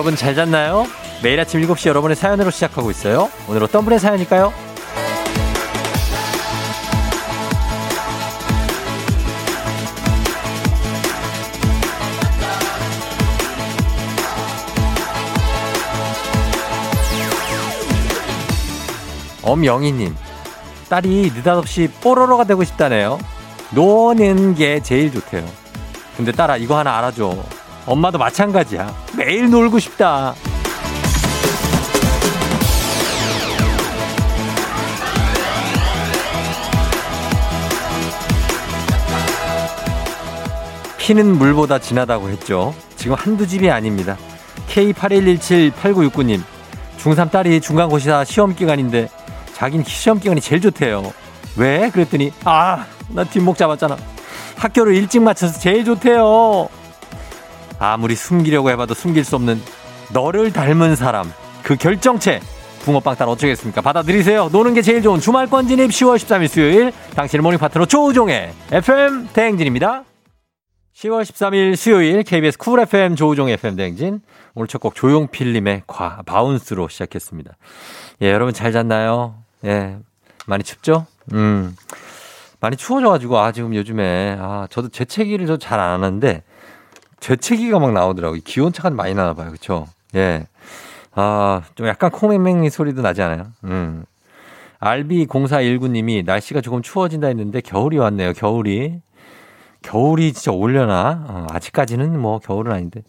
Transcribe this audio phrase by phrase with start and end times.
[0.00, 0.86] 여러분 잘 잤나요?
[1.22, 3.28] 매일 아침 7시 여러분의 사연으로 시작하고 있어요.
[3.46, 4.50] 오늘 어떤 분의 사연일까요?
[19.42, 20.16] 엄영희님,
[20.88, 23.18] 딸이 느닷없이 뽀로로가 되고 싶다네요.
[23.72, 25.44] 노는 게 제일 좋대요.
[26.16, 27.59] 근데 딸아, 이거 하나 알아줘.
[27.90, 28.94] 엄마도 마찬가지야.
[29.16, 30.34] 매일 놀고 싶다.
[40.98, 42.72] 피는 물보다 진하다고 했죠.
[42.94, 44.16] 지금 한두 집이 아닙니다.
[44.68, 46.42] K81178969님,
[46.98, 49.08] 중3 딸이 중간고시사 시험 기간인데
[49.54, 51.12] 자긴 시험 기간이 제일 좋대요.
[51.56, 51.90] 왜?
[51.90, 53.96] 그랬더니, 아, 나 뒷목 잡았잖아.
[54.54, 56.68] 학교를 일찍 마쳐서 제일 좋대요.
[57.80, 59.60] 아무리 숨기려고 해봐도 숨길 수 없는
[60.12, 61.32] 너를 닮은 사람.
[61.62, 62.40] 그 결정체.
[62.84, 63.80] 붕어빵 딸 어쩌겠습니까?
[63.82, 64.48] 받아들이세요.
[64.52, 66.92] 노는 게 제일 좋은 주말권 진입 10월 13일 수요일.
[67.14, 70.04] 당신의 morning 파트너 조우종의 FM 대행진입니다.
[70.94, 74.20] 10월 13일 수요일 KBS 쿨 FM 조우종 FM 대행진.
[74.54, 77.52] 오늘 첫 곡 조용필님의 과, Bounce로 시작했습니다.
[78.22, 79.36] 예, 여러분 잘 잤나요?
[79.64, 79.96] 예.
[80.46, 81.06] 많이 춥죠?
[81.32, 81.76] 음.
[82.60, 86.42] 많이 추워져가지고, 아, 지금 요즘에, 아, 저도 재채기를 저 잘 안 하는데,
[87.20, 88.40] 재채기가 막 나오더라고요.
[88.44, 89.50] 기온차가 많이 나나 봐요.
[89.50, 89.86] 그쵸?
[90.14, 90.46] 예.
[91.14, 93.46] 아, 좀 약간 콩맹맹이 소리도 나지 않아요?
[93.64, 94.04] 음.
[94.80, 98.32] RB0419님이 날씨가 조금 추워진다 했는데 겨울이 왔네요.
[98.32, 99.00] 겨울이.
[99.82, 101.24] 겨울이 진짜 올려나?
[101.28, 103.02] 어, 아직까지는 뭐 겨울은 아닌데.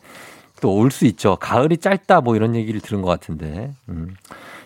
[0.62, 1.38] 또 올 수 있죠.
[1.38, 3.72] 가을이 짧다 뭐 이런 얘기를 들은 것 같은데.
[3.90, 4.16] 음.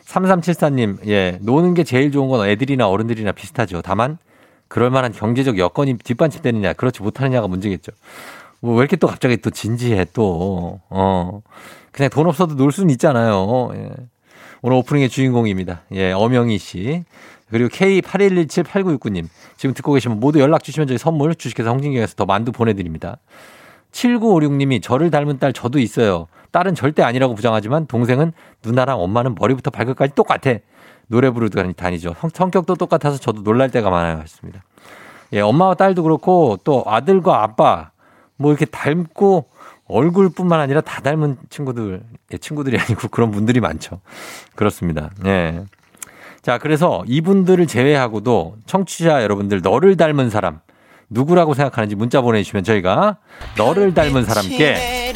[0.05, 1.39] 3374님, 예.
[1.41, 3.81] 노는 게 제일 좋은 건 애들이나 어른들이나 비슷하죠.
[3.81, 4.17] 다만,
[4.67, 7.91] 그럴 만한 경제적 여건이 뒷받침되느냐, 그렇지 못하느냐가 문제겠죠.
[8.65, 11.41] 뭐 왜 이렇게 또 갑자기 또 진지해 또, 어.
[11.91, 13.71] 그냥 돈 없어도 놀 수는 있잖아요.
[13.75, 13.89] 예.
[14.61, 15.81] 오늘 오프닝의 주인공입니다.
[15.93, 17.03] 예, 엄영희 씨.
[17.49, 19.27] 그리고 K81178969님.
[19.55, 23.17] 지금 듣고 계시면 모두 연락 주시면 저희 선물 주식회사 홍진경에서 더 만두 보내드립니다.
[23.91, 26.27] 7956님이 저를 닮은 딸 저도 있어요.
[26.51, 28.33] 딸은 절대 아니라고 부정하지만 동생은
[28.63, 30.55] 누나랑 엄마는 머리부터 발끝까지 똑같아.
[31.07, 32.15] 노래 부르고 다니죠.
[32.33, 34.17] 성격도 똑같아서 저도 놀랄 때가 많아요.
[34.17, 34.63] 했습니다.
[35.33, 37.91] 예, 엄마와 딸도 그렇고 또 아들과 아빠
[38.37, 39.49] 뭐 이렇게 닮고
[39.87, 42.01] 얼굴뿐만 아니라 다 닮은 친구들,
[42.33, 44.01] 예, 친구들이 아니고 그런 분들이 많죠.
[44.55, 45.11] 그렇습니다.
[45.25, 45.63] 예.
[46.41, 50.59] 자, 그래서 이분들을 제외하고도 청취자 여러분들 너를 닮은 사람
[51.09, 53.17] 누구라고 생각하는지 문자 보내주시면 저희가
[53.57, 55.13] 너를 닮은 사람께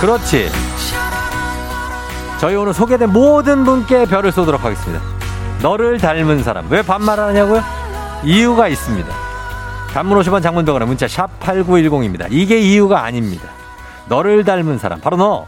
[0.00, 0.48] 그렇지.
[2.40, 5.02] 저희 오늘 소개된 모든 분께 별을 쏘도록 하겠습니다.
[5.62, 6.70] 너를 닮은 사람.
[6.70, 7.62] 왜 반말하냐고요?
[8.24, 9.25] 이유가 있습니다.
[9.96, 12.26] 단문 50원 장문병원에 문자 샵 8910입니다.
[12.30, 13.48] 이게 이유가 아닙니다.
[14.10, 15.00] 너를 닮은 사람.
[15.00, 15.46] 바로 너.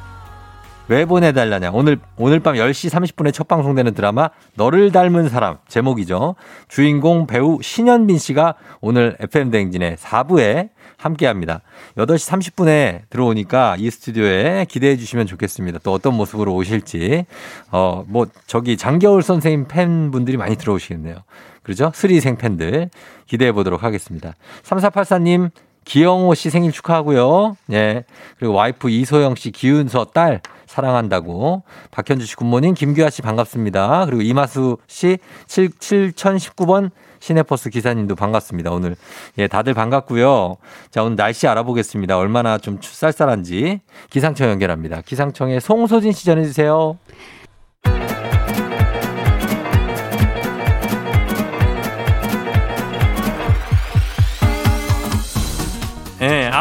[0.88, 1.70] 왜 보내달라냐.
[1.75, 5.58] 오늘, 오늘 밤 10시 30분에 첫 방송되는 드라마 너를 닮은 사람.
[5.69, 6.34] 제목이죠.
[6.66, 11.60] 주인공 배우 신현빈 씨가 오늘 FM대행진의 4부에 함께 합니다.
[11.98, 15.81] 8시 30분에 들어오니까 이 스튜디오에 기대해 주시면 좋겠습니다.
[15.82, 17.26] 또 어떤 모습으로 오실지.
[17.70, 21.16] 어, 뭐, 저기 장겨울 선생님 팬분들이 많이 들어오시겠네요.
[21.69, 21.93] 그러죠?
[21.95, 22.89] 스리생 팬들
[23.27, 24.33] 기대해 보도록 하겠습니다.
[24.62, 25.51] 3484님,
[25.84, 27.59] 기영호 씨 생일 축하하고요.
[27.73, 28.05] 예.
[28.39, 31.65] 그리고 와이프 이소영 씨, 기윤서 딸 사랑한다고.
[31.91, 34.06] 박현주 씨 굿모닝, 김규아 씨 반갑습니다.
[34.06, 36.91] 그리고 이마수 씨 7, 7019번
[37.21, 38.71] 시내버스 기사님도 반갑습니다.
[38.71, 38.97] 오늘.
[39.37, 40.56] 예, 다들 반갑고요.
[40.91, 42.17] 자, 오늘 날씨 알아보겠습니다.
[42.17, 45.03] 얼마나 좀 쌀쌀한지 기상청 연결합니다.
[45.03, 46.97] 기상청에 송소진 씨 전해 주세요.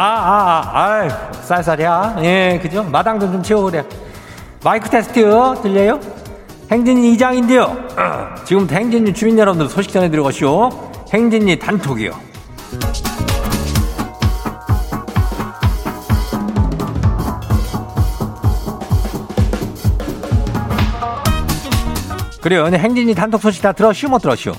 [0.00, 1.08] 아, 아, 아이,
[1.42, 2.18] 쌀쌀이야.
[2.20, 2.84] 예, 그죠?
[2.84, 3.84] 마당 좀좀 치워오래.
[4.62, 5.14] 마이크 테스트
[5.60, 5.98] 들려요?
[6.70, 7.76] 행진이 이장인데요.
[8.44, 10.70] 지금 행진이 주민 여러분들 소식 전해드리고시오.
[11.12, 12.12] 행진이 단톡이요.
[22.40, 22.66] 그래요.
[22.66, 24.06] 행진이 단톡 소식 다 들었슈?
[24.06, 24.52] 못 들었슈?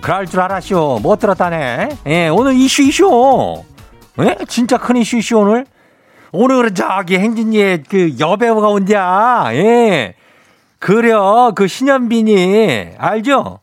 [0.00, 1.00] 그럴 줄 알았슈.
[1.02, 1.88] 못 들었다네.
[2.06, 3.64] 예, 오늘 이슈 이슈.
[4.20, 4.36] 예?
[4.46, 5.66] 진짜 큰 이슈 이슈 오늘?
[6.32, 9.50] 오늘은 저기 행진이의 그 여배우가 온디야.
[9.52, 10.14] 예.
[10.78, 11.52] 그래요.
[11.54, 13.60] 그 신현빈이 알죠?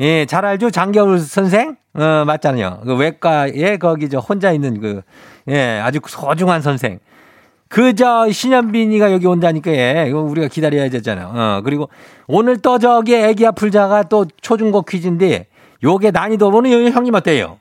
[0.00, 0.70] 예, 잘 알죠?
[0.70, 1.76] 장겨울 선생?
[1.94, 2.80] 어, 맞잖아요.
[2.84, 5.02] 그 외과에 거기 저 혼자 있는 그,
[5.48, 6.98] 예, 아주 소중한 선생.
[7.68, 11.32] 그 저 신현빈이가 여기 온다니까 예, 이거 우리가 기다려야 되잖아요.
[11.34, 11.88] 어, 그리고
[12.26, 15.46] 오늘 또 저기 애기 아플자가 또 초중고 퀴즈인데
[15.82, 17.58] 요게 난이도 오늘 형님 어때요?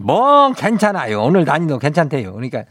[0.00, 0.30] 뭐.
[0.30, 1.22] 뭐 괜찮아요.
[1.22, 2.32] 오늘 난이도 괜찮대요.
[2.32, 2.64] 그러니까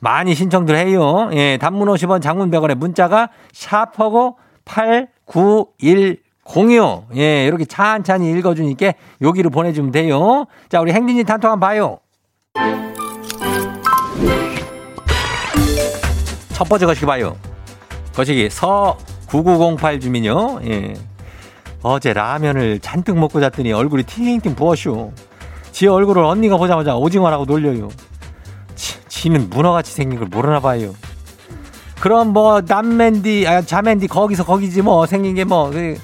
[0.00, 1.28] 많이 신청들 해요.
[1.32, 7.04] 예, 단문 50원, 장문 100원에 문자가 샤퍼고 8910이요.
[7.16, 10.46] 예, 이렇게 찬찬히 읽어주니까 여기로 보내주면 돼요.
[10.68, 11.98] 자, 우리 행진이 단톡 한번 봐요.
[16.52, 17.36] 첫 번째 거시기 봐요.
[18.14, 20.60] 거시기 서9908 주민요.
[20.64, 20.94] 예.
[21.82, 25.12] 어제 라면을 잔뜩 먹고 잤더니 얼굴이 팅팅 부었쇼.
[25.78, 27.88] 지 얼굴을 언니가 보자마자 오징어라고 놀려요.
[28.74, 30.92] 지, 지는 문어같이 생긴 걸 모르나 봐요.
[32.00, 35.70] 그럼 뭐 남맨디, 아, 자맨디 거기서 거기지 뭐 생긴 게 뭐.
[35.70, 35.96] 그,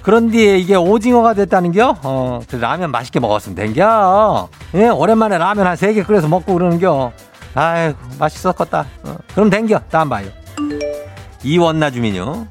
[0.00, 1.96] 그런 뒤에 이게 오징어가 됐다는겨?
[2.02, 4.48] 어, 그 라면 맛있게 먹었으면 된겨.
[4.74, 7.12] 예, 오랜만에 라면 한 세 개 끓여서 먹고 그러는겨.
[7.54, 8.86] 아이고, 맛있었겠다.
[9.02, 9.80] 어, 그럼 된겨.
[9.90, 10.28] 다음 봐요.
[11.42, 12.46] 이원나 주민요.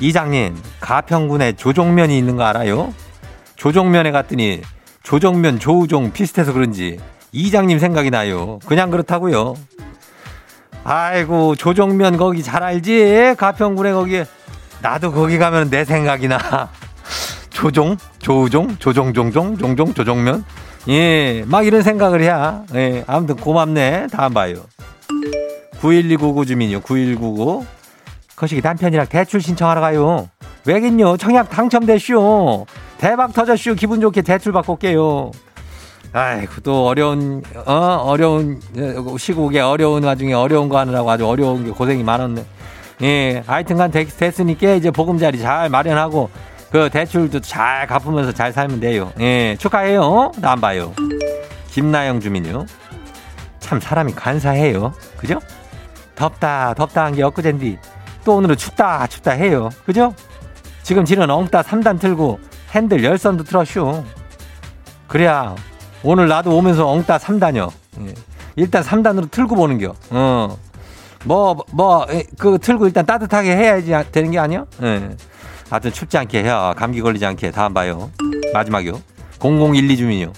[0.00, 2.92] 이장님, 가평군에 조종면이 있는 거 알아요?
[3.54, 4.60] 조종면에 갔더니
[5.04, 6.98] 조종면, 조우종 비슷해서 그런지
[7.30, 8.58] 이장님 생각이 나요.
[8.66, 9.54] 그냥 그렇다고요.
[10.82, 13.34] 아이고, 조종면 거기 잘 알지?
[13.38, 14.24] 가평군에 거기.
[14.82, 16.70] 나도 거기 가면 내 생각이 나.
[17.50, 20.44] 조종, 조우종, 조종종종, 종종, 조종면.
[20.88, 22.64] 예, 막 이런 생각을 해야.
[22.74, 24.08] 예, 아무튼 고맙네.
[24.10, 24.56] 다음 봐요.
[25.80, 27.64] 91299 주민요, 9199.
[28.36, 30.28] 거시기 남편이랑 대출 신청하러 가요.
[30.66, 31.18] 왜긴요?
[31.18, 32.64] 청약 당첨됐슈.
[33.04, 33.74] 대박 터졌슈.
[33.74, 35.30] 기분 좋게 대출 받고 올게요.
[36.14, 37.72] 아이고, 또 어려운, 어,
[38.02, 38.62] 어려운
[39.18, 42.46] 시국에 어려운 와중에 어려운 거 하느라고 아주 어려운 게 고생이 많았네.
[43.02, 46.30] 예, 하여튼 간 됐, 됐으니까 이제 보금자리 잘 마련하고
[46.70, 49.12] 그 대출도 잘 갚으면서 잘 살면 돼요.
[49.20, 50.32] 예, 축하해요.
[50.38, 50.94] 나안 봐요.
[51.72, 52.64] 김나영 주민요.
[53.58, 54.94] 참 사람이 간사해요.
[55.18, 55.40] 그죠?
[56.14, 57.76] 덥다, 덥다 한 게 엊그젠디.
[58.24, 59.68] 또 오늘은 춥다 춥다 해요.
[59.84, 60.14] 그죠?
[60.82, 62.40] 지금 지는 엉따 3단 틀고
[62.74, 64.04] 핸들 열선도 틀었슈.
[65.08, 65.54] 그래야
[66.02, 67.70] 오늘 나도 오면서 엉따 3단이요.
[68.00, 68.14] 예.
[68.56, 69.94] 일단 3단으로 틀고 보는겨.
[70.10, 70.56] 어.
[71.24, 72.06] 뭐, 뭐,
[72.38, 74.66] 그 틀고 일단 따뜻하게 해야지 되는 게 아니야?
[74.82, 75.10] 예.
[75.70, 78.10] 하여튼 춥지 않게 해야 감기 걸리지 않게 다음 봐요.
[78.52, 79.00] 마지막이요.
[79.40, 80.32] 0012 주민이요.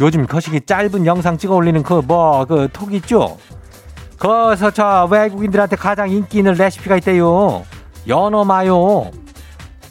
[0.00, 3.38] 요즘 거시기 짧은 영상 찍어 올리는 그 뭐 그 톡 있죠?
[4.18, 7.64] 거기서 저 외국인들한테 가장 인기 있는 레시피가 있대요.
[8.08, 9.10] 연어 마요.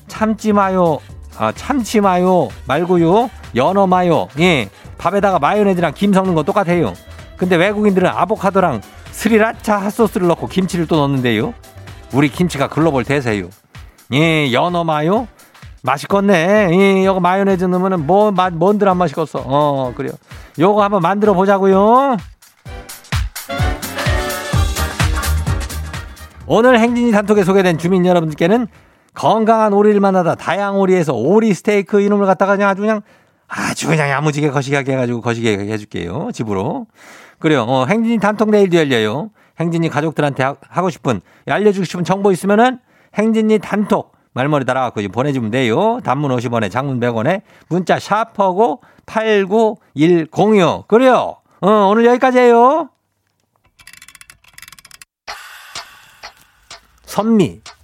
[0.08, 1.00] 참치 마요.
[1.38, 3.30] 아, 참치 마요 말고요.
[3.56, 4.28] 연어 마요.
[4.40, 4.70] 예.
[4.98, 6.94] 밥에다가 마요네즈랑 김 섞는 거 똑같아요.
[7.38, 8.82] 근데 외국인들은 아보카도랑
[9.12, 11.54] 스리라차 핫소스를 넣고 김치를 또 넣는데요.
[12.14, 13.50] 우리 김치가 글로벌 대세요.
[14.14, 15.28] 예, 연어 마요?
[15.82, 16.70] 맛있겠네.
[16.72, 19.44] 예, 요거 마요네즈 넣으면은 뭐, 맛, 뭔들 안 맛있겠어.
[19.46, 20.14] 어, 그래요.
[20.58, 22.18] 요거 한번 만들어 보자고요.
[26.46, 28.68] 오늘 행진이 단톡에 소개된 주민 여러분들께는
[29.14, 33.02] 건강한 오리를 만나다 다양오리에서 오리 스테이크 이놈을 갖다가 그냥 아주 그냥
[33.48, 36.30] 아주 그냥 야무지게 거시기하게 해가지고 거시기하게 해줄게요.
[36.34, 36.88] 집으로.
[37.40, 37.64] 그래요.
[37.64, 39.30] 어, 행진이 단톡 내일도 열려요.
[39.60, 42.80] 행진이 가족들한테 하, 고 싶은 알려주고 싶은 정보 있으면은
[43.16, 46.00] 행진이 단톡 말머리 달아갖고 보내주면 돼요.
[46.04, 50.88] 단문 50원에 장문 100원에 문자 샤퍼고 89106.
[50.88, 51.38] 그래요.
[51.62, 52.90] 어, 오늘 여기까지예요.
[57.06, 57.62] 선미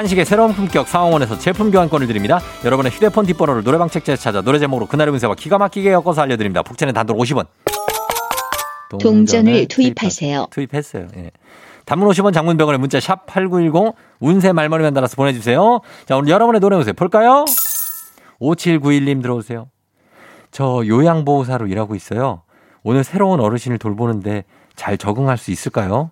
[0.00, 2.40] 한식의 새로운 품격 사옹원에서 제품 교환권을 드립니다.
[2.64, 6.62] 여러분의 휴대폰 뒷번호를 노래방 책자에서 찾아 노래 제목으로 그날의 운세와 기가 막히게 엮어서 알려드립니다.
[6.62, 7.46] 복채는 단돈 50원.
[8.98, 10.46] 동전을 투입하세요.
[10.50, 11.08] 투입했어요.
[11.18, 11.30] 예.
[11.84, 15.80] 단문 50원 장문 병원의 문자 샵 8910 운세 말머리만 달아서 보내주세요.
[16.06, 17.44] 자, 오늘 여러분의 노래 운세 볼까요?
[18.40, 19.68] 5791님 들어오세요.
[20.50, 22.40] 저 요양보호사로 일하고 있어요.
[22.82, 24.44] 오늘 새로운 어르신을 돌보는데
[24.76, 26.10] 잘 적응할 수 있을까요?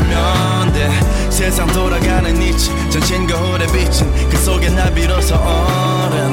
[0.00, 6.32] 80년대 세상 돌아가는 니치 전신 거울에 비친 그 속에 나 비로소 어른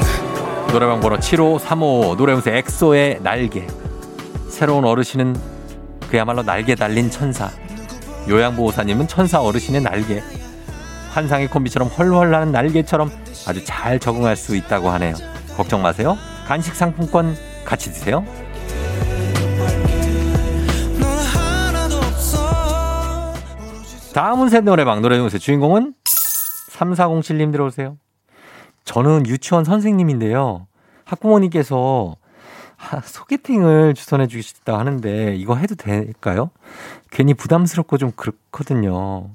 [0.71, 3.65] 노래방 번호 7535 노래용사 엑소의 날개.
[4.49, 5.35] 새로운 어르신은
[6.09, 7.49] 그야말로 날개 달린 천사.
[8.27, 10.21] 요양보호사님은 천사 어르신의 날개.
[11.11, 13.09] 환상의 콤비처럼 헐헐 나는 날개처럼
[13.47, 15.15] 아주 잘 적응할 수 있다고 하네요.
[15.55, 16.17] 걱정 마세요.
[16.45, 18.25] 간식 상품권 같이 드세요.
[24.17, 25.93] 다음은 새 노래방 노래 중에서 주인공은
[26.71, 27.99] 3407님 들어오세요.
[28.83, 30.65] 저는 유치원 선생님인데요.
[31.05, 32.15] 학부모님께서
[32.77, 36.49] 하, 소개팅을 주선해 주시다 하는데 이거 해도 될까요?
[37.11, 39.29] 괜히 부담스럽고 좀 그렇거든요.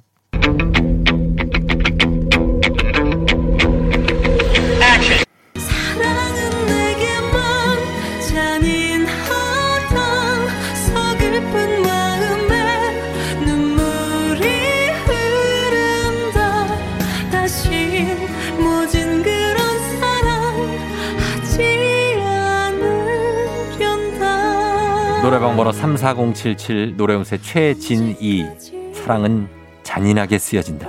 [25.33, 28.45] 노래방 번호 34077 노래음새 최진이
[28.93, 29.49] 사랑은
[29.83, 30.87] 잔인하게 쓰여진다.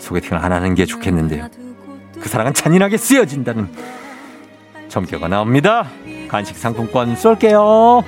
[0.00, 1.46] 소개팅을 안 하는 게 좋겠는데요.
[2.20, 3.68] 그 사랑은 잔인하게 쓰여진다는
[4.88, 5.86] 점괘가 나옵니다.
[6.26, 8.02] 간식 상품권 쏠게요.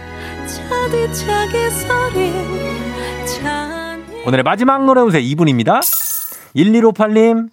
[4.27, 5.79] 오늘의 마지막 노래음새 2분입니다.
[6.57, 7.51] 1158님.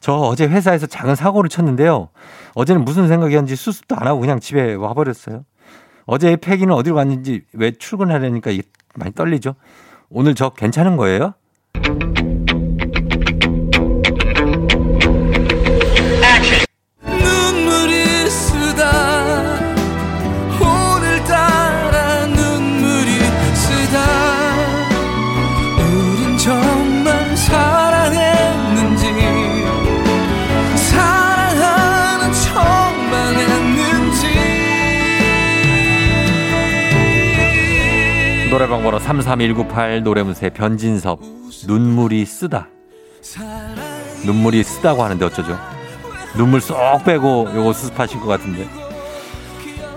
[0.00, 2.08] 저 어제 회사에서 작은 사고를 쳤는데요.
[2.54, 5.44] 어제는 무슨 생각이었는지 수습도 안 하고 그냥 집에 와버렸어요.
[6.06, 8.50] 어제 폐기는 어디로 갔는지 왜 출근하려니까
[8.94, 9.54] 많이 떨리죠?
[10.10, 11.34] 오늘 저 괜찮은 거예요?
[38.82, 41.20] 노래방 번호 33198 노래문세 변진섭
[41.68, 42.68] 눈물이 쓰다.
[44.26, 45.56] 눈물이 쓰다고 하는데 어쩌죠?
[46.36, 48.68] 눈물 쏙 빼고 요거 수습하실 것 같은데.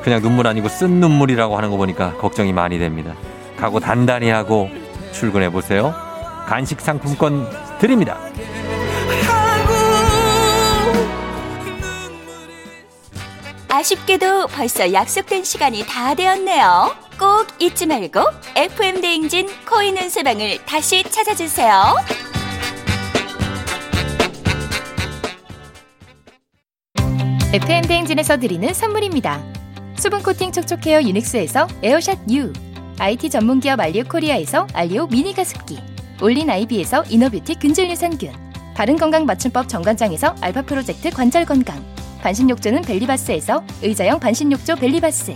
[0.04, 3.15] 그냥 눈물 아니고 쓴 눈물이라고 하는 거 보니까 걱정이 많이 됩니다.
[3.58, 4.70] 각오 단단히 하고
[5.12, 5.94] 출근해 보세요.
[6.46, 7.50] 간식 상품권
[7.80, 8.20] 드립니다.
[13.68, 17.04] 아쉽게도 벌써 약속된 시간이 다 되었네요.
[17.19, 18.19] 꼭 잊지 말고
[18.55, 21.95] FM 대행진 코인 운세방을 다시 찾아주세요.
[27.53, 29.41] FM 대행진에서 드리는 선물입니다.
[29.98, 32.51] 수분 코팅 촉촉 헤어 유닉스에서 에어샷 U,
[33.00, 35.79] IT 전문 기업 알리오 코리아에서 알리오 미니 가습기,
[36.22, 38.34] 올린 아이비에서 inner beauty 균질 유산균,
[38.75, 41.81] 바른 건강 맞춤법 정관장에서 알파 프로젝트 관절 건강.
[42.22, 45.36] 반신욕조는 벨리바스에서 의자형 반신욕조 벨리바스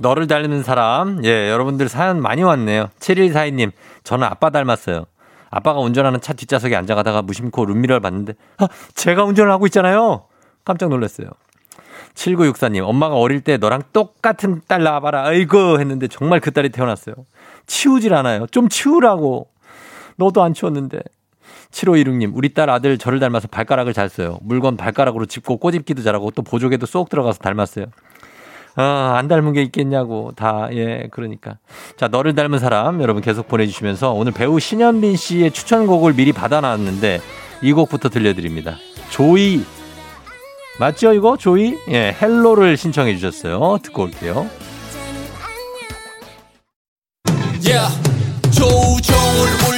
[0.00, 1.24] 너를 닮는 사람.
[1.24, 2.88] 예, 여러분들 사연 많이 왔네요.
[3.00, 3.72] 7142님,
[4.04, 5.04] 저는 아빠 닮았어요.
[5.50, 10.24] 아빠가 운전하는 차 뒷좌석에 앉아가다가 무심코 룸미러를 봤는데, 아, 제가 운전을 하고 있잖아요.
[10.64, 11.28] 깜짝 놀랐어요.
[12.14, 15.24] 7964님, 엄마가 어릴 때 너랑 똑같은 딸 낳아봐라.
[15.26, 17.14] 아이고 했는데 정말 그 딸이 태어났어요.
[17.66, 18.46] 치우질 않아요.
[18.50, 19.48] 좀 치우라고.
[20.16, 20.98] 너도 안 치웠는데.
[21.70, 24.38] 7516님, 우리 딸 아들 저를 닮아서 발가락을 잘 써요.
[24.42, 27.86] 물건 발가락으로 짚고 꼬집기도 잘하고 또 보조개도 쏙 들어가서 닮았어요.
[28.80, 30.32] 아, 안 닮은 게 있겠냐고.
[30.36, 31.58] 다, 예, 그러니까.
[31.96, 37.20] 자, 너를 닮은 사람 여러분 계속 보내주시면서 오늘 배우 신현빈 씨의 추천곡을 미리 받아놨는데
[37.62, 38.76] 이 곡부터 들려드립니다.
[39.10, 39.64] 조이.
[40.78, 41.36] 맞죠, 이거?
[41.36, 41.76] 조이?
[41.88, 43.78] 예, 헬로를 신청해 주셨어요.
[43.82, 44.46] 듣고 올게요.
[47.60, 47.92] Yeah.
[48.52, 49.77] 조종을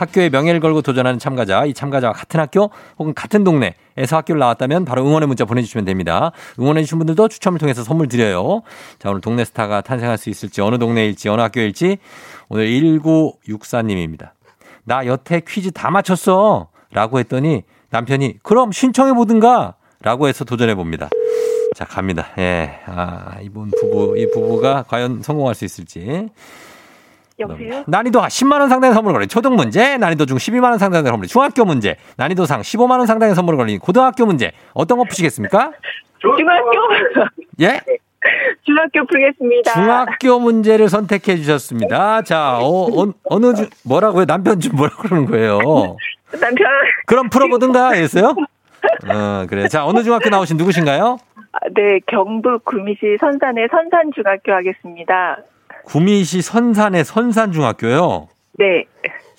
[0.00, 5.06] 학교의 명예를 걸고 도전하는 참가자, 이 참가자와 같은 학교 혹은 같은 동네에서 학교를 나왔다면 바로
[5.06, 6.32] 응원의 문자 보내주시면 됩니다.
[6.58, 8.62] 응원해주신 분들도 추첨을 통해서 선물 드려요.
[8.98, 11.98] 자, 오늘 동네 스타가 탄생할 수 있을지, 어느 동네일지, 어느 학교일지,
[12.48, 14.30] 오늘 1964님입니다.
[14.84, 16.68] 나 여태 퀴즈 다 맞췄어.
[16.92, 19.74] 라고 했더니 남편이, 그럼 신청해 보든가.
[20.02, 21.10] 라고 해서 도전해 봅니다.
[21.76, 22.28] 자, 갑니다.
[22.38, 22.80] 예.
[22.86, 26.30] 아, 이분 부부, 이 부부가 과연 성공할 수 있을지.
[27.40, 27.84] 여보세요?
[27.86, 31.64] 난이도 10만 원 상당의 선물을 걸린 초등 문제, 난이도 중 12만 원 상당의 선물 중학교
[31.64, 34.52] 문제, 난이도 상 15만 원 상당의 선물을 걸린 고등학교 문제.
[34.74, 35.72] 어떤 거 푸시겠습니까?
[36.18, 36.44] 중학교
[37.60, 37.80] 예?
[38.64, 39.72] 중학교 풀겠습니다.
[39.72, 42.22] 중학교 문제를 선택해 주셨습니다.
[42.22, 44.26] 자, 어, 어, 느 주, 뭐라고요?
[44.26, 45.58] 남편 좀 뭐라 그러는 거예요?
[46.38, 46.66] 남편
[47.06, 48.34] 그럼 풀어보든가 했어요?
[49.08, 49.68] 어, 그래.
[49.68, 51.18] 자, 어느 중학교 나오신 누구신가요?
[51.52, 55.38] 아, 네 경북 구미시 선산의 선산중학교 하겠습니다.
[55.90, 58.28] 구미시 선산의 선산중학교요.
[58.58, 58.84] 네.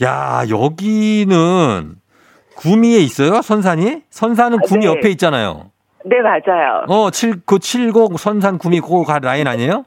[0.04, 1.96] 야, 여기는
[2.58, 3.42] 구미에 있어요?
[3.42, 4.02] 선산이?
[4.10, 4.88] 선산은 구미 네.
[4.88, 5.72] 옆에 있잖아요.
[6.04, 6.84] 네 맞아요.
[6.90, 9.86] 어, 7, 그70 선산 구미 고가 라인 아니에요?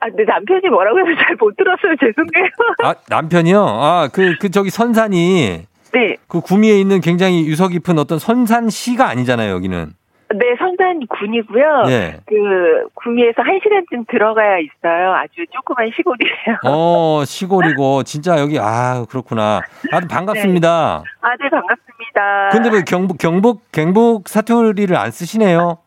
[0.00, 1.96] 아, 네 남편이 뭐라고 해서 잘 못 들었어요.
[2.00, 2.48] 죄송해요.
[2.84, 3.60] 아, 남편이요?
[3.62, 6.16] 아, 그, 그 저기 선산이 네.
[6.28, 9.92] 그 구미에 있는 굉장히 유서 깊은 어떤 선산시가 아니잖아요, 여기는.
[10.34, 11.82] 네, 선산군이고요.
[11.88, 12.16] 예.
[12.26, 15.14] 그 구미에서 한 시간쯤 들어가야 있어요.
[15.14, 16.58] 아주 조그만 시골이에요.
[16.64, 19.60] 어, 시골이고, 진짜 여기, 아, 그렇구나.
[19.92, 21.02] 아주 반갑습니다.
[21.20, 22.48] 아, 네 반갑습니다.
[22.52, 25.78] 근데 왜 경북, 경북, 경북 사투리를 안 쓰시네요?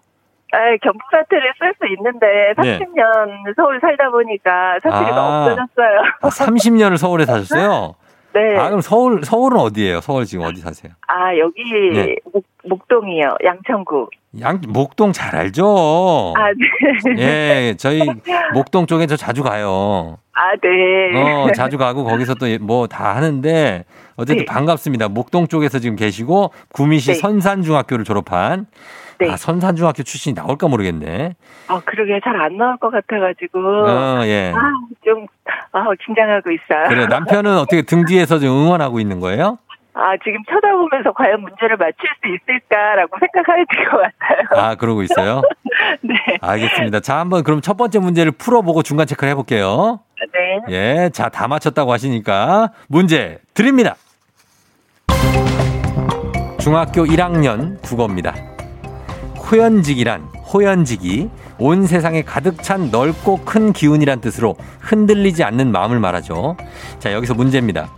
[0.51, 2.79] 아, 경북 사투리를 쓸 수 있는데 네.
[2.79, 5.43] 30년 서울 살다 보니까 사투리가 아.
[5.43, 5.99] 없어졌어요.
[6.21, 7.95] 아, 30년을 서울에 사셨어요?
[8.35, 8.57] 네.
[8.57, 10.01] 아, 그럼 서울, 서울은 어디예요?
[10.01, 10.91] 서울 지금 어디 사세요?
[11.07, 12.15] 아, 여기 네.
[12.33, 13.37] 목, 목동이요.
[13.45, 14.09] 양천구.
[14.41, 16.33] 양, 목동 잘 알죠?
[16.35, 16.47] 아,
[17.15, 17.15] 네.
[17.69, 18.01] 예, 저희
[18.53, 20.17] 목동 쪽에 저 자주 가요.
[20.33, 21.21] 아, 네.
[21.45, 23.85] 어, 자주 가고 거기서 또 뭐 다 하는데
[24.17, 24.45] 어쨌든 네.
[24.45, 25.07] 반갑습니다.
[25.07, 27.17] 목동 쪽에서 지금 계시고 구미시 네.
[27.19, 28.65] 선산중학교를 졸업한
[29.19, 29.31] 네.
[29.31, 31.35] 아, 선산중학교 출신이 나올까 모르겠네.
[31.67, 33.59] 아, 그러게 잘 안 나올 것 같아가지고.
[33.59, 34.51] 어, 예.
[34.55, 34.59] 아,
[35.05, 35.25] 좀,
[35.71, 36.87] 아, 긴장하고 있어요.
[36.89, 39.57] 그래 남편은 어떻게 등 뒤에서 좀 응원하고 있는 거예요?
[39.97, 44.61] 아, 지금 쳐다보면서 과연 문제를 맞출 수 있을까라고 생각할 것 같아요.
[44.61, 45.41] 아, 그러고 있어요?
[46.01, 46.13] 네.
[46.41, 46.99] 알겠습니다.
[46.99, 50.01] 자, 한번 그럼 첫 번째 문제를 풀어보고 중간 체크를 해볼게요.
[50.33, 50.73] 네.
[51.05, 53.95] 예, 자, 다 맞췄다고 하시니까 문제 드립니다.
[56.59, 58.33] 중학교 1학년 국어입니다.
[59.51, 60.21] 호연직이란
[60.53, 61.29] 호연직이
[61.59, 66.57] 온 세상에 가득 찬 넓고 큰 기운이란 뜻으로 흔들리지 않는 마음을 말하죠.
[66.99, 67.91] 자, 여기서 문제입니다.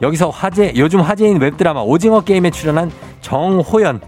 [0.00, 4.00] 여기서 화제, 요즘 화제인 웹드라마 오징어 게임에 출연한 정호연.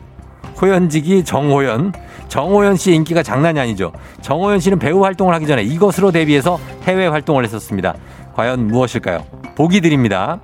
[0.61, 1.93] 호연직이 정호연.
[2.29, 3.93] 정호연 씨의 인기가 장난이 아니죠.
[4.21, 7.95] 정호연 씨는 배우 활동을 하기 전에 이것으로 데뷔해서 해외 활동을 했었습니다.
[8.35, 9.25] 과연 무엇일까요?
[9.57, 10.41] 보기 드립니다.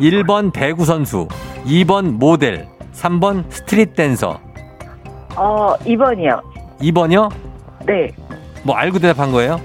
[0.00, 1.26] 1번 배구 선수,
[1.64, 4.40] 2번 모델, 3번 스트릿 댄서,
[5.36, 6.40] 어, 2번이요.
[6.80, 7.30] 2번이요?
[7.86, 8.08] 네.
[8.64, 9.60] 뭐 알고 대답한 거예요?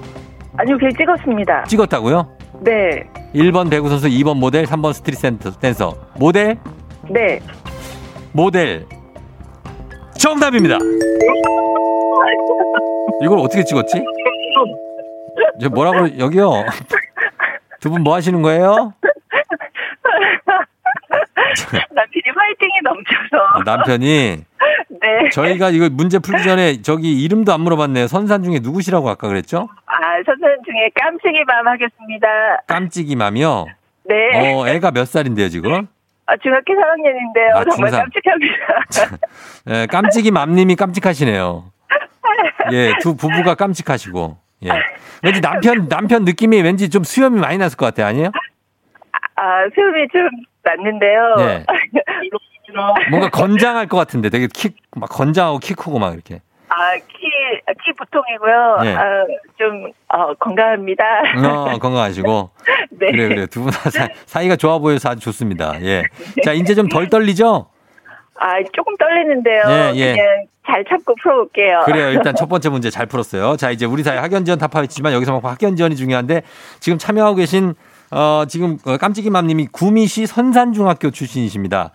[0.58, 1.64] 아니요, 그냥 찍었습니다.
[1.66, 2.28] 찍었다고요?
[2.62, 3.04] 네.
[3.34, 5.96] 1번 배구 선수, 2번 모델, 3번 스트릿 센터- 댄서.
[6.18, 6.58] 모델?
[7.10, 7.40] 네.
[8.34, 8.86] 모델.
[10.18, 10.78] 정답입니다.
[13.24, 14.04] 이걸 어떻게 찍었지?
[15.58, 16.52] 이제 뭐라고 여기요?
[17.80, 18.94] 두 분 뭐 하시는 거예요?
[21.92, 23.38] 남편이 화이팅이 넘쳐서.
[23.54, 24.44] 아, 남편이
[25.02, 25.30] 네.
[25.30, 28.08] 저희가 이거 문제 풀기 전에 저기 이름도 안 물어봤네요.
[28.08, 29.68] 선산 중에 누구시라고 아까 그랬죠?
[29.88, 32.28] 아, 선생 중에 깜찍이 밤 하겠습니다.
[32.68, 33.66] 깜찍이 맘이요.
[34.06, 34.54] 네.
[34.54, 35.88] 어, 애가 몇 살인데요, 지금?
[36.28, 37.56] 아, 중학교 3학년인데요.
[37.56, 37.98] 아, 정말 중3.
[37.98, 39.18] 깜찍합니다.
[39.82, 41.66] 예, 깜찍이 맘님이 깜찍하시네요.
[42.72, 44.38] 예, 두 부부가 깜찍하시고.
[44.66, 44.70] 예.
[45.24, 48.32] 왠지 남편, 남편 느낌이 왠지 좀 수염이 많이 났을 것 같아요, 아니에요?
[49.36, 50.30] 아, 수염이 좀
[50.64, 51.66] 났는데요.
[52.74, 53.10] 네.
[53.10, 56.42] 뭔가 건장할 것 같은데 되게 키, 막 건장하고 키 크고 막 이렇게.
[56.70, 57.28] 아, 키,
[57.84, 58.78] 키 보통이고요.
[58.84, 58.96] 네.
[58.96, 59.04] 아,
[59.58, 61.04] 좀, 어, 건강합니다.
[61.46, 62.50] 어, 건강하시고.
[62.92, 63.12] 네.
[63.12, 63.46] 그래, 그래.
[63.48, 63.72] 두분
[64.26, 65.82] 사이가 좋아 보여서 아주 좋습니다.
[65.82, 66.04] 예.
[66.46, 67.68] 자, 이제 좀 덜 떨리죠?
[68.40, 69.64] 아, 조금 떨리는데요.
[69.68, 70.12] 예, 예.
[70.14, 70.28] 그냥
[70.66, 71.82] 잘 참고 풀어볼게요.
[71.86, 72.10] 그래요.
[72.16, 73.58] 일단 첫 번째 문제 잘 풀었어요.
[73.58, 76.42] 자, 이제 우리 사회 학연 지원 타파했지만 여기서 막 학연 지원이 중요한데
[76.80, 77.76] 지금 참여하고 계신
[78.12, 81.92] 어, 지금 어, 깜찍이 맘님이 구미시 선산중학교 출신이십니다.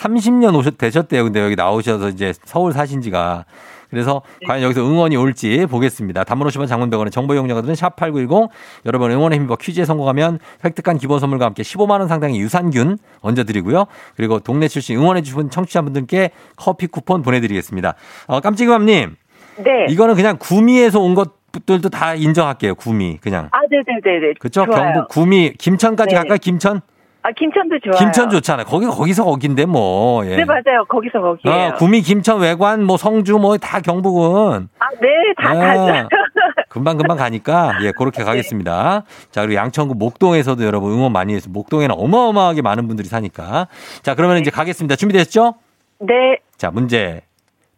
[0.00, 1.24] 30년 오셨, 되셨대요.
[1.24, 3.44] 근데 여기 나오셔서 이제 서울 사신 지가.
[3.90, 4.46] 그래서 네.
[4.46, 6.22] 과연 여기서 응원이 올지 보겠습니다.
[6.22, 8.48] 단문 50원 장문병원의 정보 이용료들은 샵8910
[8.86, 13.86] 여러분 응원의 힘입어 퀴즈에 성공하면 획득한 기본 선물과 함께 15만 원 상당의 유산균 얹어 드리고요.
[14.16, 17.94] 그리고 동네 출신 응원해 주신 청취자분들께 커피 쿠폰 보내 드리겠습니다.
[18.28, 19.16] 어, 깜찍이맘 님.
[19.56, 19.86] 네.
[19.88, 22.76] 이거는 그냥 구미에서 온 것들도 다 인정할게요.
[22.76, 23.48] 구미 그냥.
[23.50, 24.34] 아, 네 네 네 네.
[24.38, 24.66] 그렇죠?
[24.66, 24.92] 좋아요.
[24.92, 26.16] 경북 구미 김천까지 네.
[26.16, 26.38] 갈까요?
[26.40, 26.80] 김천?
[27.22, 27.98] 아, 김천도 좋아요.
[27.98, 28.64] 김천 좋잖아요.
[28.66, 30.24] 거기 거기서 거긴데 뭐.
[30.26, 30.36] 예.
[30.36, 30.84] 네, 맞아요.
[30.88, 31.68] 거기서 거기에요.
[31.68, 35.08] 어, 구미, 김천, 외관, 뭐 성주 뭐 다 경북은 아, 네,
[35.42, 35.54] 다 아.
[35.54, 36.08] 가죠.
[36.70, 39.02] 금방 금방 가니까 예 그렇게 가겠습니다.
[39.32, 43.66] 자 그리고 양천구 목동에서도 여러분 응원 많이 해서 목동에는 어마어마하게 많은 분들이 사니까
[44.02, 44.94] 자 그러면 이제 가겠습니다.
[44.96, 45.54] 준비되셨죠?
[45.98, 46.38] 네.
[46.56, 47.22] 자 문제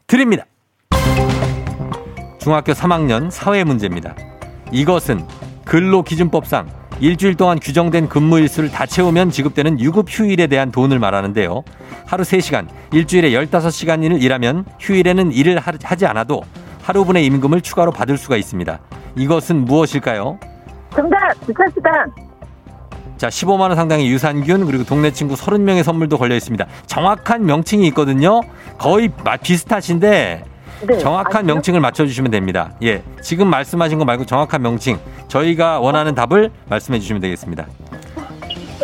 [0.06, 0.44] 드립니다.
[2.38, 4.14] 중학교 3학년 사회 문제입니다.
[4.72, 5.26] 이것은
[5.64, 6.68] 근로기준법상
[7.02, 11.64] 일주일 동안 규정된 근무 일수를 다 채우면 지급되는 유급 휴일에 대한 돈을 말하는데요.
[12.06, 16.42] 하루 3시간, 일주일에 15시간을 일하면 휴일에는 일을 하- 하지 않아도
[16.82, 18.78] 하루분의 임금을 추가로 받을 수가 있습니다.
[19.16, 20.38] 이것은 무엇일까요?
[20.94, 21.92] 정답, 주차수당.
[23.16, 26.64] 자, 15만 원 상당의 유산균 그리고 동네 친구 30명의 선물도 걸려 있습니다.
[26.86, 28.42] 정확한 명칭이 있거든요.
[28.78, 30.44] 거의 마- 비슷하신데
[30.86, 30.98] 네.
[30.98, 31.54] 정확한 아니요?
[31.54, 32.72] 명칭을 맞춰주시면 됩니다.
[32.82, 37.66] 예, 지금 말씀하신 거 말고 정확한 명칭 저희가 원하는 답을 말씀해 주시면 되겠습니다.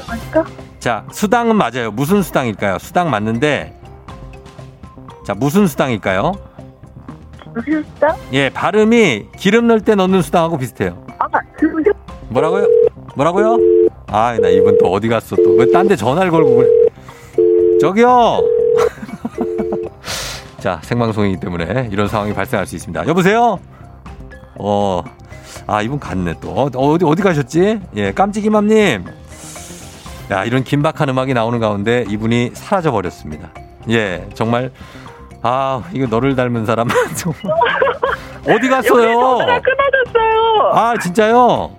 [0.08, 0.44] 아닐까?
[0.78, 1.90] 자, 수당은 맞아요.
[1.90, 2.78] 무슨 수당일까요?
[2.78, 3.74] 수당 맞는데
[5.26, 6.32] 자, 무슨 수당일까요?
[7.54, 8.16] 무슨 수당?
[8.32, 11.04] 예, 발음이 기름 넣을 때 넣는 수당하고 비슷해요.
[11.18, 11.26] 아,
[11.60, 11.84] 무슨
[12.28, 12.66] 뭐라고요?
[13.16, 13.56] 뭐라고요?
[14.06, 15.56] 아, 나 이분 또 어디 갔어 또.
[15.56, 16.68] 왜 딴 데 전화를 걸고 그래.
[17.80, 18.42] 저기요!
[20.60, 23.06] 자, 생방송이기 때문에 이런 상황이 발생할 수 있습니다.
[23.06, 23.60] 여보세요?
[24.56, 25.02] 어,
[25.66, 26.50] 아, 이분 갔네 또.
[26.50, 27.80] 어, 어디, 어디 가셨지?
[27.96, 29.04] 예, 깜찍이맘님.
[30.32, 33.50] 야, 이런 긴박한 음악이 나오는 가운데 이분이 사라져 버렸습니다.
[33.88, 34.72] 예, 정말.
[35.42, 36.88] 아, 이거 너를 닮은 사람.
[37.16, 37.40] 정말.
[38.48, 39.38] 어디 갔어요?
[39.38, 40.70] 끊어졌어요.
[40.72, 41.70] 아 진짜요?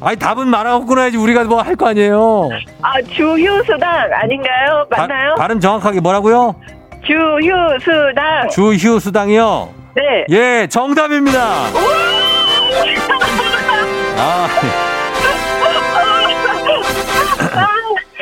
[0.00, 2.48] 아니 답은 말하고 끊어야지 우리가 뭐 할 거 아니에요.
[2.82, 4.86] 아, 주휴수당 아닌가요?
[4.90, 5.34] 맞나요?
[5.36, 6.54] 바, 발음 정확하게 뭐라고요?
[7.06, 8.48] 주휴수당.
[8.50, 9.74] 주휴 수당이요.
[9.94, 10.24] 네.
[10.30, 11.38] 예 정답입니다.
[14.18, 14.48] 아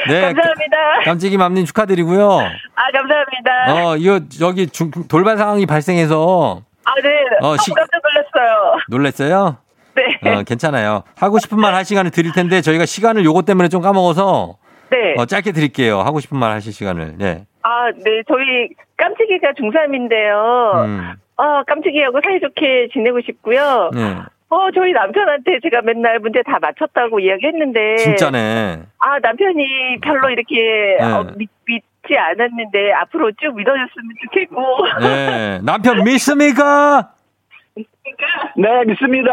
[0.09, 0.21] 네.
[0.23, 0.77] 감사합니다.
[1.05, 2.29] 깜찍이 맘님 축하드리고요.
[2.41, 3.87] 아, 감사합니다.
[3.87, 7.09] 어 이거 여기 중, 돌발 상황이 발생해서 아, 네.
[7.41, 8.75] 어, 어, 시- 깜짝 놀랐어요.
[8.89, 9.57] 놀랬어요.
[9.95, 10.31] 네.
[10.31, 11.05] 어 괜찮아요.
[11.17, 14.57] 하고 싶은 말 할 시간을 드릴 텐데 저희가 시간을 요거 때문에 좀 까먹어서
[14.91, 15.15] 네.
[15.17, 16.01] 어, 짧게 드릴게요.
[16.01, 17.15] 하고 싶은 말 하실 시간을.
[17.19, 17.45] 네.
[17.63, 18.23] 아, 네.
[18.29, 20.85] 저희 깜찍이가 중3인데요.
[20.85, 21.13] 음.
[21.37, 23.91] 아, 깜찍이하고 사이좋게 지내고 싶고요.
[23.95, 24.17] 네.
[24.49, 27.97] 어, 저희 남편한테 제가 맨날 문제 다 맞췄다고 이야기했는데.
[27.97, 28.83] 진짜네.
[28.99, 31.05] 아, 남편이 별로 이렇게 네.
[31.05, 34.63] 어, 믿, 믿지 않았는데 앞으로 쭉 믿어줬으면 좋겠고.
[35.01, 35.61] 네.
[35.63, 37.13] 남편 믿습니까?
[38.57, 39.31] 네, 믿습니다.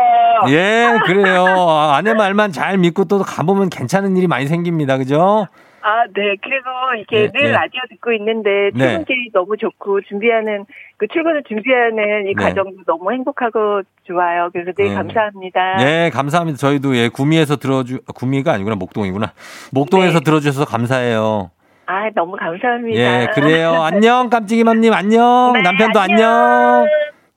[0.49, 1.45] 예, 그래요.
[1.45, 4.97] 아, 아내 말만 잘 믿고 또 가보면 괜찮은 일이 많이 생깁니다.
[4.97, 5.47] 그죠?
[5.81, 6.35] 아, 네.
[6.41, 7.51] 그리고 이렇게 네, 늘 네.
[7.51, 8.79] 라디오 듣고 있는데 네.
[8.79, 10.65] 출근길이 너무 좋고 준비하는
[10.97, 12.43] 그 출근을 준비하는 이 네.
[12.43, 14.49] 과정도 너무 행복하고 좋아요.
[14.51, 14.93] 그래서 늘 네.
[14.93, 15.77] 감사합니다.
[15.77, 16.57] 네, 감사합니다.
[16.57, 19.31] 저희도 예, 구미에서 들어주, 구미가 아니구나, 목동이구나.
[19.71, 20.23] 목동에서 네.
[20.23, 21.51] 들어주셔서 감사해요.
[21.85, 22.99] 아, 너무 감사합니다.
[22.99, 23.81] 예, 그래요.
[23.81, 25.53] 안녕, 깜찍이맘님, 안녕.
[25.55, 26.85] 네, 남편도 안녕.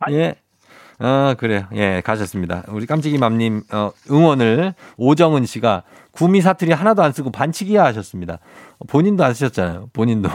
[0.00, 0.20] 안녕.
[0.20, 0.34] 예.
[1.02, 1.64] 어, 그래요.
[1.74, 2.62] 예, 가셨습니다.
[2.68, 8.38] 우리 깜찍이 맘님, 어, 응원을 오정은 씨가 구미 사투리 하나도 안 쓰고 반치기야 하셨습니다.
[8.86, 9.88] 본인도 안 쓰셨잖아요.
[9.92, 10.30] 본인도.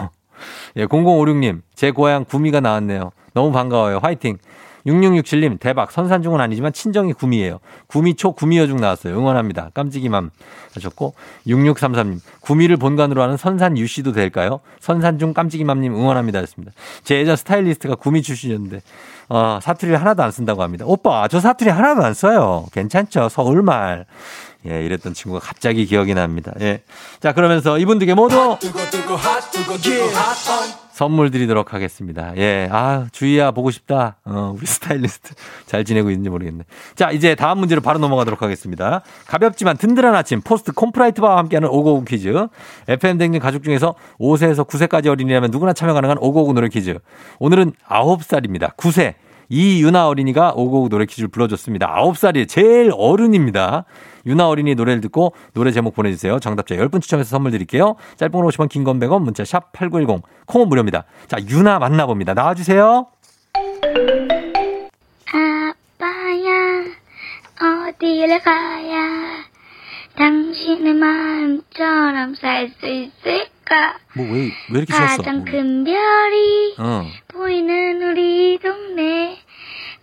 [0.76, 3.12] 예, 0056님, 제 고향 구미가 나왔네요.
[3.34, 4.00] 너무 반가워요.
[4.04, 4.38] 화이팅.
[4.88, 5.92] 6667님, 대박.
[5.92, 7.60] 선산중은 아니지만 친정이 구미예요.
[7.88, 9.18] 구미초 구미여중 나왔어요.
[9.18, 9.72] 응원합니다.
[9.74, 10.32] 깜찍이맘
[10.74, 11.14] 하셨고,
[11.46, 14.62] 6633님, 구미를 본관으로 하는 선산 유씨도 될까요?
[14.80, 16.40] 선산중 깜찍이맘님 응원합니다.
[16.40, 16.72] 했습니다.
[17.04, 18.82] 제 예전 스타일리스트가 구미 출신이었는데,
[19.30, 20.86] 어, 사투리를 하나도 안 쓴다고 합니다.
[20.88, 22.66] 오빠, 저 사투리 하나도 안 써요.
[22.72, 23.30] 괜찮죠?
[23.30, 24.06] 서울말.
[24.68, 26.52] 예, 이랬던 친구가 갑자기 기억이 납니다.
[26.62, 26.82] 예.
[27.20, 28.58] 자, 그러면서 이분들께 모두
[30.98, 32.36] 선물 드리도록 하겠습니다.
[32.38, 32.68] 예.
[32.72, 34.16] 아, 주희야, 보고 싶다.
[34.26, 35.36] 어, 우리 스타일리스트.
[35.68, 36.64] 잘 지내고 있는지 모르겠네.
[36.96, 39.04] 자, 이제 다음 문제로 바로 넘어가도록 하겠습니다.
[39.28, 42.34] 가볍지만 든든한 아침, 포스트 콘푸라이트 바와 함께하는 오구오구 퀴즈.
[42.88, 46.98] FM 대행진 가족 중에서 5세에서 9세까지 어린이라면 누구나 참여 가능한 오구오구 노래 퀴즈.
[47.38, 48.76] 오늘은 9살입니다.
[48.76, 49.14] 9세.
[49.50, 51.88] 이유나 어린이가 오구오구 노래 퀴즈를 불러줬습니다.
[52.04, 53.86] 9살이 제일 어른입니다.
[54.26, 56.40] 유나 어린이 노래를 듣고 노래 제목 보내주세요.
[56.40, 57.96] 정답자 10분 추첨해서 선물 드릴게요.
[58.18, 60.24] 짧은 걸 50원, 긴건 100원, 문자 샵 8910.
[60.48, 61.06] 콩은 무료입니다.
[61.28, 62.34] 자, 유나 만나봅니다.
[62.34, 63.08] 나와주세요.
[65.34, 66.84] 아빠야
[67.88, 69.46] 어디를 가야
[70.18, 73.57] 당신 당신의 마음처럼 살 수 있을까?
[74.16, 75.18] 뭐왜왜 이렇게 쉬었어?
[75.18, 77.06] 가장 큰 별이 어.
[77.28, 79.38] 보이는 우리 동네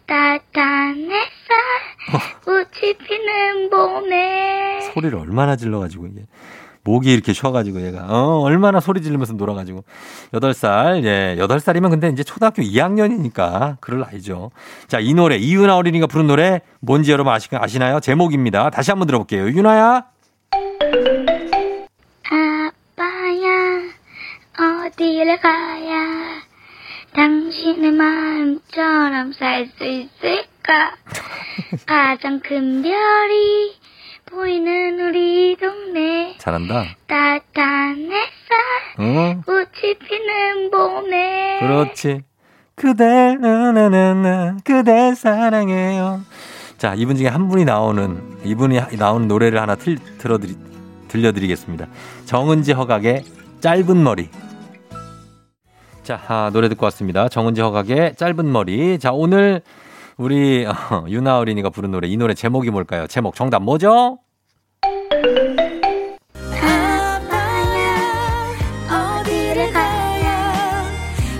[0.06, 6.22] 따뜻한 햇살 꽃이 피는 봄에 소리를 얼마나 질러가지고 이게
[6.86, 9.84] 목이 이렇게 쉬어가지고 얘가 어 얼마나 소리 지르면서 놀아가지고
[10.34, 14.50] 여덟 살 예 여덟 살이면 근데 이제 초등학교 2학년이니까 그럴 나이죠.
[14.86, 18.00] 자 이 노래 이윤아 어린이가 부른 노래 뭔지 여러분 아시, 아시나요?
[18.00, 18.68] 제목입니다.
[18.68, 19.46] 다시 한번 들어볼게요.
[19.48, 20.04] 윤아야.
[24.58, 26.42] 어디를 가야
[27.14, 30.94] 당신의 마음처럼 살 수 있을까?
[31.86, 33.74] 가장 큰 별이
[34.26, 36.84] 보이는 우리 동네 잘한다.
[37.06, 42.22] 따뜻한 햇살 어 꽃이 피는 봄에 그렇지.
[42.76, 46.22] 그대 나나나나 그대 사랑해요.
[46.78, 50.56] 자 이분 중에 한 분이 나오는 이분이 나오는 노래를 하나 틀, 들어드리
[51.08, 51.86] 들려드리겠습니다.
[52.24, 53.22] 정은지 허각의
[53.60, 54.28] 짧은 머리.
[56.04, 57.28] 자 아, 노래 듣고 왔습니다.
[57.30, 58.98] 정은지 허각의 짧은 머리.
[58.98, 59.62] 자 오늘
[60.18, 63.06] 우리 어, 유나 어린이가 부른 노래 이 노래 제목이 뭘까요?
[63.06, 64.18] 제목 정답 뭐죠?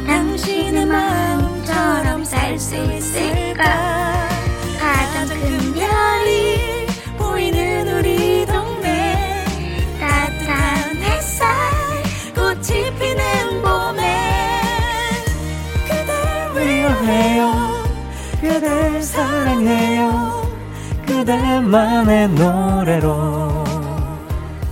[0.06, 4.03] 당신의 마음처럼 살 수 있을까
[18.64, 20.50] 그댈 사랑해요
[21.06, 23.64] 그대만의 노래로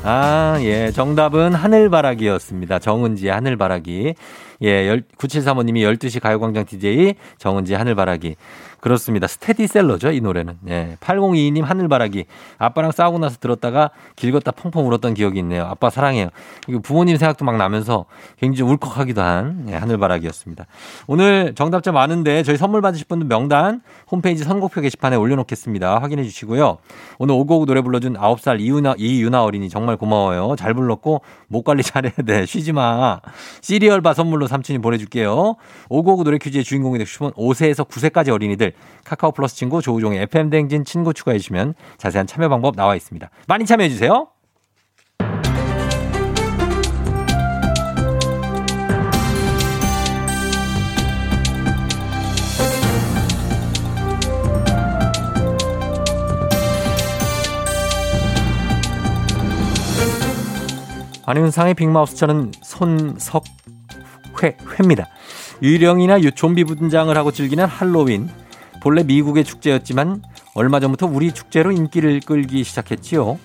[0.05, 0.91] 아, 예.
[0.91, 2.81] 정답은 하늘바라기였습니다.
[2.81, 4.17] 정은지의 하늘바라기.
[4.63, 8.37] 예, 9735님이 12시 가요광장 DJ 정은지의 하늘바라기.
[8.83, 9.29] 그렇습니다.
[9.29, 10.59] 스테디셀러죠, 이 노래는.
[10.69, 10.97] 예.
[11.01, 12.25] 8022님 하늘바라기.
[12.59, 15.67] 아빠랑 싸우고 나서 들었다가 길 걷다 펑펑 울었던 기억이 있네요.
[15.67, 16.31] 아빠 사랑해요.
[16.67, 18.07] 이거 부모님 생각도 막 나면서
[18.41, 20.67] 굉장히 울컥하기도 한 예, 하늘바라기였습니다.
[21.07, 26.01] 오늘 정답자 많은데 저희 선물 받으실 분들 명단 홈페이지 선곡표 게시판에 올려놓겠습니다.
[26.01, 26.79] 확인해 주시고요.
[27.21, 30.57] 오늘 오고오고 노래 불러준 9살 이유나, 이유나 어린이 정말 고마워요.
[30.59, 32.47] 잘 불렀고 목 관리 잘해야 돼.
[32.47, 33.21] 쉬지 마.
[33.61, 35.57] 시리얼바 선물로 삼촌이 보내줄게요.
[35.89, 38.73] 오고오고 노래 퀴즈의 주인공이 싶은 5세에서 9세까지 어린이들
[39.05, 43.29] 카카오 플러스 친구 조우종의 FM 댕진 친구 추가해 주시면 자세한 참여 방법 나와 있습니다.
[43.49, 44.29] 많이 참여해 주세요.
[61.25, 63.45] 안윤상의 빅마우스 저는 손석
[64.43, 65.07] 회 회입니다.
[65.63, 68.29] 유령이나 유- 좀비 분장을 하고 즐기는 할로윈.
[68.83, 70.23] 본래 미국의 축제였지만
[70.55, 73.39] 얼마 전부터 우리 축제로 인기를 끌기 시작했지요.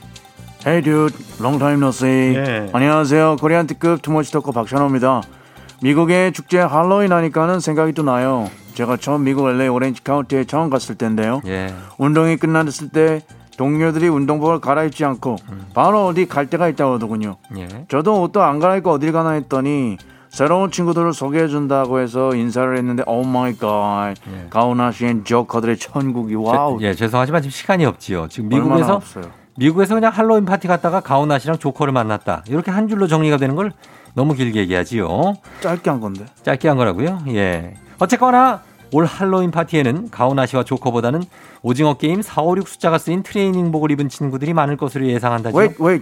[0.65, 2.35] Hey dude, long time no see.
[2.35, 2.69] 예.
[2.73, 3.37] 안녕하세요.
[3.39, 5.21] 코리안 특급 too much talker 박찬호입니다.
[5.83, 8.49] 미국의 축제 할로윈 하니까는 생각이 또 나요.
[8.73, 11.41] 제가 처음 미국 LA 오렌지 카운티에 처음 갔을 때인데요.
[11.45, 11.73] 예.
[11.99, 13.21] 운동이 끝났을 때
[13.57, 15.35] 동료들이 운동복을 갈아입지 않고
[15.73, 17.37] 바로 어디 갈 데가 있다고 하더군요.
[17.57, 17.67] 예.
[17.89, 19.97] 저도 옷도 안 갈아입고 어딜 가나 했더니
[20.37, 24.13] 새로운 친구들을 소개해 준다고 해서 인사를 했는데 oh my god.
[24.31, 24.45] 예.
[24.51, 26.77] 가오나시엔 조커들의 천국이 wow.
[26.79, 28.27] 제- 예, 죄송하지만 지금 시간이 없지요.
[28.27, 29.01] 지금 미국에서.
[29.57, 32.43] 미국에서 그냥 할로윈 파티 갔다가 가오나시랑 조커를 만났다.
[32.49, 33.71] 이렇게 한 줄로 정리가 되는 걸
[34.13, 35.33] 너무 길게 얘기하지요.
[35.61, 36.27] 짧게 한 건데.
[36.43, 37.17] 짧게 한 거라고요.
[37.29, 37.73] 예.
[37.97, 38.61] 어쨌거나
[38.93, 41.23] 올 할로윈 파티에는 가오나시와 조커보다는
[41.63, 45.57] 오징어 게임 4, 5, 6 숫자가 쓰인 트레이닝복을 입은 친구들이 많을 것으로 예상한다죠.
[45.57, 46.01] 웨이 웨이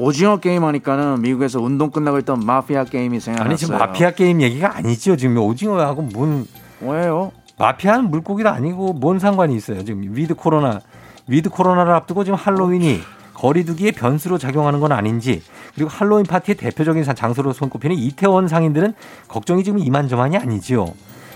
[0.00, 3.48] 오징어 게임 하니까는 미국에서 운동 끝나고 있던 마피아 게임이 생각났어요.
[3.48, 5.16] 아니 지금 마피아 게임 얘기가 아니죠.
[5.16, 6.46] 지금 오징어하고 뭔
[6.80, 7.32] 왜요?
[7.58, 9.84] 마피아는 물고기도 아니고 뭔 상관이 있어요.
[9.84, 10.80] 지금 위드 코로나
[11.28, 13.00] 위드 코로나를 앞두고 지금 할로윈이
[13.34, 15.42] 거리두기의 변수로 작용하는 건 아닌지
[15.74, 18.94] 그리고 할로윈 파티의 대표적인 사- 장소로 손꼽히는 이태원 상인들은
[19.28, 20.86] 걱정이 지금 이만저만이 아니지요.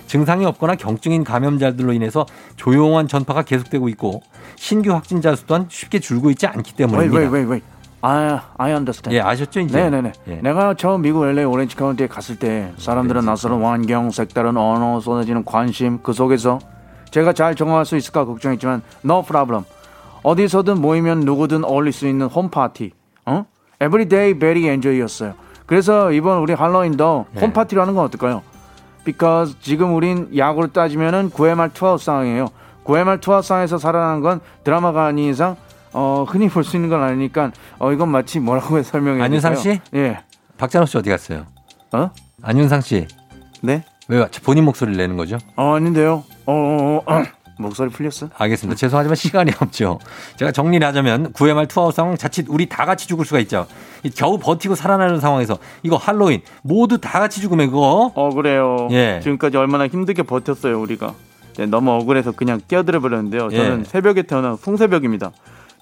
[0.06, 4.22] 증상이 없거나 경증인 감염자들로 인해서 조용한 전파가 계속되고 있고
[4.56, 7.20] 신규 확진자 수 또한 쉽게 줄고 있지 않기 때문입니다.
[7.30, 7.60] 웨이.
[8.06, 9.16] 아, I understand.
[9.16, 9.78] 예, 아셨죠 이제?
[9.78, 10.12] 네네네.
[10.28, 10.34] 예.
[10.42, 16.02] 내가 처음 미국 LA 오렌지 카운티에 갔을 때 사람들은 낯설은 환경, 색다른 언어, 쏟아지는 관심
[16.02, 16.58] 그 속에서
[17.10, 19.64] 제가 잘 적응할 수 있을까 걱정했지만 no problem.
[20.22, 22.92] 어디서든 모이면 누구든 어울릴 수 있는 홈 파티.
[23.24, 23.46] 어?
[23.80, 25.32] Everyday very enjoy였어요.
[25.64, 27.40] 그래서 이번 우리 할로윈도 네.
[27.40, 28.42] 홈 파티로 하는 건 어떨까요?
[29.06, 32.48] because 지금 우린 야구로 따지면은 9회 말 투아웃 상황이에요.
[32.84, 35.56] 9회 말 투아웃 상황에서 살아나는 건 드라마가 아닌 이상
[35.94, 39.80] 어, 흔히 볼 수 있는 건 아니니까 어, 이건 마치 뭐라고 설명해 안윤상 씨?
[39.94, 40.18] 예.
[40.58, 41.46] 박찬호 씨 어디 갔어요?
[41.92, 42.10] 어?
[42.42, 43.06] 안윤상 씨.
[43.62, 43.84] 네?
[44.08, 45.38] 왜 본인 목소리를 내는 거죠?
[45.56, 46.24] 어, 아닌데요.
[46.46, 47.22] 어, 어, 어.
[47.56, 48.30] 목소리 풀렸어?
[48.36, 48.76] 알겠습니다.
[48.76, 50.00] 죄송하지만 시간이 없죠.
[50.36, 53.66] 제가 정리를 하자면 9회 말 투아웃 상황 자칫 우리 다 같이 죽을 수가 있죠.
[54.02, 58.88] 이 겨우 버티고 살아나는 상황에서 이거 할로윈 모두 다 같이 죽으면 그거 어 그래요.
[58.90, 59.20] 예.
[59.22, 61.14] 지금까지 얼마나 힘들게 버텼어요 우리가.
[61.56, 63.48] 네, 너무 억울해서 그냥 끼어들어 버렸는데요.
[63.48, 63.84] 저는 예.
[63.84, 65.30] 새벽에 태어난 송새벽입니다.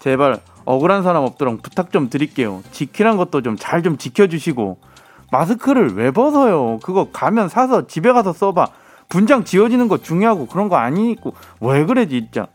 [0.03, 2.62] 제발 억울한 사람 없도록 부탁 좀 드릴게요.
[2.73, 4.79] 지키란 것도 좀잘좀 지켜주시고
[5.31, 6.81] 마스크를 왜 벗어요?
[6.83, 8.67] 그거 가면 사서 집에 가서 써봐.
[9.09, 12.49] 분장 지워지는 거 중요하고 그런 거 아니고 왜 그래 진짜.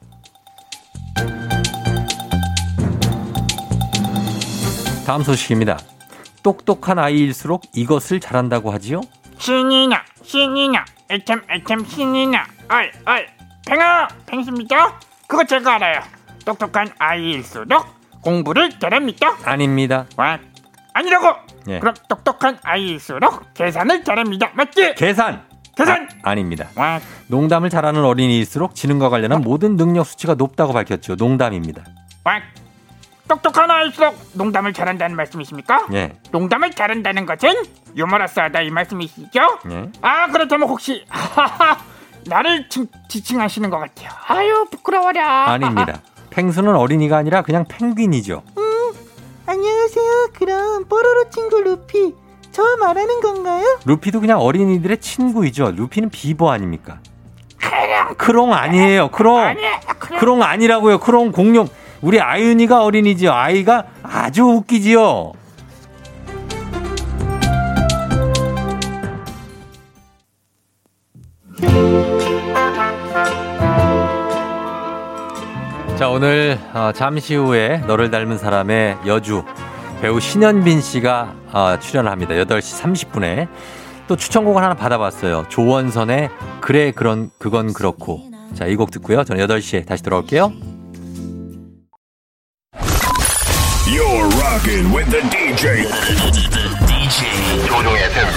[5.06, 5.78] 다음 소식입니다.
[6.44, 9.00] 똑똑한 아이일수록 이것을 잘한다고 하지요?
[9.38, 13.26] 신이냐 신이냐 애템 애템 신이냐 어이
[13.66, 16.17] 팽아 팽수입니다 그거 제가 알아요
[16.52, 17.86] 똑똑한 아이일수록
[18.22, 20.06] 공부를 잘합니다 아닙니다.
[20.16, 20.40] 와
[20.94, 21.36] 아니라고
[21.68, 21.80] 예.
[21.80, 25.44] 그럼 똑똑한 아이일수록 계산을 잘합니다 맞지 계산.
[25.76, 26.70] 계산 아, 아닙니다.
[26.76, 31.16] 와 농담을 잘하는 어린이일수록 지능과 관련한 모든 능력 수치가 높다고 밝혔죠.
[31.16, 31.84] 농담입니다.
[32.24, 32.40] 와
[33.28, 36.14] 똑똑한 아이일수록 농담을 잘한다는 말씀이십니까 예.
[36.32, 37.54] 농담을 잘한다는 것은
[37.98, 39.92] 유머러스하다 이 말씀이시죠 예.
[40.02, 41.06] 아 그렇다면 혹시
[42.26, 46.00] 나를 칭, 지칭하시는 것 같아요 아유 부끄러워라 아닙니다.
[46.38, 48.44] 펭수는 어린이가 아니라 그냥 펭귄이죠.
[49.48, 50.30] 안녕하세요.
[50.34, 52.14] 그럼 뽀로로 친구 루피.
[52.52, 53.80] 저 말하는 건가요?
[53.86, 55.72] 루피도 그냥 어린이들의 친구이죠.
[55.72, 57.00] 루피는 비버 아닙니까?
[58.18, 59.10] 크롱 아니에요.
[59.10, 59.56] 크롱.
[60.20, 61.00] 크롱 아니라고요.
[61.00, 61.68] 크롱 공룡.
[62.02, 63.32] 우리 아윤이가 어린이지요.
[63.32, 65.34] 아이가 아주 웃기지요.
[75.98, 79.44] 자, 오늘 어, 잠시 후에 너를 닮은 사람의 여주
[80.02, 82.36] 배우 신현빈 씨가 어, 출연합니다.
[82.36, 83.48] 8시 30분에
[84.08, 85.46] 또 추천곡을 하나 받아봤어요.
[85.50, 86.30] 조원선의
[86.62, 88.30] 그래 그런 그건 그렇고.
[88.54, 89.24] 자, 이 곡 듣고요.
[89.24, 90.54] 저는 8시에 다시 돌아올게요.
[93.88, 95.88] You're rocking with the DJ.
[96.86, 98.28] DJ 조종의 FM.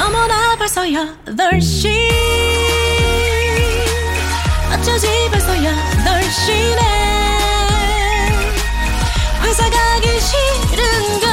[0.00, 1.88] 어머나 벌써 8시
[4.72, 5.93] 어쩌지 벌써 8시
[6.36, 6.82] 네
[9.42, 11.28] 회사 가기 싫은 걸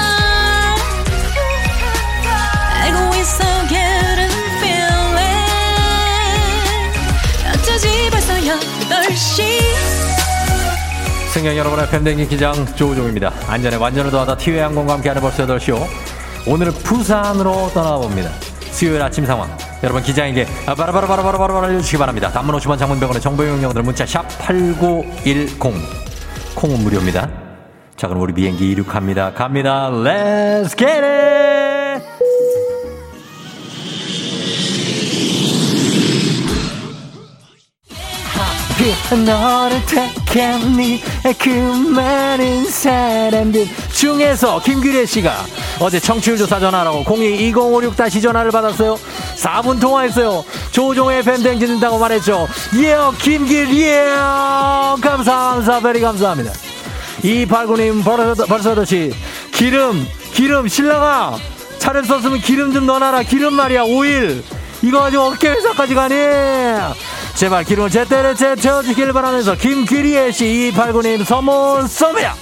[2.76, 5.42] 알고 있어 getting feeling
[7.52, 9.60] 어쩌지 벌써 8시
[11.34, 13.34] 승객 여러분의 팬데믹 기장 조우종입니다.
[13.48, 15.88] 안전에 완전을 더하다 티웨이 항공과 함께하는 벌써 8시요.
[16.46, 18.30] 오늘은 부산으로 떠나봅니다.
[18.72, 19.71] 수요일 아침 상황.
[19.84, 22.30] 여러분 기장에게 바라바라바라바라바라 알려주시기 바랍니다.
[22.32, 25.60] 단문 50원 장문병원의 정보용 영들 문자 샵 8910.
[26.56, 27.30] 콩은 무료입니다.
[27.96, 29.34] 자 그럼 우리 비행기 이륙합니다.
[29.34, 29.90] 갑니다.
[29.92, 31.51] Let's!
[39.26, 41.02] 너를 택했니?
[41.38, 45.46] 그 많은 사람들 중에서 김규래 씨가
[45.80, 48.98] 어제 청취율 조사 전화라고 022056 다시 전화를 받았어요.
[49.36, 50.44] 4분 통화했어요.
[50.72, 52.48] 조종의 팬댕 듣는다고 말했죠.
[52.78, 54.14] 예 김규래
[55.02, 56.52] 감사 감사 베리 감사합니다.
[57.24, 59.14] 2899님 벌써, 벌써 듯이
[59.52, 61.38] 기름 기름 신랑아!
[61.78, 63.24] 차를 썼으면 기름 좀 넣어놔라.
[63.24, 63.84] 기름 말이야.
[63.84, 64.44] 오일.
[64.84, 66.16] 이거 아주 어깨 회사까지 가니
[67.36, 71.54] 제발 기름을 제때를 제 채워주길 바라면서 김규리의 씨 2899님 선물
[71.86, 72.34] 쏩니다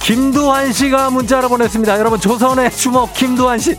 [0.00, 3.76] 김두한 씨가 문자를 보냈습니다 여러분 조선의 주먹 김두한 씨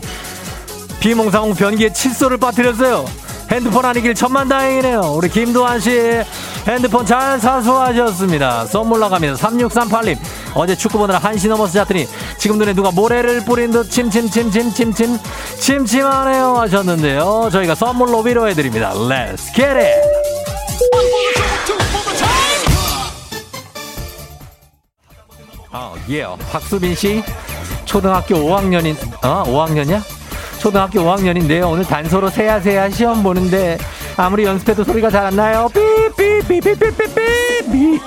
[1.04, 3.04] 비몽사몽 변기에 칫솔을 빠뜨렸어요.
[3.50, 5.00] 핸드폰 아니길 천만다행이네요.
[5.14, 5.90] 우리 김도환 씨
[6.66, 8.66] 핸드폰 잘 사수하셨습니다.
[8.66, 9.34] 선물 나갑니다.
[9.34, 10.16] 3638님
[10.54, 12.06] 어제 축구 보느라 1시 넘어서 잤더니
[12.38, 15.18] 지금 눈에 누가 모래를 뿌린 듯 침침침침침침
[15.60, 17.50] 침침하네요 하셨는데요.
[17.52, 18.92] 저희가 선물로 위로해드립니다.
[18.94, 20.00] Let's get it!
[25.70, 26.24] 아, 예.
[26.50, 27.22] 박수빈 씨
[27.84, 30.00] 초등학교 5학년인 어 5학년이야?
[30.60, 31.70] 초등학교 5학년인데요.
[31.70, 33.76] 오늘 단서로 세야세야 시험 보는데
[34.16, 35.68] 아무리 연습해도 소리가 잘 안 나요.
[36.48, 38.00] 삐삐삐삐삐삐삐.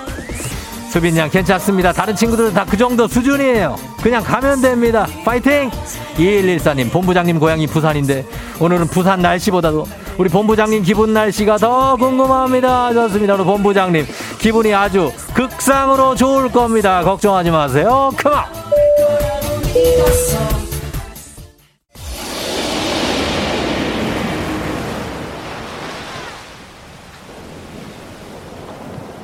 [0.92, 1.92] 수빈 양 괜찮습니다.
[1.92, 3.76] 다른 친구들은 다 그 정도 수준이에요.
[4.02, 5.06] 그냥 가면 됩니다.
[5.26, 5.70] 파이팅!
[6.18, 8.26] 2114님, 본부장님 고향이 부산인데
[8.60, 9.86] 오늘은 부산 날씨보다도
[10.18, 12.94] 우리 본부장님 기분 날씨가 더 궁금합니다.
[12.94, 13.36] 좋습니다.
[13.36, 14.06] 우리 본부장님
[14.40, 17.04] 기분이 아주 극상으로 좋을 겁니다.
[17.04, 18.12] 걱정하지 마세요.
[18.18, 18.46] 컴온!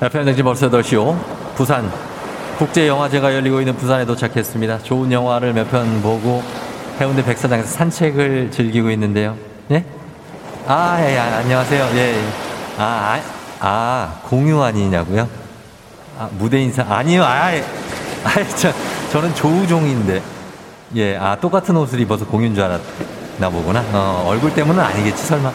[0.03, 1.15] FM등지 벌써 8시오.
[1.55, 1.89] 부산
[2.57, 4.79] 국제영화제가 열리고 있는 부산에 도착했습니다.
[4.79, 6.43] 좋은 영화를 몇 편 보고
[6.99, 9.37] 해운대 백사장에서 산책을 즐기고 있는데요.
[9.71, 9.85] 예?
[10.67, 11.89] 아, 예, 예, 안녕하세요.
[11.93, 11.97] 예.
[12.15, 12.21] 예.
[12.77, 12.83] 아,
[13.17, 13.21] 아,
[13.61, 15.27] 아, 공유 아니냐고요?
[16.19, 16.85] 아, 무대 인사.
[16.87, 17.63] 아니요, 아, 예.
[18.25, 18.71] 아, 저,
[19.11, 20.21] 저는 조우종인데.
[20.97, 23.83] 예, 아, 똑같은 옷을 입어서 공유인 줄 알았나 보구나.
[23.93, 25.51] 어, 얼굴 때문은 아니겠지, 설마.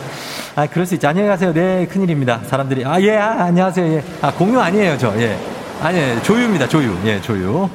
[0.58, 1.06] 아, 그럴 수 있지.
[1.06, 1.52] 안녕히 가세요.
[1.52, 2.40] 네, 큰일입니다.
[2.44, 2.84] 사람들이.
[2.84, 3.94] 아, 예, 아, 안녕하세요.
[3.94, 4.02] 예.
[4.20, 5.14] 아, 공유 아니에요, 저.
[5.20, 5.38] 예.
[5.80, 6.98] 아니, 조유입니다, 조유.
[7.04, 7.68] 예, 조유.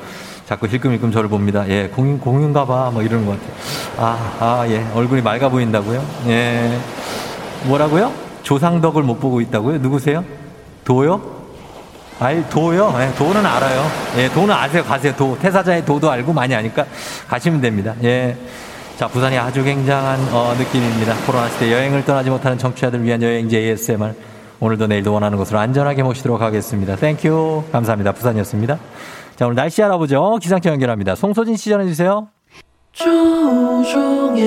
[0.45, 1.63] 자꾸 힐끔힐끔 저를 봅니다.
[1.69, 2.89] 예, 공유, 공유인가 봐.
[2.91, 3.55] 뭐 이러는 것 같아요.
[3.99, 4.85] 아, 아, 예.
[4.93, 6.05] 얼굴이 맑아 보인다고요?
[6.27, 6.77] 예.
[7.67, 8.11] 뭐라고요?
[8.41, 9.77] 조상덕을 못 보고 있다고요?
[9.77, 10.25] 누구세요?
[10.83, 11.21] 도요?
[12.19, 12.93] 알, 도요?
[12.99, 13.91] 예, 도는 알아요.
[14.17, 14.83] 예, 도는 아세요.
[14.83, 15.15] 가세요.
[15.15, 15.37] 도.
[15.39, 16.85] 태사자의 도도 알고 많이 아니까
[17.29, 17.95] 가시면 됩니다.
[18.03, 18.35] 예.
[18.97, 21.15] 자, 부산이 아주 굉장한 어, 느낌입니다.
[21.25, 24.13] 코로나 시대 여행을 떠나지 못하는 청취자들 위한 여행지 ASMR.
[24.59, 26.95] 오늘도 내일도 원하는 곳으로 안전하게 모시도록 하겠습니다.
[26.95, 27.65] thank you.
[27.71, 28.11] 감사합니다.
[28.13, 28.79] 부산이었습니다.
[29.35, 30.37] 자, 오늘 날씨 알아보죠.
[30.41, 31.15] 기상청 연결합니다.
[31.15, 32.27] 송소진 씨 전해주세요.
[32.93, 34.43] 조우종의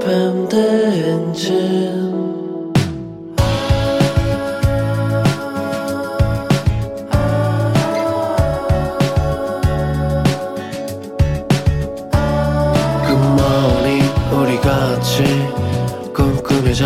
[0.00, 2.27] FM 대행진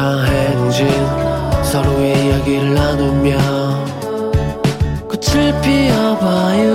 [0.03, 0.89] 꿈꾸며자 행진
[1.63, 3.39] 서로의 이야기를 나누며
[5.09, 6.75] 꽃을 피워봐요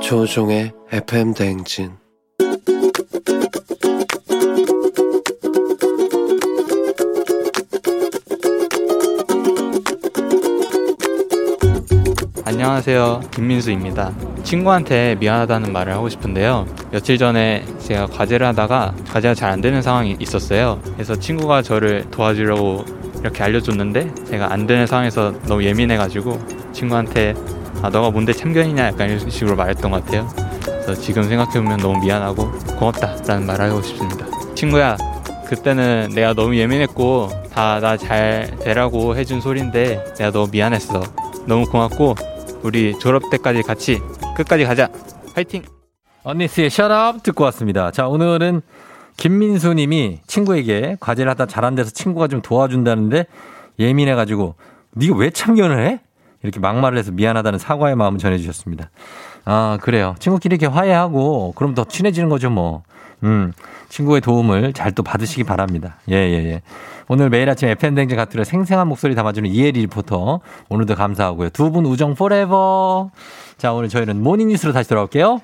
[0.00, 1.92] 조종의 FM 대행진
[12.44, 13.20] 안녕하세요.
[13.30, 14.27] 김민수입니다.
[14.48, 16.66] 친구한테 미안하다는 말을 하고 싶은데요.
[16.90, 20.78] 며칠 전에 제가 과제를 하다가 과제가 잘 안 되는 상황이 있었어요.
[20.94, 22.82] 그래서 친구가 저를 도와주려고
[23.20, 26.38] 이렇게 알려줬는데 제가 안 되는 상황에서 너무 예민해가지고
[26.72, 27.34] 친구한테
[27.82, 30.26] 아 너가 뭔데 참견이냐 약간 이런 식으로 말했던 것 같아요.
[30.64, 34.26] 그래서 지금 생각해보면 너무 미안하고 고맙다라는 말을 하고 싶습니다.
[34.54, 34.96] 친구야,
[35.46, 41.02] 그때는 내가 너무 예민했고 다 나 잘 되라고 해준 소린데 내가 너무 미안했어.
[41.46, 42.14] 너무 고맙고
[42.62, 44.00] 우리 졸업 때까지 같이
[44.36, 44.88] 끝까지 가자.
[45.34, 45.62] 파이팅!
[46.24, 47.90] 언니스의 셔럽 듣고 왔습니다.
[47.90, 48.62] 자, 오늘은
[49.16, 53.26] 김민수 님이 친구에게 과제를 하다 잘안 돼서 친구가 좀 도와준다는데
[53.78, 54.54] 예민해가지고
[54.92, 56.00] 네가 왜 참견을 해?
[56.42, 58.90] 이렇게 막말을 해서 미안하다는 사과의 마음을 전해주셨습니다.
[59.44, 60.14] 아, 그래요.
[60.18, 62.82] 친구끼리 이렇게 화해하고 그럼 더 친해지는 거죠, 뭐.
[63.24, 63.52] 음,
[63.88, 65.96] 친구의 도움을 잘 또 받으시기 바랍니다.
[66.10, 66.62] 예, 예, 예.
[67.08, 70.40] 오늘 매일 아침 FM대행진 가족들 생생한 목소리 담아주는 이혜리 리포터.
[70.68, 71.50] 오늘도 감사하고요.
[71.50, 73.10] 두 분 우정 forever.
[73.56, 75.40] 자, 오늘 저희는 모닝뉴스로 다시 돌아올게요.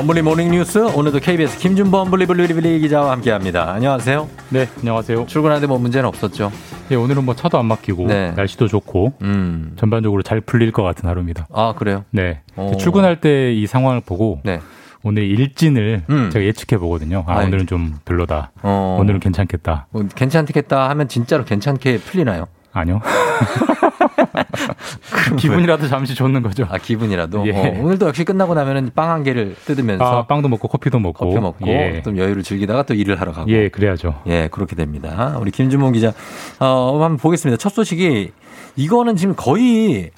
[0.00, 3.70] 범블리 모닝뉴스 오늘도 KBS 김준범 블리블리블리 기자와 함께합니다.
[3.74, 4.26] 안녕하세요.
[4.48, 5.26] 네, 안녕하세요.
[5.26, 6.50] 출근하는데 뭐 문제는 없었죠?
[6.88, 8.30] 네, 오늘은 뭐 차도 안 막히고 네.
[8.30, 9.72] 날씨도 좋고 음.
[9.76, 11.46] 전반적으로 잘 풀릴 것 같은 하루입니다.
[11.52, 12.06] 아 그래요?
[12.12, 12.74] 네, 오.
[12.78, 14.60] 출근할 때 이 상황을 보고 네.
[15.02, 16.30] 오늘 일진을 음.
[16.32, 17.24] 제가 예측해 보거든요.
[17.26, 17.46] 아 아이.
[17.48, 18.52] 오늘은 좀 별로다.
[18.62, 18.96] 어.
[18.98, 19.86] 오늘은 괜찮겠다.
[19.90, 22.46] 뭐 괜찮겠다 하면 진짜로 괜찮게 풀리나요?
[22.72, 23.02] 아니요.
[25.38, 26.66] 기분이라도 잠시 좋는 거죠.
[26.70, 27.46] 아 기분이라도.
[27.46, 27.52] 예.
[27.52, 31.40] 어, 오늘도 역시 끝나고 나면은 빵 한 개를 뜯으면서 아, 빵도 먹고 커피도 먹고 커피
[31.40, 32.00] 먹고 예.
[32.04, 33.50] 좀 여유를 즐기다가 또 일을 하러 가고.
[33.50, 34.22] 예, 그래야죠.
[34.28, 35.36] 예, 그렇게 됩니다.
[35.40, 36.12] 우리 김준봉 기자,
[36.60, 37.56] 어, 한번 보겠습니다.
[37.58, 38.30] 첫 소식이,
[38.76, 40.10] 이거는 지금 거의,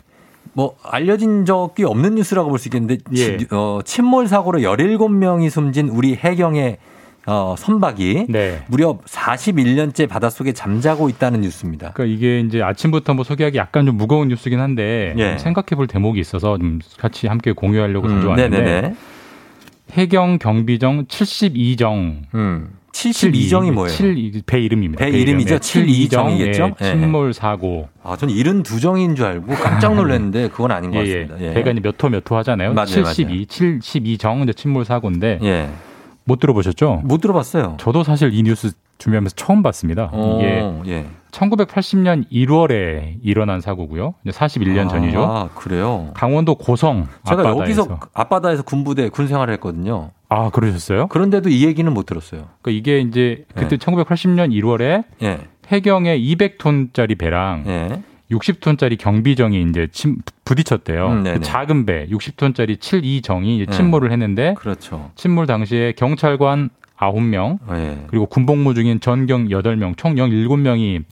[0.53, 3.39] 뭐, 알려진 적이 없는 뉴스라고 볼 수 있겠는데, 예.
[3.39, 6.77] 치- 어, 침몰 사고로 17명이 숨진 우리 해경의,
[7.27, 8.63] 어, 선박이 네.
[8.67, 11.93] 무려 41년째 바닷속에 잠자고 있다는 뉴스입니다.
[11.93, 15.39] 그러니까 이게 이제 아침부터 뭐 소개하기 약간 좀 무거운 뉴스긴 한데 예.
[15.39, 18.95] 생각해 볼 대목이 있어서 좀 같이 함께 공유하려고 음, 가져왔는데 네네네.
[19.93, 22.69] 해경 경비정 72정 음.
[22.93, 23.89] 72정이 뭐예요?
[23.97, 25.03] 7, 배 이름입니다.
[25.05, 25.57] 배 이름이죠?
[25.57, 26.75] 72정이겠죠?
[26.83, 27.89] 예, 침몰 사고.
[28.03, 31.25] 아, 전 72정인 줄 알고 깜짝 놀랐는데 그건 아닌 것 예, 예.
[31.27, 31.47] 같습니다.
[31.51, 31.55] 예.
[31.55, 32.75] 배가 이제 몇 호 몇 호 하잖아요.
[32.75, 33.47] 맞아요, 72,
[33.79, 35.69] 72정 이제 침몰 사고인데 예.
[36.25, 37.03] 못 들어보셨죠?
[37.05, 37.77] 못 들어봤어요.
[37.79, 40.11] 저도 사실 이 뉴스 준비하면서 처음 봤습니다.
[40.13, 41.07] 어, 이게 예.
[41.33, 44.15] 1980년 1월에 일어난 사고고요.
[44.25, 45.23] 이제 41년 전이죠.
[45.23, 46.11] 아, 그래요?
[46.15, 47.61] 강원도 고성 제가 앞바다에서.
[47.63, 50.11] 여기서 앞바다에서 군부대 군 생활을 했거든요.
[50.29, 51.09] 아 그러셨어요?
[51.09, 52.49] 그런데도 이 얘기는 못 들었어요.
[52.63, 53.77] 그러니까 이게 이제 그때 예.
[53.77, 55.39] 1980년 1월에 예.
[55.69, 58.03] 해경에 200톤짜리 배랑 예.
[58.33, 61.07] 60톤짜리 경비정이 이제 침, 부딪혔대요.
[61.09, 61.25] 음.
[61.25, 63.77] 그 작은 배 60톤짜리 72정이 이제 네.
[63.77, 65.11] 침몰을 했는데 그렇죠.
[65.15, 68.05] 침몰 당시에 경찰관 9명 예.
[68.07, 71.03] 그리고 군복무 중인 전경 8명 총 17명이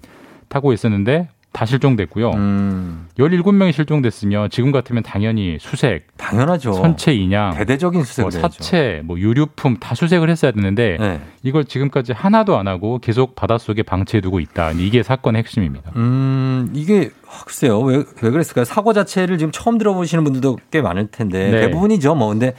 [0.49, 2.31] 타고 있었는데 다 실종됐고요.
[2.31, 3.09] 음.
[3.19, 6.73] 17명이 실종됐으면 지금 같으면 당연히 수색, 당연하죠.
[6.75, 8.63] 선체 인양, 대대적인 뭐 수색을 해야죠.
[8.63, 11.21] 사체, 뭐 유류품 다 수색을 했어야 되는데 네.
[11.43, 14.73] 이걸 지금까지 하나도 안 하고 계속 바닷속에 방치해두고 있다.
[14.73, 15.91] 이게 사건의 핵심입니다.
[15.97, 17.11] 음, 이게
[17.45, 17.81] 글쎄요.
[17.81, 18.65] 왜, 왜 그랬을까요?
[18.65, 21.61] 사고 자체를 지금 처음 들어보시는 분들도 꽤 많을 텐데 네.
[21.63, 22.15] 대부분이죠.
[22.15, 22.55] 뭐 근데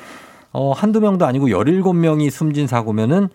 [0.52, 3.30] 어, 한두 명도 아니고 17명이 숨진 사고면은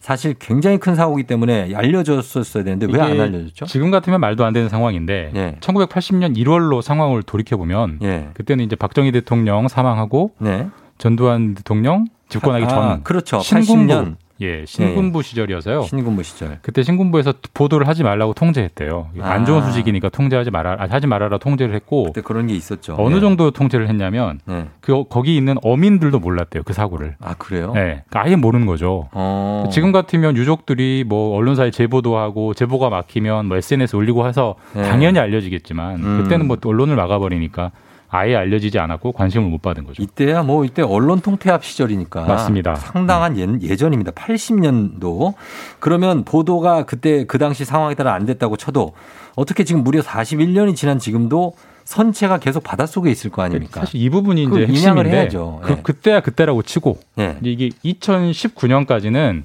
[0.00, 3.66] 사실 굉장히 큰 사고이기 때문에 알려졌었어야 되는데 왜 안 알려졌죠?
[3.66, 5.56] 지금 같으면 말도 안 되는 상황인데 예.
[5.60, 8.28] 1980년 1월로 상황을 돌이켜 보면 예.
[8.34, 10.68] 그때는 이제 박정희 대통령 사망하고 네.
[10.98, 13.40] 전두환 대통령 집권하기 아, 전 그렇죠.
[13.40, 14.16] 신군부 80년.
[14.42, 15.82] 예 신군부 시절이어서요.
[15.82, 16.58] 신군부 시절.
[16.62, 19.10] 그때 신군부에서 보도를 하지 말라고 통제했대요.
[19.20, 19.66] 안 좋은 아.
[19.66, 22.96] 소식이니까 통제하지 말아 아, 하지 말아라 통제를 했고 그때 그런 게 있었죠.
[22.98, 23.20] 어느 예.
[23.20, 24.66] 정도 통제를 했냐면 네.
[24.80, 27.16] 그 거기 있는 어민들도 몰랐대요 그 사고를.
[27.20, 27.72] 아 그래요?
[27.74, 29.08] 네, 그러니까 아예 모르는 거죠.
[29.12, 29.68] 어.
[29.70, 34.82] 지금 같으면 유족들이 뭐 언론사에 제보도 하고 제보가 막히면 뭐 SNS 올리고 해서 네.
[34.82, 36.22] 당연히 알려지겠지만 음.
[36.22, 37.72] 그때는 뭐 언론을 막아버리니까
[38.12, 40.02] 아예 알려지지 않았고 관심을 못 받은 거죠.
[40.02, 42.74] 이때야 뭐 이때 언론 통폐합 시절이니까 맞습니다.
[42.74, 44.10] 상당한 예, 예전입니다.
[44.12, 45.34] 80년도.
[45.78, 48.92] 그러면 보도가 그때 그 당시 상황에 따라 안 됐다고 쳐도
[49.36, 51.54] 어떻게 지금 무려 41년이 지난 지금도
[51.84, 53.80] 선체가 계속 바닷속에 있을 거 아닙니까?
[53.80, 55.60] 사실 이 부분이 이제 핵심인데 해야죠.
[55.62, 55.76] 그, 예.
[55.82, 57.36] 그때야 그때라고 치고 예.
[57.40, 59.42] 이제 이게 2019년까지는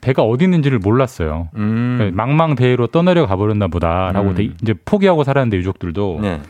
[0.00, 1.48] 배가 어디 있는지를 몰랐어요.
[1.56, 1.94] 음.
[1.98, 4.34] 그러니까 망망대해로 떠내려 가버렸나 보다라고 음.
[4.34, 6.40] 돼- 이제 포기하고 살았는데 유족들도 네.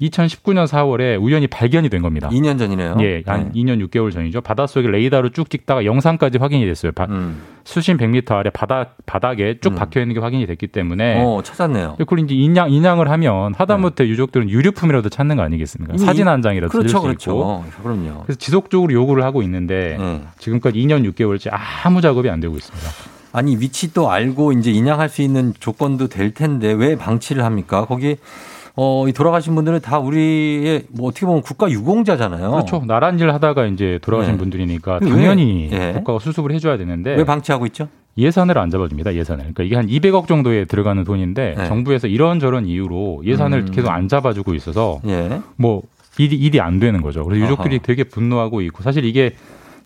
[0.00, 2.28] 2019년 4월에 우연히 발견이 된 겁니다.
[2.30, 2.96] 2년 전이네요.
[3.00, 3.60] 예, 한 네.
[3.60, 4.40] 2년 6개월 전이죠.
[4.42, 6.92] 바닷속에 레이더로 쭉 찍다가 영상까지 확인이 됐어요.
[6.92, 7.40] 바- 음.
[7.64, 11.96] 수심 100m 아래 바닥 바닥에 쭉 박혀 있는 게 확인이 됐기 때문에 어, 찾았네요.
[11.98, 15.94] 그걸 이제 인양 인양을 하면 하다못해 유족들은 유류품이라도 찾는 거 아니겠습니까?
[15.94, 17.30] 이미 사진 이- 한 장이라도 그렇죠, 수 그렇죠.
[17.32, 17.64] 있고.
[17.82, 18.22] 그럼요.
[18.22, 20.22] 그래서 지속적으로 요구를 하고 있는데 네.
[20.38, 21.50] 지금까지 2년 6개월째
[21.84, 22.88] 아무 작업이 안 되고 있습니다.
[23.32, 27.84] 아니 위치 또 알고 이제 인양할 수 있는 조건도 될 텐데 왜 방치를 합니까?
[27.84, 28.16] 거기
[28.80, 32.52] 어, 이 돌아가신 분들은 다 우리의 뭐 어떻게 보면 국가 유공자잖아요.
[32.52, 32.84] 그렇죠.
[32.86, 34.38] 나란 일 하다가 이제 돌아가신 네.
[34.38, 35.08] 분들이니까 왜?
[35.10, 35.94] 당연히 예.
[35.96, 37.88] 국가가 수습을 해줘야 되는데 왜 방치하고 있죠?
[38.16, 39.14] 예산을 안 잡아줍니다.
[39.16, 39.52] 예산을.
[39.52, 41.66] 그러니까 이게 한 200억 정도에 들어가는 돈인데 네.
[41.66, 43.70] 정부에서 이런저런 이유로 예산을 음.
[43.72, 45.40] 계속 안 잡아주고 있어서 예.
[45.56, 45.82] 뭐
[46.18, 47.24] 일이 일이 안 되는 거죠.
[47.24, 47.82] 그래서 유족들이 아하.
[47.82, 49.34] 되게 분노하고 있고 사실 이게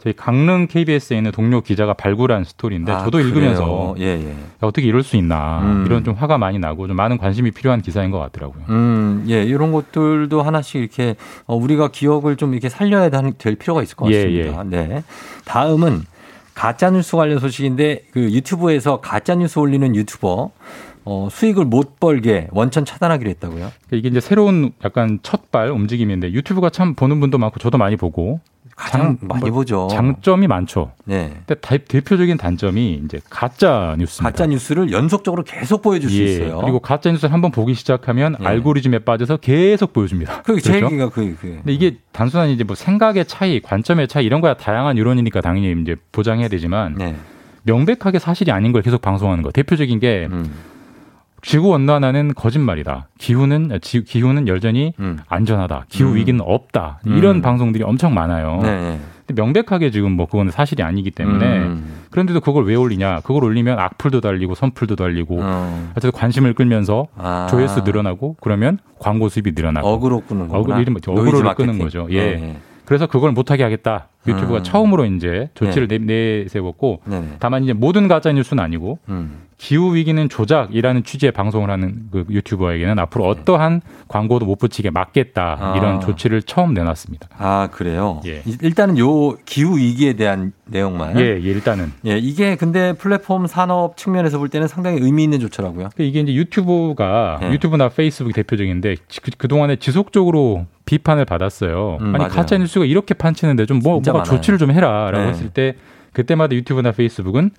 [0.03, 3.95] 저희 강릉 KBS에 있는 동료 기자가 발굴한 스토리인데 아, 저도 읽으면서?
[4.01, 4.31] 예, 예.
[4.31, 5.85] 야, 어떻게 이럴 수 있나 음.
[5.87, 8.65] 이런 좀 화가 많이 나고 좀 많은 관심이 필요한 기사인 것 같더라고요.
[8.69, 11.15] 음, 예, 이런 것들도 하나씩 이렇게
[11.47, 14.65] 어, 우리가 기억을 좀 이렇게 살려야 되- 될 필요가 있을 것 예, 같습니다.
[14.65, 15.05] 네.
[15.45, 16.03] 다음은
[16.55, 20.51] 가짜 뉴스 관련 소식인데 그 유튜브에서 가짜 뉴스 올리는 유튜버
[21.05, 23.59] 어, 수익을 못 벌게 원천 차단하기로 했다고요?
[23.87, 28.41] 그러니까 이게 이제 새로운 약간 첫발 움직임인데 유튜브가 참 보는 분도 많고 저도 많이 보고
[28.77, 29.89] 가장 많이 보죠.
[29.91, 30.93] 장점이 많죠.
[31.05, 31.33] 네.
[31.47, 34.31] 근데 다- 대표적인 단점이 이제 가짜 뉴스입니다.
[34.31, 36.59] 가짜 뉴스를 연속적으로 계속 보여줄 수 예, 있어요.
[36.61, 38.45] 그리고 가짜 뉴스를 한번 보기 시작하면 예.
[38.47, 40.43] 알고리즘에 빠져서 계속 보여줍니다.
[40.43, 40.87] 그게 제 그렇죠?
[40.87, 41.49] 얘기가 그, 그.
[41.57, 45.97] 근데 이게 단순한 이제 뭐 생각의 차이, 관점의 차이 이런 거야 다양한 이론이니까 당연히 이제
[46.13, 47.15] 보장해야 되지만 네.
[47.65, 49.51] 명백하게 사실이 아닌 걸 계속 방송하는 거.
[49.53, 50.51] 대표적인 게 음.
[51.43, 53.09] 지구 온난화는 거짓말이다.
[53.19, 55.19] 기후는 지- 기후는 여전히 음.
[55.29, 55.87] 안전하다.
[55.89, 56.15] 기후 음.
[56.15, 57.01] 위기는 없다.
[57.05, 57.43] 이런 음.
[57.43, 58.61] 방송들이 엄청 많아요.
[58.63, 59.01] 네.
[59.27, 62.03] 근데 명백하게 지금 뭐 그거는 사실이 아니기 때문에 음.
[62.11, 63.21] 그런데도 그걸 왜 올리냐?
[63.25, 65.91] 그걸 올리면 악플도 달리고 선플도 달리고 어.
[65.93, 67.49] 어쨌든 관심을 끌면서 아.
[67.51, 70.59] 조회수 늘어나고 그러면 광고 수입이 늘어나고 어그로 끄는 거구나.
[70.61, 71.55] 어그로 이름 어그로를.
[71.57, 72.07] 끄는 거죠.
[72.11, 72.37] 예.
[72.37, 72.57] 네.
[72.85, 74.09] 그래서 그걸 못하게 하겠다.
[74.27, 74.63] 유튜브가 음.
[74.63, 77.27] 처음으로 이제 조치를 내, 내세웠고 네네.
[77.41, 79.43] 다만 이제 모든 가짜 뉴스는 아니고 음.
[79.59, 85.75] 기후 위기는 조작이라는 취지의 방송을 하는 그 유튜버에게는 앞으로 어떠한 광고도 못 붙이게 막겠다 아.
[85.77, 87.29] 이런 조치를 처음 내놨습니다.
[87.39, 88.21] 아, 그래요?
[88.27, 88.43] 예.
[88.45, 91.17] 일- 일단은 요 기후 위기에 대한 내용만.
[91.21, 95.91] 예, 예, 일단은 예, 이게 근데 플랫폼 산업 측면에서 볼 때는 상당히 의미 있는 조처라고요.
[95.99, 97.53] 이게 이제 유튜브가 네.
[97.53, 101.99] 유튜브나 페이스북이 대표적인데 그, 그동안에 지속적으로 비판을 받았어요.
[102.01, 102.29] 음, 아니 맞아요.
[102.31, 104.41] 가짜 뉴스가 이렇게 판치는데 좀 뭐, 뭔가 많아요.
[104.41, 105.29] 조치를 좀 해라라고 네.
[105.29, 105.75] 했을 때
[106.13, 107.51] 그때마다 유튜브나 페이스북은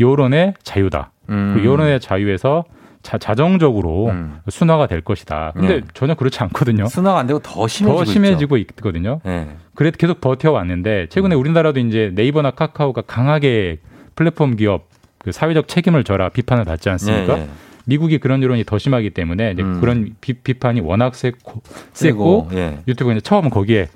[0.00, 1.12] 여론의 자유다.
[1.30, 1.54] 음.
[1.56, 2.64] 그 여론의 자유에서
[3.02, 4.40] 자, 자정적으로 음.
[4.48, 5.52] 순화가 될 것이다.
[5.54, 5.86] 근데 네.
[5.92, 6.86] 전혀 그렇지 않거든요.
[6.86, 9.20] 순화가 안 되고 더 심해지고 더 심해지고 있거든요.
[9.22, 9.30] 있죠.
[9.30, 9.48] 예.
[9.74, 11.06] 그래도 계속 버텨왔는데 음.
[11.10, 13.78] 최근에 우리나라도 이제 네이버나 카카오가 강하게
[14.14, 17.36] 플랫폼 기업 그 사회적 책임을 져라 비판을 받지 않습니까?
[17.36, 17.48] 예, 예.
[17.84, 19.80] 미국이 그런 여론이 더 심하기 때문에 이제 음.
[19.80, 21.60] 그런 비, 비판이 워낙 세 고,
[21.92, 22.78] 세고, 세고 예.
[22.88, 23.88] 유튜브가 이제 처음 거기에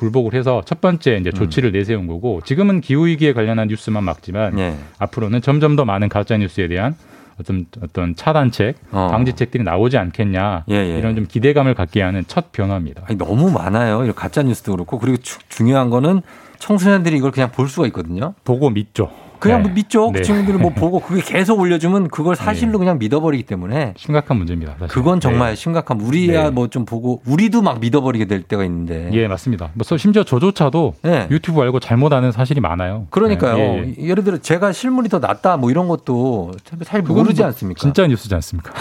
[0.00, 4.74] 굴복을 해서 첫 번째 이제 조치를 내세운 거고 지금은 기후 위기에 관련한 뉴스만 막지만 예.
[4.98, 6.94] 앞으로는 점점 더 많은 가짜 뉴스에 대한
[7.38, 9.08] 어떤 어떤 차단책, 어.
[9.10, 10.98] 방지책들이 나오지 않겠냐 예, 예.
[10.98, 13.02] 이런 좀 기대감을 갖게 하는 첫 변화입니다.
[13.06, 14.02] 아니, 너무 많아요.
[14.02, 16.22] 이런 가짜 뉴스도 그렇고 그리고 추- 중요한 거는
[16.58, 18.34] 청소년들이 이걸 그냥 볼 수가 있거든요.
[18.44, 19.10] 보고 믿죠.
[19.40, 19.68] 그냥 네.
[19.68, 20.12] 뭐 믿죠.
[20.12, 20.22] 그 네.
[20.22, 24.74] 친구들은 뭐 보고 그게 계속 올려주면 그걸 사실로 그냥 믿어버리기 때문에 심각한 문제입니다.
[24.78, 24.88] 사실.
[24.88, 25.56] 그건 정말 네.
[25.56, 26.50] 심각한 우리야 네.
[26.50, 29.70] 뭐좀 보고 우리도 막 믿어버리게 될 때가 있는데 예, 맞습니다.
[29.74, 31.26] 뭐 서- 심지어 저조차도 네.
[31.30, 33.06] 유튜브 알고 잘못 아는 사실이 많아요.
[33.10, 33.56] 그러니까요.
[33.58, 34.08] 예, 예.
[34.08, 36.52] 예를 들어 제가 실물이 더 낫다 뭐 이런 것도
[36.92, 37.80] 그건 모르지 뭐 않습니까?
[37.80, 38.72] 진짜 뉴스지 않습니까?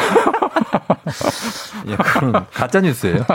[1.88, 3.26] 예, 그런 가짜 뉴스예요.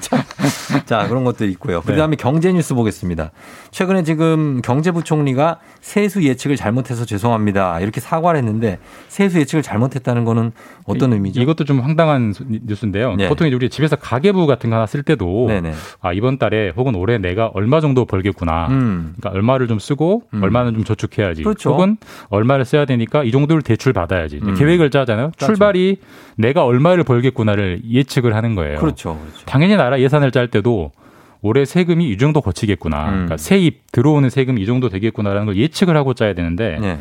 [0.00, 0.24] 자,
[0.86, 1.80] 자, 그런 것도 있고요.
[1.80, 1.92] 네.
[1.92, 3.30] 그다음에 경제 뉴스 보겠습니다.
[3.70, 7.80] 최근에 지금 경제부총리가 세수 예측을 잘못해서 죄송합니다.
[7.80, 10.52] 이렇게 사과를 했는데 세수 예측을 잘못했다는 거는
[10.86, 11.40] 어떤 의미죠?
[11.40, 13.14] 이것도 좀 황당한 소- 뉴스인데요.
[13.16, 13.28] 네.
[13.28, 15.72] 보통 이제 우리 집에서 가계부 같은 거 하나 쓸 때도 네네.
[16.00, 18.68] 아 이번 달에 혹은 올해 내가 얼마 정도 벌겠구나.
[18.68, 19.14] 음.
[19.16, 21.42] 그러니까 얼마를 좀 쓰고 얼마는 좀 저축해야지.
[21.42, 21.70] 그렇죠.
[21.72, 21.96] 혹은
[22.28, 24.40] 얼마를 써야 되니까 이 정도를 대출 받아야지.
[24.42, 24.54] 음.
[24.54, 25.32] 계획을 짜잖아요.
[25.36, 25.54] 짜죠.
[25.54, 25.96] 출발이
[26.36, 28.78] 내가 얼마를 벌겠구나를 예측을 하는 거예요.
[28.78, 29.18] 그렇죠.
[29.18, 29.46] 그렇죠.
[29.46, 30.92] 당연히 나라 예산을 짤 때도
[31.40, 33.04] 올해 세금이 이 정도 거치겠구나.
[33.06, 33.10] 음.
[33.12, 36.98] 그러니까 세입 들어오는 세금이 이 정도 되겠구나라는 걸 예측을 하고 짜야 되는데 네.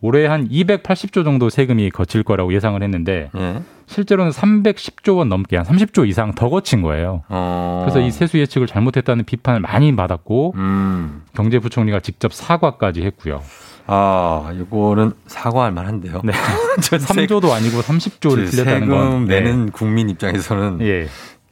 [0.00, 3.62] 올해 한 280조 정도 세금이 거칠 거라고 예상을 했는데 네.
[3.86, 7.22] 실제로는 310조 원 넘게 한 30조 이상 더 거친 거예요.
[7.28, 7.82] 어.
[7.84, 11.22] 그래서 이 세수 예측을 잘못했다는 비판을 많이 받았고 음.
[11.34, 13.42] 경제부총리가 직접 사과까지 했고요.
[13.88, 16.20] 아, 이거는 사과할 만한데요.
[16.24, 16.32] 네.
[16.82, 19.40] 저 3조도 아니고 30조를 저 틀렸다는 세금 건 네.
[19.40, 21.06] 내는 국민 입장에서는 예.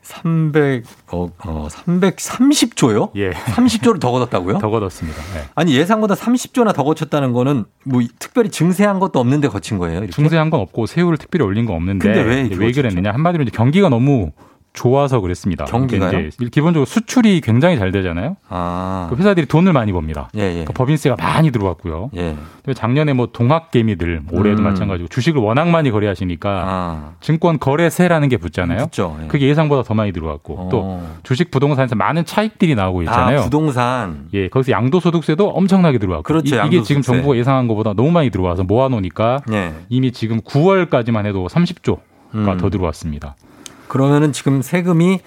[0.05, 3.11] 300, 어, 어 330조요?
[3.17, 3.31] 예.
[3.31, 4.59] 30조를 더 걷었다고요?
[4.61, 5.19] 더 걷었습니다.
[5.35, 5.45] 네.
[5.55, 9.99] 아니 예상보다 30조나 더 거쳤다는 거는 뭐 특별히 증세한 것도 없는데 거친 거예요.
[9.99, 10.13] 이렇게?
[10.13, 13.89] 중세한 건 없고 세율을 특별히 올린 건 없는데 근데 왜 왜 그랬느냐 한마디로 이제 경기가
[13.89, 14.31] 너무
[14.75, 15.65] 좋아서 그랬습니다.
[15.65, 16.11] 경기가요?
[16.11, 18.37] 그러니까 이제 기본적으로 수출이 굉장히 잘 되잖아요.
[18.49, 19.07] 아.
[19.09, 20.29] 그 회사들이 돈을 많이 법니다.
[20.37, 20.65] 예, 예.
[20.65, 22.11] 그 법인세가 많이 들어왔고요.
[22.17, 22.37] 예.
[22.75, 24.65] 작년에 뭐 동학개미들 올해도 음.
[24.65, 27.13] 마찬가지고 주식을 워낙 많이 거래하시니까 아.
[27.21, 28.87] 증권 거래세라는 게 붙잖아요.
[28.87, 29.17] 붙죠.
[29.23, 29.27] 예.
[29.29, 30.69] 그게 예상보다 더 많이 들어왔고 어.
[30.71, 33.41] 또 주식 부동산에서 많은 차익들이 나오고 있잖아요.
[33.41, 34.27] 아, 부동산.
[34.35, 36.83] 예, 거기서 양도소득세도 엄청나게 들어왔고 그렇죠, 이, 게.
[36.83, 39.73] 지금 정부가 예상한 것보다 너무 많이 들어와서 모아놓으니까 예.
[39.89, 41.99] 이미 지금 9월까지만 해도 30조가
[42.35, 42.57] 음.
[42.59, 43.37] 더 들어왔습니다.
[43.95, 45.21] 그러면은 지금 세금이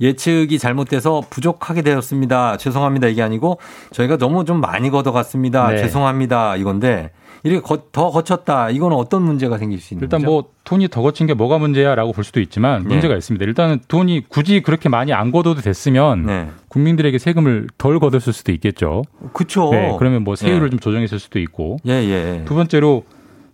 [0.00, 2.56] 예측이 잘못돼서 부족하게 되었습니다.
[2.56, 3.06] 죄송합니다.
[3.08, 3.58] 이게 아니고
[3.92, 5.68] 저희가 너무 좀 많이 걷어갔습니다.
[5.68, 5.76] 네.
[5.82, 6.56] 죄송합니다.
[6.56, 7.10] 이건데
[7.42, 8.70] 이렇게 거- 더 거쳤다.
[8.70, 10.30] 이거는 어떤 문제가 생길 수 있는 일단 거죠?
[10.32, 12.88] 뭐 돈이 더 거친 게 뭐가 문제야라고 볼 수도 있지만 네.
[12.88, 13.44] 문제가 있습니다.
[13.44, 16.48] 일단은 돈이 굳이 그렇게 많이 안 걷어도 됐으면 네.
[16.68, 19.02] 국민들에게 세금을 덜 걷었을 수도 있겠죠.
[19.34, 19.68] 그쵸.
[19.70, 20.70] 네, 그러면 뭐 세율을 예.
[20.70, 21.76] 좀 조정했을 수도 있고.
[21.86, 22.42] 예, 예.
[22.46, 23.04] 두 번째로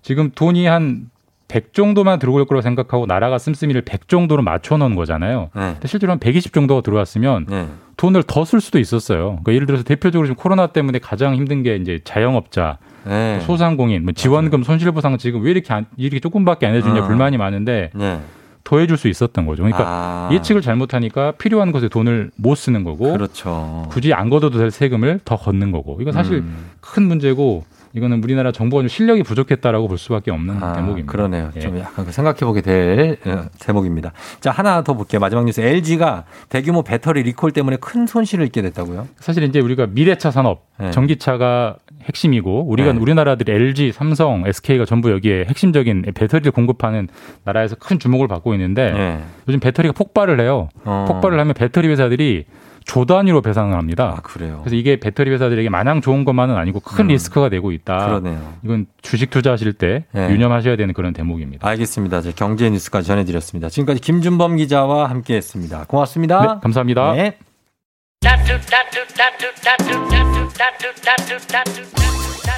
[0.03, 1.11] 지금 돈이 한
[1.51, 5.51] 100 정도만 들어올 거라고 생각하고 나라가 씀씀이를 100 정도로 맞춰 놓은 거잖아요.
[5.55, 5.73] 네.
[5.73, 7.67] 근데 실제로 한120 정도가 들어왔으면 네.
[7.97, 9.31] 돈을 더 쓸 수도 있었어요.
[9.43, 13.41] 그러니까 예를 들어서 대표적으로 지금 코로나 때문에 가장 힘든 게 이제 자영업자, 네.
[13.41, 17.07] 소상공인, 뭐 지원금, 손실보상 지금 왜 이렇게 안, 이렇게 조금밖에 안 해주냐 어.
[17.07, 18.21] 불만이 많은데 네.
[18.63, 19.65] 더 해줄 수 있었던 거죠.
[19.65, 20.29] 그러니까 아.
[20.33, 23.87] 예측을 잘못하니까 필요한 것에 돈을 못 쓰는 거고 그렇죠.
[23.91, 26.67] 굳이 안 걷어도 될 세금을 더 걷는 거고 이건 사실 음.
[26.81, 31.11] 큰 문제고 이거는 우리나라 정부가 좀 실력이 부족했다라고 볼 수밖에 없는 아, 대목입니다.
[31.11, 31.51] 그러네요.
[31.57, 31.61] 예.
[31.61, 34.13] 좀 약간 생각해보게 될 어, 대목입니다.
[34.41, 35.21] 자, 하나 더 볼게요.
[35.21, 35.61] 마지막 뉴스.
[35.61, 39.09] LG가 대규모 배터리 리콜 때문에 큰 손실을 입게 됐다고요?
[39.19, 40.91] 사실 이제 우리가 미래차 산업, 네.
[40.93, 42.99] 전기차가 핵심이고 우리가 네.
[43.01, 47.09] 우리나라들이 LG, 삼성, SK가 전부 여기에 핵심적인 배터리를 공급하는
[47.45, 49.25] 나라에서 큰 주목을 받고 있는데 네.
[49.49, 50.69] 요즘 배터리가 폭발을 해요.
[50.85, 51.07] 어.
[51.09, 52.45] 폭발을 하면 배터리 회사들이
[52.85, 54.15] 조 단위로 배상을 합니다.
[54.17, 54.61] 아, 그래요.
[54.63, 57.09] 그래서 이게 배터리 회사들에게 마냥 좋은 것만은 아니고 큰 음.
[57.09, 58.07] 리스크가 되고 있다.
[58.07, 58.55] 그러네요.
[58.65, 60.31] 이건 주식 투자하실 때 네.
[60.31, 61.67] 유념하셔야 되는 그런 대목입니다.
[61.69, 62.23] 알겠습니다.
[62.23, 63.69] 제 경제 뉴스까지 전해드렸습니다.
[63.69, 65.85] 지금까지 김준범 기자와 함께했습니다.
[65.89, 66.41] 고맙습니다.
[66.41, 67.13] 네, 감사합니다.
[67.13, 67.39] 네.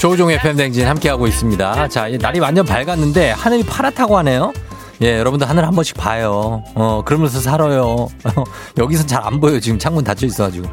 [0.00, 1.88] 조우종의 팬댕진 함께하고 있습니다.
[1.88, 4.52] 자, 이 날이 완전 밝았는데 하늘이 파랗다고 하네요.
[5.02, 6.62] 예, 여러분들 하늘 한 번씩 봐요.
[6.74, 8.08] 어, 그러면서 살아요.
[8.78, 9.58] 여기선 잘안 보여요.
[9.58, 10.68] 지금 창문 닫혀 있어가지고.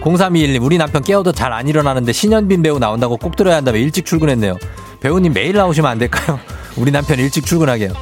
[0.00, 4.56] 0321님, 우리 남편 깨워도 잘 안 일어나는데 신현빈 배우 나온다고 꼭 들어야 한다며 일찍 출근했네요.
[5.00, 6.40] 배우님 매일 나오시면 안 될까요?
[6.76, 7.92] 우리 남편 일찍 출근하게요.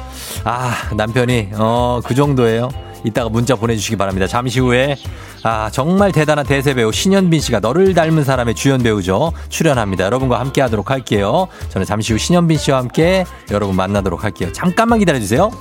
[0.45, 2.69] 아, 남편이, 어, 그 정도예요.
[3.05, 4.27] 이따가 문자 보내주시기 바랍니다.
[4.27, 4.95] 잠시 후에
[5.43, 10.05] 아 정말 대단한 대세 배우 신현빈 씨가 너를 닮은 사람의 주연 배우죠 출연합니다.
[10.05, 11.49] 여러분과 함께 하도록 할게요.
[11.67, 14.53] 저는 잠시 후 신현빈 씨와 함께 여러분 만나도록 할게요.
[14.53, 15.51] 잠깐만 기다려주세요.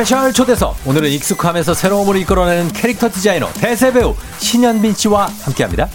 [0.00, 5.90] 스페셜 초대석 오늘은 익숙함에서 새로움을 이끌어내는 캐릭터 디자이너 대세 배우 신현빈 씨와 함께합니다.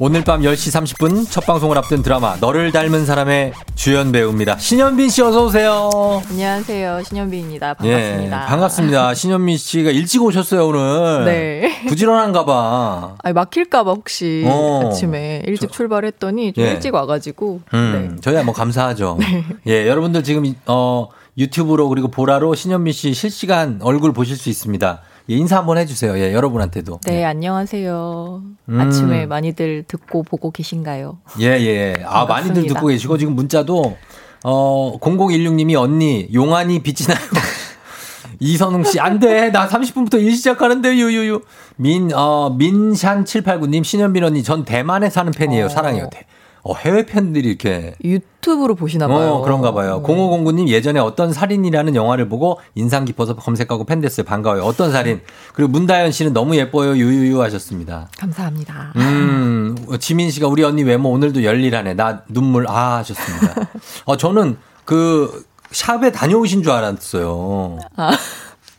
[0.00, 4.56] 오늘 밤 10시 30분 첫 방송을 앞둔 드라마 너를 닮은 사람의 주연 배우입니다.
[4.56, 5.90] 신현빈 씨 어서 오세요.
[6.30, 7.02] 안녕하세요.
[7.02, 7.74] 신현빈입니다.
[7.82, 8.46] 예, 반갑습니다.
[8.46, 9.14] 반갑습니다.
[9.14, 11.24] 신현빈 씨가 일찍 오셨어요, 오늘.
[11.24, 11.84] 네.
[11.88, 13.16] 부지런한가 봐.
[13.24, 14.82] 아니, 막힐까 봐 혹시 어.
[14.86, 16.70] 아침에 일찍 출발했더니 좀 예.
[16.70, 17.62] 일찍 와 가지고.
[17.74, 19.18] 음, 저희야 뭐 감사하죠.
[19.66, 25.00] 예, 여러분들 지금 어 유튜브로 그리고 보라로 신현민 씨 실시간 얼굴 보실 수 있습니다.
[25.30, 26.18] 예, 인사 한번 해주세요.
[26.18, 27.00] 예, 여러분한테도.
[27.04, 28.42] 네, 안녕하세요.
[28.70, 28.80] 음.
[28.80, 31.18] 아침에 많이들 듣고 보고 계신가요?
[31.40, 31.94] 예, 예.
[32.04, 32.74] 아, 많이들 반갑습니다.
[32.74, 33.96] 듣고 계시고 지금 문자도
[34.44, 37.18] 어 0016님이 언니 용안이 빛이 나요.
[38.40, 39.50] 이선웅 씨, 안 돼.
[39.50, 41.42] 나 30분부터 일 시작하는데, 유유유.
[41.76, 45.68] 민, 어, 민샨 789님, 신현빈 언니, 전 대만에 사는 팬이에요.
[45.68, 46.08] 사랑해요.
[46.08, 46.24] 대-
[46.68, 47.94] 어, 해외 팬들이 이렇게.
[48.04, 49.36] 유튜브로 보시나 봐요.
[49.36, 50.02] 어, 그런가 봐요.
[50.04, 54.26] 0509님 예전에 어떤 살인이라는 영화를 보고 인상 깊어서 검색하고 팬 됐어요.
[54.26, 54.64] 반가워요.
[54.64, 55.22] 어떤 살인.
[55.54, 56.94] 그리고 문다현 씨는 너무 예뻐요.
[56.94, 58.08] 유유유 하셨습니다.
[58.18, 58.92] 감사합니다.
[58.96, 61.94] 음, 지민 씨가 우리 언니 외모 오늘도 열일하네.
[61.94, 63.70] 나 눈물 아 하셨습니다.
[64.04, 67.78] 어, 저는 그 샵에 다녀오신 줄 알았어요.
[67.96, 68.10] 아,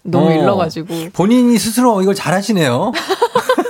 [0.03, 1.09] 너무 어, 일러가지고.
[1.13, 2.91] 본인이 스스로 이걸 잘하시네요.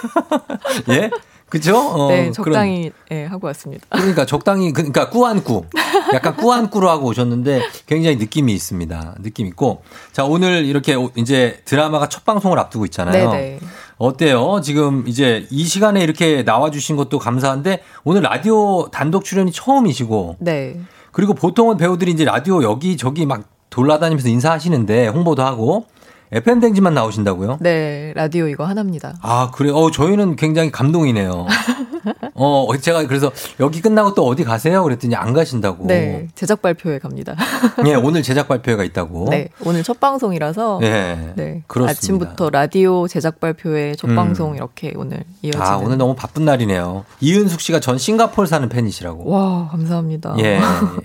[0.91, 1.09] 예?
[1.50, 1.78] 그죠?
[1.78, 3.86] 어, 네, 그런- 적당히 예, 하고 왔습니다.
[3.89, 5.66] 그러니까 적당히 그러니까 꾸안꾸
[6.14, 9.16] 약간 꾸안꾸로 하고 오셨는데 굉장히 느낌이 있습니다.
[9.22, 9.82] 느낌 있고
[10.12, 13.32] 자 오늘 이렇게 오- 이제 드라마가 첫 방송을 앞두고 있잖아요.
[13.32, 13.60] 네네.
[13.97, 14.62] 어때요?
[14.64, 20.80] 지금 이제 이 시간에 이렇게 나와 주신 것도 감사한데 오늘 라디오 단독 출연이 처음이시고 네.
[21.12, 25.86] 그리고 보통은 배우들이 이제 라디오 여기 저기 막 돌아다니면서 인사하시는데 홍보도 하고
[26.32, 27.57] FM 댕지만 나오신다고요?
[27.59, 29.15] 네, 라디오 이거 하나입니다.
[29.21, 29.71] 아, 그래.
[29.71, 31.47] 어, 저희는 굉장히 감동이네요.
[32.34, 34.84] 어, 제가 그래서 여기 끝나고 또 어디 가세요?
[34.84, 35.88] 그랬더니 안 가신다고.
[35.88, 37.36] 네, 제작 발표회 갑니다.
[37.86, 39.28] 예, 오늘 제작 발표회가 있다고.
[39.30, 41.34] 네, 오늘 첫 방송이라서 예.
[41.36, 41.91] 네, 그렇습니다.
[41.91, 44.16] 아침부터 라디오 제작 발표회 첫 음.
[44.16, 45.66] 방송 이렇게 오늘 이어지는.
[45.66, 47.06] 아, 오늘 너무 바쁜 날이네요.
[47.22, 49.30] 이은숙 씨가 전 싱가포르 사는 팬이시라고.
[49.30, 50.36] 와, 감사합니다.
[50.39, 50.60] 예,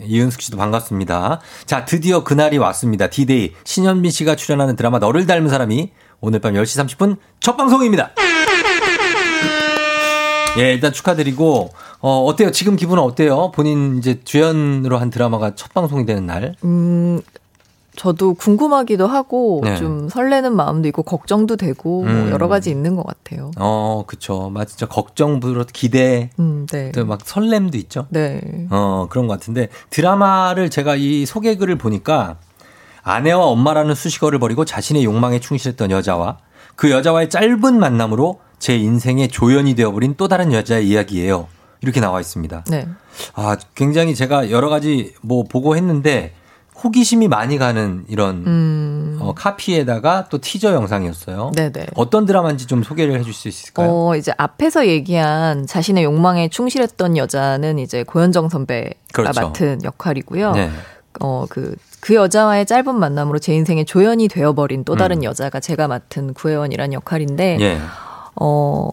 [0.05, 1.41] 이은숙 씨도 반갑습니다.
[1.67, 3.09] 자, 드디어 그날이 왔습니다.
[3.09, 3.53] 디데이.
[3.65, 5.91] 신현빈 씨가 출연하는 드라마 너를 닮은 사람이
[6.21, 8.13] 오늘 밤 10시 30분 첫 방송입니다.
[10.59, 12.51] 예, 일단 축하드리고, 어, 어때요?
[12.51, 13.51] 지금 기분은 어때요?
[13.53, 16.55] 본인 이제 주연으로 한 드라마가 첫 방송이 되는 날.
[16.65, 17.21] 음,
[17.97, 19.77] 저도 궁금하기도 하고 네.
[19.77, 22.31] 좀 설레는 마음도 있고 걱정도 되고 뭐 음.
[22.31, 23.53] 여러 가지 있는 것 같아요.
[23.57, 24.51] 어, 그쵸.
[24.51, 26.91] 막 진짜 걱정, 부러 기대, 음, 네.
[26.93, 28.07] 또막 설렘도 있죠.
[28.11, 28.41] 네.
[28.71, 32.37] 어, 그런 것 같은데 드라마를 제가 이 소개글을 보니까
[33.03, 36.39] 아내와 엄마라는 수식어를 버리고 자신의 욕망에 충실했던 여자와
[36.75, 41.49] 그 여자와의 짧은 만남으로 제 인생의 조연이 되어버린 또 다른 여자의 이야기예요.
[41.83, 42.65] 이렇게 나와 있습니다.
[42.71, 42.89] 네.
[43.35, 46.33] 아, 굉장히 제가 여러 가지 뭐 보고 했는데
[46.83, 49.19] 호기심이 많이 가는 이런 음.
[49.21, 51.53] 어, 카피에다가 또 티저 영상이었어요.
[51.55, 51.89] 네네.
[51.95, 53.91] 어떤 드라마인지 좀 소개를 해줄 수 있을까요?
[53.91, 59.41] 어, 이제 앞에서 얘기한 자신의 욕망에 충실했던 여자는 이제 고현정 선배가 그렇죠.
[59.43, 60.53] 맡은 역할이고요.
[60.53, 60.71] 네.
[61.21, 65.25] 어, 그, 그 여자와의 짧은 만남으로 제 인생의 조연이 되어버린 또 다른 음.
[65.25, 67.79] 여자가 제가 맡은 구혜원이라는 역할인데, 예.
[68.37, 68.91] 어,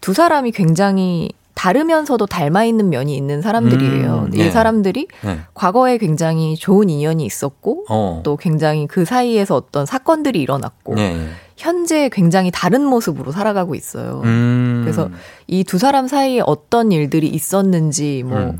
[0.00, 4.28] 두 사람이 굉장히 다르면서도 닮아 있는 면이 있는 사람들이에요.
[4.28, 4.50] 음, 이 예.
[4.50, 5.40] 사람들이 네.
[5.54, 8.20] 과거에 굉장히 좋은 인연이 있었고, 어.
[8.22, 11.28] 또 굉장히 그 사이에서 어떤 사건들이 일어났고, 네.
[11.56, 14.22] 현재 굉장히 다른 모습으로 살아가고 있어요.
[14.24, 14.82] 음.
[14.84, 15.10] 그래서
[15.48, 18.58] 이 두 사람 사이에 어떤 일들이 있었는지, 뭐, 음.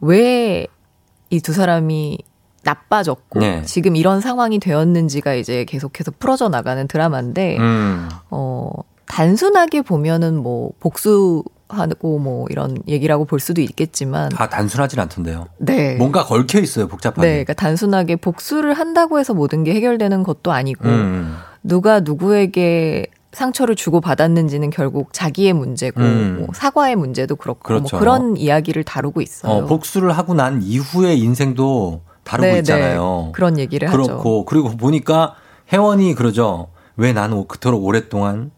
[0.00, 2.18] 왜이두 사람이
[2.64, 3.62] 나빠졌고, 네.
[3.64, 8.08] 지금 이런 상황이 되었는지가 이제 계속해서 풀어져 나가는 드라마인데, 음.
[8.30, 8.72] 어,
[9.10, 15.46] 단순하게 보면은 뭐, 복수 하고 뭐, 이런 얘기라고 볼 수도 있겠지만, 아, 단순하진 않던데요.
[15.58, 15.96] 네.
[15.96, 17.26] 뭔가 걸켜 있어요, 복잡하게.
[17.26, 21.36] 네, 그러니까 단순하게 복수를 한다고 해서 모든 게 해결되는 것도 아니고, 음.
[21.64, 26.36] 누가 누구에게 상처를 주고 받았는지는 결국 자기의 문제고 음.
[26.40, 27.96] 뭐 사과의 문제도 그렇고 그렇죠.
[27.96, 29.52] 뭐 그런 이야기를 다루고 있어요.
[29.52, 33.22] 어, 복수를 하고 난 이후의 인생도 다루고 네, 있잖아요.
[33.26, 33.32] 네.
[33.32, 34.02] 그런 얘기를 하죠.
[34.02, 35.34] 그렇고 그리고 보니까
[35.72, 36.68] 혜원이 그러죠.
[36.96, 38.50] 왜 나는 그토록 오랫동안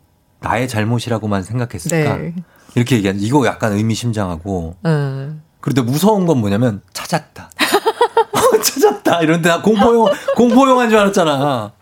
[0.43, 2.17] 나의 잘못이라고만 생각했을까?
[2.17, 2.35] 네.
[2.75, 5.43] 이렇게 얘기하는 이거 약간 의미심장하고 음.
[5.61, 7.51] 그런데 무서운 건 뭐냐면 찾았다.
[8.33, 9.23] 어, 찾았다.
[9.23, 11.73] 이런데 나 공포영 공포 영화인 줄 알았잖아.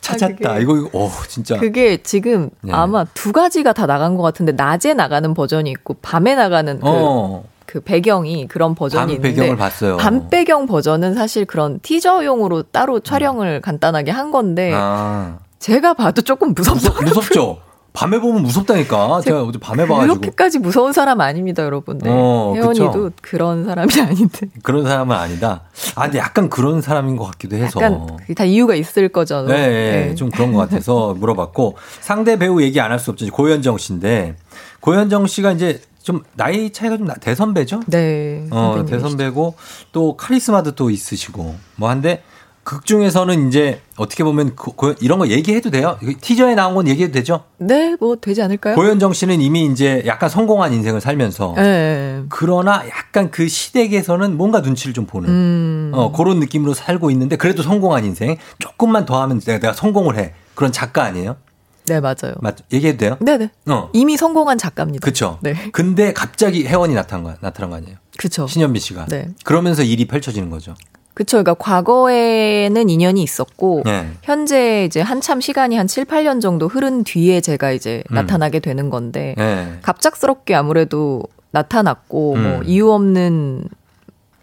[0.00, 0.34] 찾았다.
[0.54, 1.56] 그게- 이거 이거 어 진짜.
[1.58, 2.72] 그게 지금 네.
[2.72, 7.44] 아마 두 가지가 다 나간 것 같은데 낮에 나가는 버전이 있고 밤에 나가는 그, 어.
[7.66, 9.98] 그 배경이 그런 버전이 밤 있는데 배경을 봤어요.
[9.98, 14.76] 밤 배경 버전은 사실 그런 티저용으로 따로 촬영을 간단하게 한 건데 음.
[14.80, 15.38] 아.
[15.60, 17.02] 제가 봐도 조금 무섭다.
[17.02, 17.58] 무섭죠.
[17.92, 19.20] 밤에 보면 무섭다니까.
[19.22, 20.20] 제가 어제 밤에 봐가지고.
[20.20, 21.98] 그렇게까지 무서운 사람 아닙니다, 여러분.
[21.98, 22.08] 네.
[22.10, 23.10] 어, 혜원이도.
[23.20, 24.46] 그런 사람이 아닌데.
[24.62, 25.62] 그런 사람은 아니다.
[25.96, 27.80] 아, 근데 약간 그런 사람인 것 같기도 해서.
[27.80, 29.42] 약간 다 이유가 있을 거죠.
[29.42, 33.26] 네, 네, 좀 그런 것 같아서 물어봤고 상대 배우 얘기 안 할 수 없죠.
[33.30, 34.36] 고현정 씨인데
[34.80, 37.80] 고현정 씨가 이제 좀 나이 차이가 좀 나- 대선배죠?
[37.86, 38.46] 네.
[38.50, 38.84] 어.
[38.88, 39.54] 대선배고
[39.92, 42.22] 또 카리스마도 또 있으시고 뭐 한데
[42.70, 45.98] 극 중에서는 이제 어떻게 보면 그- 고- 이런 거 얘기해도 돼요?
[46.20, 47.42] 티저에 나온 건 얘기해도 되죠?
[47.58, 48.76] 네, 뭐 되지 않을까요?
[48.76, 52.22] 고현정 씨는 이미 이제 약간 성공한 인생을 살면서 네.
[52.28, 55.90] 그러나 약간 그 시댁에서는 뭔가 눈치를 좀 보는 음.
[55.94, 60.34] 어, 그런 느낌으로 살고 있는데 그래도 성공한 인생 조금만 더 하면 내가, 내가 성공을 해
[60.54, 61.38] 그런 작가 아니에요?
[61.86, 62.34] 네, 맞아요.
[62.40, 62.64] 맞죠?
[62.72, 63.16] 얘기해도 돼요?
[63.20, 63.50] 네네.
[63.66, 63.90] 어.
[63.94, 65.04] 이미 성공한 작가입니다.
[65.04, 65.38] 그쵸.
[65.42, 65.54] 네.
[65.72, 67.96] 근데 갑자기 혜원이 나타난 거, 나타난 거 아니에요?
[68.16, 68.46] 그쵸.
[68.46, 69.06] 신현미 씨가.
[69.06, 69.30] 네.
[69.42, 70.76] 그러면서 일이 펼쳐지는 거죠.
[71.14, 71.38] 그쵸.
[71.38, 74.10] 그러니까 과거에는 인연이 있었고, 네.
[74.22, 78.14] 현재 이제 한참 시간이 한 7, 8년 정도 흐른 뒤에 제가 이제 음.
[78.14, 79.78] 나타나게 되는 건데, 네.
[79.82, 82.62] 갑작스럽게 아무래도 나타났고, 뭐, 음.
[82.64, 83.64] 이유 없는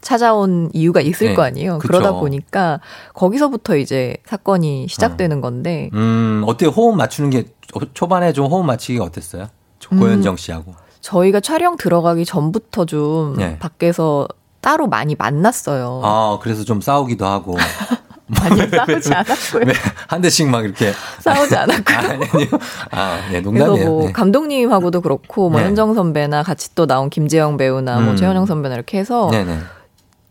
[0.02, 1.34] 찾아온 이유가 있을 네.
[1.34, 1.80] 거 아니에요.
[1.80, 1.88] 그쵸.
[1.88, 2.80] 그러다 보니까
[3.14, 6.70] 거기서부터 이제 사건이 시작되는 건데, 음, 어때요?
[6.70, 7.46] 호흡 맞추는 게
[7.94, 9.48] 초반에 좀 호흡 맞추기가 어땠어요?
[9.92, 10.00] 음.
[10.00, 10.76] 고현정 씨하고.
[11.02, 13.58] 저희가 촬영 들어가기 전부터 좀 네.
[13.60, 14.28] 밖에서
[14.62, 16.02] 따로 많이 만났어요.
[16.04, 17.56] 아, 그래서 좀 싸우기도 하고.
[18.28, 19.64] 많이 싸우지 않았고요.
[19.68, 19.74] 왜
[20.10, 20.92] 한 대씩 막 이렇게.
[21.22, 21.94] 싸우지 않았고.
[21.94, 22.48] 아니, 아니요.
[22.92, 23.86] 아, 예, 그래서 농담이에요.
[23.90, 24.12] 뭐 네.
[24.12, 25.68] 감독님하고도 그렇고 뭐 네.
[25.68, 28.16] 현정 선배나 같이 또 나온 김재영 배우나 뭐 음.
[28.18, 29.60] 최현영 선배나 이렇게 해서 네네.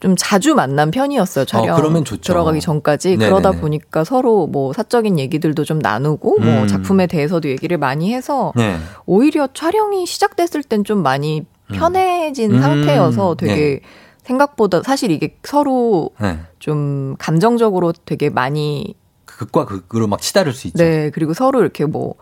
[0.01, 2.21] 좀 자주 만난 편이었어요 촬영 어, 그러면 좋죠.
[2.33, 3.31] 들어가기 전까지 네네네.
[3.31, 6.67] 그러다 보니까 서로 뭐 사적인 얘기들도 좀 나누고 뭐 음.
[6.67, 8.77] 작품에 대해서도 얘기를 많이 해서 네.
[9.07, 12.61] 오히려 촬영이 시작됐을 땐 좀 많이 편해진 음.
[12.61, 13.81] 상태여서 되게 네.
[14.27, 16.39] 생각보다 사실 이게 서로 네.
[16.59, 20.83] 좀 감정적으로 되게 많이 극과 극으로 막 치다를 수 있죠.
[20.83, 22.15] 네, 그리고 서로 이렇게 뭐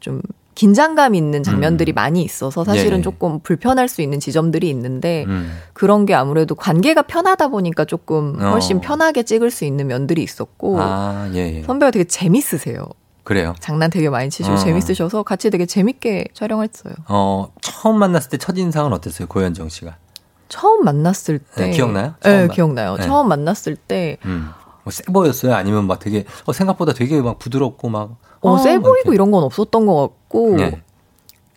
[0.00, 0.20] 좀
[0.54, 2.90] 긴장감 있는 장면들이 많이 있어서 사실은 음.
[2.90, 3.02] 네네.
[3.02, 5.56] 조금 불편할 수 있는 지점들이 있는데 음.
[5.72, 8.80] 그런 게 아무래도 관계가 편하다 보니까 조금 훨씬 어.
[8.80, 11.62] 편하게 찍을 수 있는 면들이 있었고 아, 예, 예.
[11.62, 12.88] 선배가 되게 재밌으세요.
[13.22, 13.54] 그래요.
[13.60, 14.58] 장난 되게 많이 치시고 어.
[14.58, 16.94] 재밌으셔서 같이 되게 재밌게 촬영했어요.
[17.06, 19.28] 어, 처음 만났을 때 첫인상은 어땠어요?
[19.28, 19.96] 고현정 씨가.
[20.48, 22.14] 처음 만났을 때 네, 기억나요?
[22.22, 22.96] 네, 만- 기억나요.
[22.96, 23.02] 네.
[23.04, 24.50] 처음 만났을 때 음.
[24.84, 25.54] 뭐세 보였어요?
[25.54, 28.16] 아니면 막 되게, 어, 생각보다 되게 막 부드럽고 막.
[28.40, 30.80] 어, 어, 세막 보이고 이런 건 없었던 것 같고 네.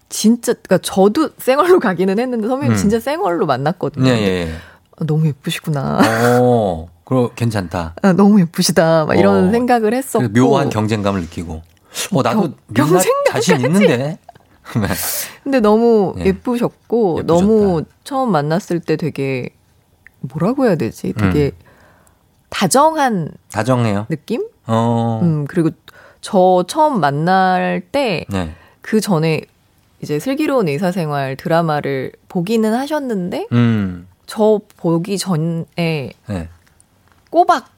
[0.10, 2.78] 진짜 그러니까 저도 쌩얼로 가기는 했는데 선배님 음.
[2.78, 4.10] 진짜 쌩얼로 만났거든요.
[4.10, 4.52] 예, 예, 예.
[4.98, 6.00] 아, 너무 예쁘시구나.
[6.42, 7.96] 어, 그럼 괜찮다.
[8.02, 9.06] 아, 너무 예쁘시다.
[9.06, 9.52] 막 이런 어.
[9.52, 10.28] 생각을 했었고.
[10.30, 11.62] 묘한 경쟁감을 느끼고.
[12.14, 13.12] 어, 나도 경- 경쟁감까지?
[13.32, 14.18] 자신 있는데.
[14.80, 14.88] 네.
[15.44, 16.26] 근데 너무 예.
[16.26, 17.46] 예쁘셨고 예쁘셨다.
[17.46, 19.50] 너무 처음 만났을 때 되게
[20.22, 21.14] 뭐라고 해야 되지?
[21.14, 21.66] 되게 음.
[22.50, 24.06] 다정한 다정해요.
[24.10, 24.48] 느낌?
[24.68, 25.20] 어.
[25.24, 25.72] 음, 그리고
[26.22, 29.00] 저 처음 만날 때그 네.
[29.02, 29.42] 전에
[30.02, 34.08] 이제 슬기로운 의사생활 드라마를 보기는 하셨는데 음.
[34.26, 35.66] 저 보기 전에
[36.28, 36.50] 네.
[37.30, 37.70] 꼬박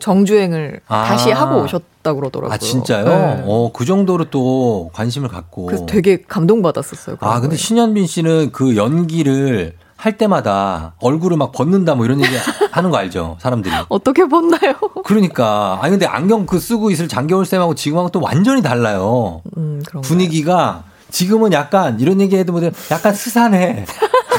[0.00, 1.04] 정주행을 아.
[1.04, 2.52] 다시 하고 오셨 다 그러더라고요.
[2.54, 3.04] 아, 진짜요?
[3.04, 3.44] 네.
[3.46, 5.66] 어, 그 정도로 또 관심을 갖고.
[5.66, 7.16] 그래서 되게 감동받았었어요.
[7.20, 7.56] 아, 근데 거에.
[7.56, 12.34] 신현빈 씨는 그 연기를 할 때마다 얼굴을 막 벗는다 뭐 이런 얘기
[12.72, 13.36] 하는 거 알죠?
[13.40, 13.72] 사람들이.
[13.88, 14.74] 어떻게 벗나요?
[15.04, 15.78] 그러니까.
[15.80, 19.42] 아니, 근데 안경 그 쓰고 있을 장겨울 쌤하고 지금하고 또 완전히 달라요.
[19.56, 23.84] 음, 그런 분위기가 지금은 약간 이런 얘기 해도 뭐 약간 스산해.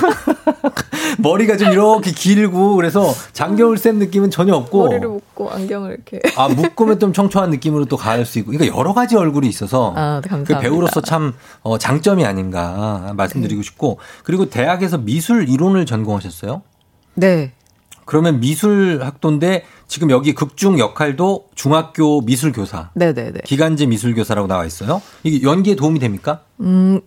[1.19, 4.85] 머리가 좀 이렇게 길고 그래서 장겨울 쌤 느낌은 전혀 없고.
[4.85, 6.19] 머리를 묶고 안경을 이렇게.
[6.35, 8.51] 아, 묶으면 좀 청초한 느낌으로 또갈수 있고.
[8.51, 9.93] 그러니까 여러 가지 얼굴이 있어서.
[9.95, 10.59] 아, 네, 그 감사합니다.
[10.59, 13.65] 배우로서 참 어, 장점이 아닌가 말씀드리고 네.
[13.65, 13.99] 싶고.
[14.23, 16.61] 그리고 대학에서 미술 이론을 전공하셨어요?
[17.15, 17.53] 네.
[18.05, 22.89] 그러면 미술 학도인데 지금 여기 극중 역할도 중학교 미술 교사.
[22.95, 23.41] 네네네.
[23.45, 25.01] 기간제 미술 교사라고 나와 있어요.
[25.23, 26.41] 이게 연기에 도움이 됩니까?
[26.59, 26.99] 음,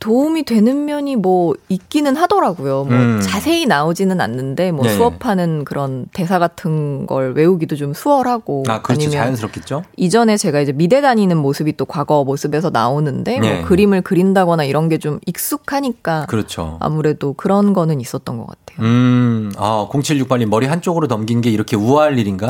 [0.00, 2.84] 도움이 되는 면이 뭐 있기는 하더라고요.
[2.84, 3.20] 뭐 음.
[3.22, 4.94] 자세히 나오지는 않는데 뭐 네.
[4.94, 8.92] 수업하는 그런 대사 같은 걸 외우기도 좀 수월하고 아, 그렇죠.
[9.02, 9.84] 아니면 자연스럽겠죠?
[9.98, 13.56] 이전에 제가 이제 미대 다니는 모습이 또 과거 모습에서 나오는데 네.
[13.60, 16.76] 뭐 그림을 그린다거나 이런 게 좀 익숙하니까 그렇죠.
[16.80, 18.86] 아무래도 그런 거는 있었던 것 같아요.
[18.86, 22.48] 음, 아, 0768님 머리 한쪽으로 넘긴 게 이렇게 우아할 일인가?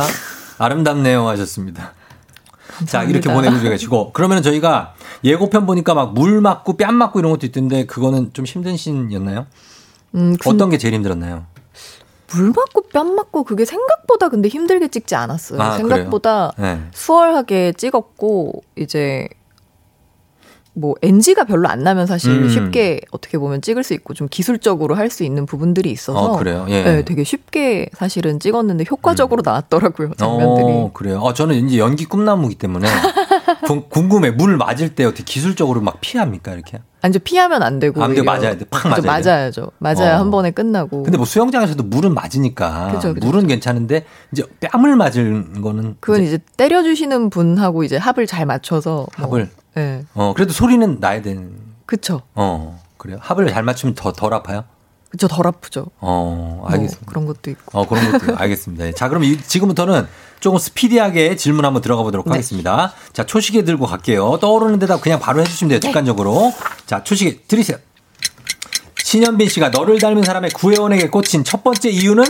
[0.59, 1.95] 아름답네요 하셨습니다.
[2.87, 3.63] 자, 이렇게 감사합니다.
[3.63, 4.13] 보내 주시고.
[4.13, 4.95] 그러면 저희가
[5.25, 9.47] 예고편 보니까 막 물 맞고 뺨 맞고 이런 것도 있던데 그거는 좀 힘든 씬이었나요?
[10.15, 11.45] 음, 군- 어떤 게 제일 힘들었나요?
[12.33, 15.61] 물 맞고 뺨 맞고 그게 생각보다 근데 힘들게 찍지 않았어요.
[15.61, 16.53] 아, 생각보다?
[16.59, 16.81] 네.
[16.93, 19.29] 수월하게 찍었고 이제
[20.73, 22.49] 뭐 NG가 별로 안 나면 사실 음.
[22.49, 26.65] 쉽게 어떻게 보면 찍을 수 있고 좀 기술적으로 할 수 있는 부분들이 있어서 어, 그래요?
[26.69, 26.83] 예.
[26.85, 30.67] 네, 되게 쉽게 사실은 찍었는데 효과적으로 나왔더라고요 장면들이.
[30.69, 31.19] 어, 그래요.
[31.21, 32.87] 어, 저는 이제 연기 꿈나무기 때문에
[33.67, 34.31] 궁- 궁금해.
[34.31, 36.53] 물 맞을 때 어떻게 기술적으로 막 피합니까?
[36.53, 36.81] 이렇게?
[37.03, 38.65] 아니 저 피하면 안 되고 안 돼, 오히려 맞아야 돼.
[38.69, 39.07] 팍 맞아야 돼.
[39.07, 39.71] 맞아야죠.
[39.79, 40.19] 맞아야 어.
[40.21, 41.03] 한 번에 끝나고.
[41.03, 46.39] 근데 뭐 수영장에서도 물은 맞으니까 그죠, 그죠, 물은 괜찮은데 이제 뺨을 맞은 거는 그건 이제
[46.57, 50.05] 때려주시는 분하고 이제 합을 잘 맞춰서 뭐, 합을 네.
[50.15, 51.55] 어 그래도 소리는 나야 되는
[51.87, 52.21] 그쵸.
[52.35, 53.17] 어 그래요?
[53.21, 54.65] 합을 잘 맞추면 더 덜 아파요?
[55.11, 55.87] 그쵸, 덜 아프죠.
[56.01, 57.07] 어, 뭐 알겠습니다.
[57.07, 57.79] 그런 것도 있고.
[57.79, 58.87] 어, 그런 것도 알겠습니다.
[58.87, 58.93] 예.
[58.93, 60.07] 자, 그럼 이- 지금부터는
[60.39, 62.33] 조금 스피디하게 질문 한번 들어가 보도록 네.
[62.33, 62.93] 하겠습니다.
[63.13, 64.39] 자, 초시계 들고 갈게요.
[64.41, 65.81] 떠오르는 데다 그냥 바로 해주시면 돼요.
[65.81, 65.89] 네.
[65.89, 66.53] 직관적으로.
[66.87, 67.77] 자, 초시계 드리세요.
[69.03, 72.25] 신현빈 씨가 너를 닮은 사람의 구혜원에게 꽂힌 첫 번째 이유는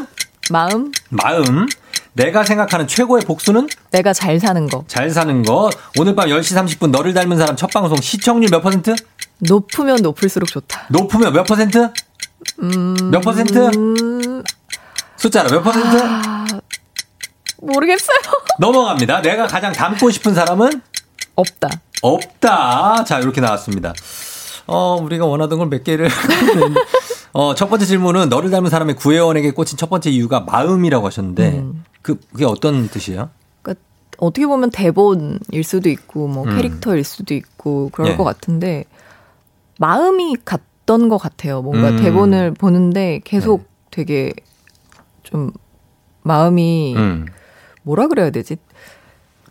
[0.50, 1.66] 마음, 마음.
[2.14, 4.84] 내가 생각하는 최고의 복수는 내가 잘 사는 거.
[4.88, 5.70] 잘 사는 것.
[5.98, 8.96] 오늘 밤 10시 30분 너를 닮은 사람 첫 방송 시청률 몇 퍼센트?
[9.38, 10.86] 높으면 높을수록 좋다.
[10.90, 11.90] 높으면 몇 퍼센트?
[12.62, 13.70] 음, 몇 퍼센트?
[15.16, 15.96] 숫자로 몇 퍼센트?
[16.02, 16.46] 아,
[17.58, 18.16] 모르겠어요.
[18.58, 19.22] 넘어갑니다.
[19.22, 20.80] 내가 가장 닮고 싶은 사람은?
[21.34, 21.68] 없다.
[22.02, 23.04] 없다.
[23.04, 23.92] 자, 이렇게 나왔습니다.
[24.66, 26.08] 어, 우리가 원하던 걸 몇 개를.
[27.32, 31.84] 어, 첫 번째 질문은 너를 닮은 사람의 구혜원에게 꽂힌 첫 번째 이유가 마음이라고 하셨는데, 음.
[32.02, 33.30] 그, 그게 어떤 뜻이에요?
[33.62, 33.82] 그러니까
[34.18, 36.56] 어떻게 보면 대본일 수도 있고 뭐 음.
[36.56, 38.16] 캐릭터일 수도 있고 그럴 예.
[38.16, 38.84] 것 같은데
[39.78, 41.62] 마음이 같 던 것 같아요.
[41.62, 41.96] 뭔가 음.
[41.98, 44.32] 대본을 보는데 계속 되게
[45.22, 45.50] 좀
[46.22, 47.26] 마음이 음.
[47.82, 48.56] 뭐라 그래야 되지?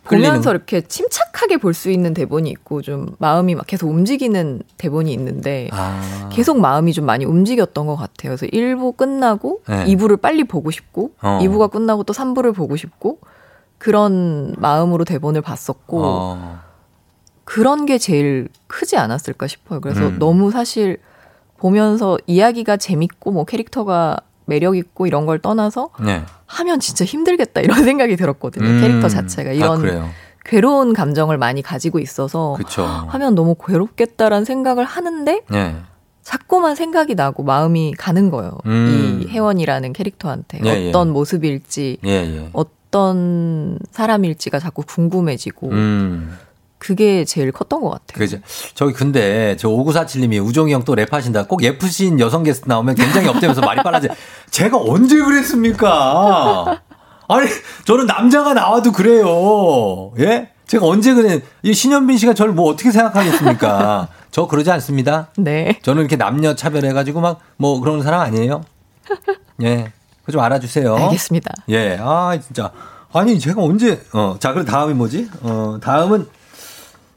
[0.03, 5.69] 보면서 이렇게 침착하게 볼 수 있는 대본이 있고 좀 마음이 막 계속 움직이는 대본이 있는데
[5.71, 6.29] 아.
[6.31, 8.35] 계속 마음이 좀 많이 움직였던 것 같아요.
[8.35, 9.85] 그래서 1부 끝나고 네.
[9.85, 11.39] 2부를 빨리 보고 싶고 어.
[11.43, 13.19] 2부가 끝나고 또 3부를 보고 싶고
[13.77, 16.59] 그런 마음으로 대본을 봤었고 어.
[17.45, 19.79] 그런 게 제일 크지 않았을까 싶어요.
[19.79, 20.19] 그래서 음.
[20.19, 20.97] 너무 사실
[21.59, 26.23] 보면서 이야기가 재밌고 뭐 캐릭터가 매력 있고 이런 걸 떠나서 네.
[26.47, 28.65] 하면 진짜 힘들겠다 이런 생각이 들었거든요.
[28.65, 28.81] 음.
[28.81, 30.09] 캐릭터 자체가 아, 이런 그래요?
[30.45, 32.83] 괴로운 감정을 많이 가지고 있어서 그쵸.
[32.83, 35.75] 하면 너무 괴롭겠다라는 생각을 하는데 네.
[36.23, 38.57] 자꾸만 생각이 나고 마음이 가는 거예요.
[38.65, 39.21] 음.
[39.23, 40.89] 이 혜원이라는 캐릭터한테 예, 예.
[40.89, 42.49] 어떤 모습일지 예, 예.
[42.53, 46.37] 어떤 사람일지가 자꾸 궁금해지고 음.
[46.79, 48.17] 그게 제일 컸던 것 같아요.
[48.17, 48.37] 그죠.
[48.73, 51.47] 저기 근데 저 5947님이 우종이 형 또 랩하신다.
[51.47, 54.07] 꼭 예쁘신 여성 게스트 나오면 굉장히 업되면서 말이 빨라져.
[54.49, 56.81] 제가 언제 그랬습니까?
[57.27, 57.47] 아니
[57.85, 60.11] 저는 남자가 나와도 그래요.
[60.19, 60.49] 예?
[60.67, 61.41] 제가 언제 그래?
[61.63, 64.07] 이 신현빈 씨가 저를 뭐 어떻게 생각하겠습니까?
[64.31, 65.29] 저 그러지 않습니다.
[65.37, 65.79] 네.
[65.81, 68.61] 저는 이렇게 남녀 차별해가지고 막 뭐 그런 사람 아니에요.
[69.63, 69.91] 예.
[70.21, 70.95] 그거 좀 알아주세요.
[70.95, 71.51] 알겠습니다.
[71.69, 71.97] 예.
[71.99, 72.71] 아, 진짜.
[73.11, 75.29] 아니, 제가 언제, 어, 자, 그럼 다음이 뭐지?
[75.41, 76.27] 어, 다음은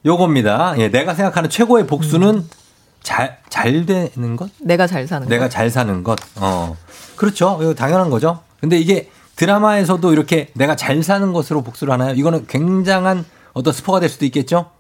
[0.05, 0.75] 요겁니다.
[0.79, 2.45] 예, 내가 생각하는 최고의 복수는
[3.03, 4.51] 잘, 잘 되는 것?
[4.61, 5.49] 내가 잘 사는 내가 거.
[5.49, 6.19] 잘 사는 것.
[6.37, 6.77] 어.
[7.17, 7.59] 그렇죠.
[7.63, 8.41] 이거 당연한 거죠.
[8.61, 12.15] 근데 이게 드라마에서도 이렇게 내가 잘 사는 것으로 복수를 하나요?
[12.15, 13.25] 이거는 굉장한
[13.55, 14.71] 어떤 스포가 될 수도 있겠죠?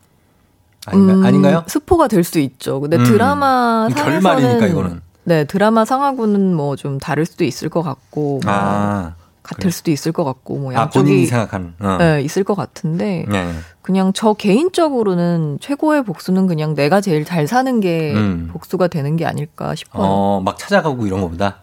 [0.86, 1.64] 아닌가, 음, 아닌가요?
[1.68, 2.80] 스포가 될 수 있죠.
[2.80, 3.04] 근데 음.
[3.04, 5.00] 드라마 상에서는 결말이니까, 이거는.
[5.24, 9.14] 네 드라마 상하고는 뭐 좀 다를 수도 있을 것 같고 뭐 아.
[9.54, 11.74] 같을 수도 있을 것 같고 뭐 아, 양쪽이 생각하는.
[11.80, 11.96] 어.
[11.98, 13.52] 네, 있을 것 같은데 네.
[13.82, 18.48] 그냥 저 개인적으로는 최고의 복수는 그냥 내가 제일 잘 사는 게 음.
[18.52, 20.02] 복수가 되는 게 아닐까 싶어요.
[20.04, 21.58] 어, 막 찾아가고 이런 거보다.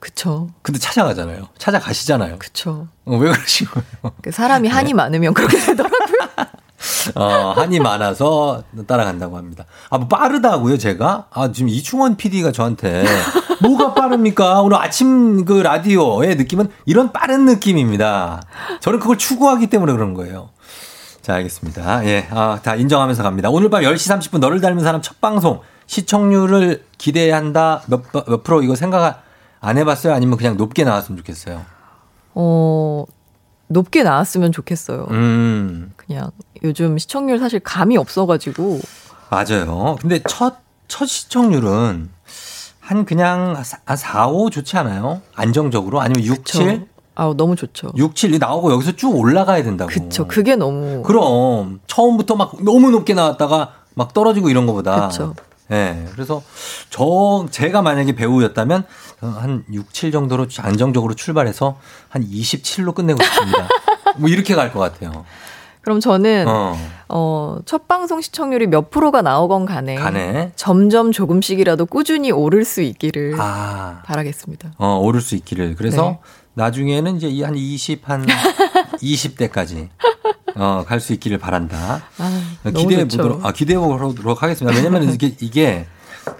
[0.00, 0.48] 그쵸.
[0.62, 1.48] 근데 찾아가잖아요.
[1.58, 2.36] 찾아가시잖아요.
[2.38, 2.88] 그쵸.
[3.04, 4.14] 어, 왜 그러신 거예요?
[4.22, 4.74] 그 사람이 네.
[4.74, 6.19] 한이 많으면 그렇게 되더라고요.
[7.14, 9.64] 어, 한이 많아서 따라간다고 합니다.
[9.88, 11.26] 아, 뭐 빠르다고요, 제가?
[11.30, 13.04] 아, 지금 이충원 PD가 저한테
[13.62, 14.62] 뭐가 빠릅니까?
[14.62, 18.42] 오늘 아침 그 라디오의 느낌은 이런 빠른 느낌입니다.
[18.80, 20.50] 저는 그걸 추구하기 때문에 그런 거예요.
[21.22, 22.06] 자, 알겠습니다.
[22.06, 23.50] 예, 아, 다 인정하면서 갑니다.
[23.50, 28.62] 오늘 밤 10시 30분 너를 닮은 사람 첫 방송 시청률을 기대한다 몇, 몇, 몇 프로
[28.62, 29.22] 이거 생각
[29.60, 30.14] 안 해봤어요?
[30.14, 31.62] 아니면 그냥 높게 나왔으면 좋겠어요?
[32.34, 33.04] 어,
[33.70, 35.06] 높게 나왔으면 좋겠어요.
[35.10, 35.92] 음.
[35.96, 36.30] 그냥
[36.64, 38.80] 요즘 시청률 사실 감이 없어가지고
[39.30, 39.96] 맞아요.
[40.00, 40.56] 근데 첫,
[40.88, 42.10] 첫 시청률은
[42.80, 43.54] 한 그냥
[43.84, 45.22] 한 4, 5 좋지 않아요?
[45.36, 46.00] 안정적으로?
[46.00, 46.88] 아니면 6, 7?
[47.14, 47.92] 아 너무 좋죠.
[47.96, 49.88] 6, 7이 나오고 여기서 쭉 올라가야 된다고.
[49.88, 50.26] 그쵸.
[50.26, 55.08] 그게 너무 그럼 처음부터 막 너무 높게 나왔다가 막 떨어지고 이런 거보다.
[55.08, 55.34] 그쵸.
[55.70, 56.04] 예.
[56.12, 56.42] 그래서
[56.90, 58.84] 저 제가 만약에 배우였다면
[59.20, 63.68] 한 6, 7 정도로 안정적으로 출발해서 한 27로 끝내고 싶습니다.
[64.18, 65.24] 뭐 이렇게 갈 것 같아요.
[65.82, 66.76] 그럼 저는 어.
[67.08, 70.52] 어, 첫 방송 시청률이 몇 프로가 나오건 간에, 간에.
[70.54, 74.02] 점점 조금씩이라도 꾸준히 오를 수 있기를 아.
[74.04, 74.72] 바라겠습니다.
[74.76, 75.76] 어, 오를 수 있기를.
[75.76, 76.18] 그래서 네.
[76.54, 78.26] 나중에는 이제 이한 20, 한
[79.00, 79.88] 20대까지
[80.56, 82.02] 어, 갈 수 있기를 바란다.
[82.18, 83.04] 아, 기대해.
[83.06, 84.76] 보도록, 아, 기대해 보도록 하겠습니다.
[84.76, 85.86] 왜냐면 이게, 이게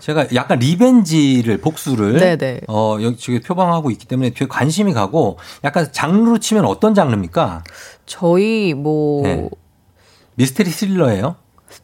[0.01, 2.19] 제가 약간 리벤지를, 복수를.
[2.19, 2.61] 네네.
[2.69, 7.65] 어, 여기 지금 표방하고 있기 때문에 되게 관심이 가고 약간 장르로 치면 어떤 장르입니까?
[8.07, 9.49] 저희 뭐 네.
[10.35, 11.37] 미스테리 스릴러예요?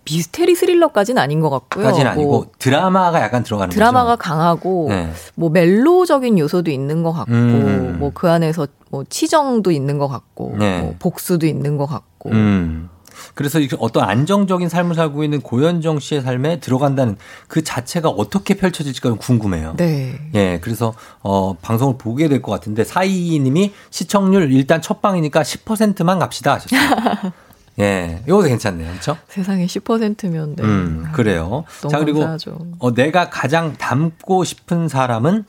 [0.05, 1.85] 미스테리 스릴러까지는 아닌 것 같고요.
[1.85, 4.29] 까지는 아니고 뭐 드라마가 약간 들어가는 드라마가 거죠.
[4.29, 5.11] 강하고 네.
[5.37, 7.97] 뭐 멜로적인 요소도 있는 것 같고 음.
[8.01, 10.81] 뭐그 안에서 뭐 치정도 있는 것 같고 네.
[10.81, 12.89] 뭐 복수도 있는 것 같고 음.
[13.35, 17.17] 그래서 어떤 안정적인 삶을 살고 있는 고현정 씨의 삶에 들어간다는
[17.49, 19.75] 그 자체가 어떻게 펼쳐질지가 좀 궁금해요.
[19.77, 20.19] 네.
[20.35, 26.55] 예, 그래서 어 방송을 보게 될 것 같은데 사이님이 시청률 일단 첫 방이니까 10%만 갑시다
[26.55, 26.81] 하셨어요.
[27.79, 29.19] 예, 이것도 괜찮네요, 그렇죠?
[29.29, 30.63] 세상에 10%면 네.
[30.63, 31.65] 음, 그래요.
[31.83, 32.59] 너무 자 그리고 감사하죠.
[32.79, 35.45] 어, 내가 가장 닮고 싶은 사람은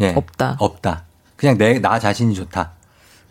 [0.00, 0.56] 예, 없다.
[0.58, 1.04] 없다.
[1.36, 2.72] 그냥 내 나 자신이 좋다.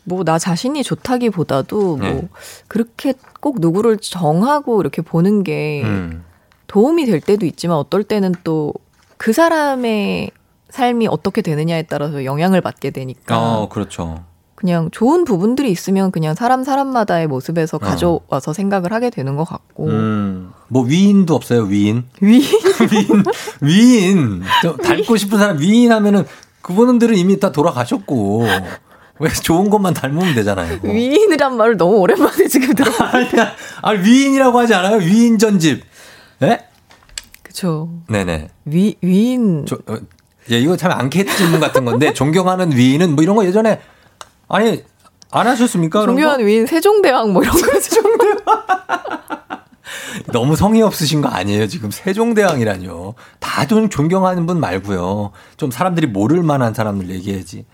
[0.03, 2.27] 뭐 나 자신이 좋다기보다도 뭐 네.
[2.67, 6.23] 그렇게 꼭 누구를 정하고 이렇게 보는 게 음.
[6.67, 8.73] 도움이 될 때도 있지만 어떨 때는 또
[9.21, 10.31] 그 사람의
[10.71, 14.23] 삶이 어떻게 되느냐에 따라서 영향을 받게 되니까 어, 그렇죠.
[14.55, 20.51] 그냥 좋은 부분들이 있으면 그냥 사람 사람마다의 모습에서 가져와서 생각을 하게 되는 것 같고 음,
[20.69, 22.05] 뭐 위인도 없어요, 위인.
[22.19, 22.41] 위인?
[22.91, 23.23] 위인,
[23.61, 24.41] 위인.
[24.63, 26.25] 좀 닮고 싶은 사람 위인 하면은
[26.63, 28.45] 그분들은 이미 다 돌아가셨고.
[29.21, 30.79] 왜 좋은 것만 닮으면 되잖아요.
[30.81, 32.91] 위인이란 말을 너무 오랜만에 지금 들어.
[33.05, 33.53] 아니야.
[33.83, 34.97] 아, 위인이라고 하지 않아요?
[34.97, 35.83] 위인 전집.
[36.41, 36.65] 예?
[37.43, 37.89] 그쵸.
[38.09, 38.47] 네네.
[38.65, 39.65] 위 위인.
[39.67, 39.97] 저, 어,
[40.49, 43.79] 예, 이거 참 앙케이트 질문 같은 건데 존경하는 위인은 뭐 이런 거 예전에
[44.49, 44.83] 아니
[45.29, 46.03] 안 하셨습니까?
[46.03, 47.71] 존경하는 위인 세종대왕 뭐 이런 거.
[50.31, 51.67] 너무 성의 없으신 거 아니에요?
[51.67, 53.13] 지금 세종대왕이라뇨.
[53.39, 55.31] 다 좀 존경하는 분 말고요.
[55.57, 57.65] 좀 사람들이 모를 만한 사람들 얘기해야지.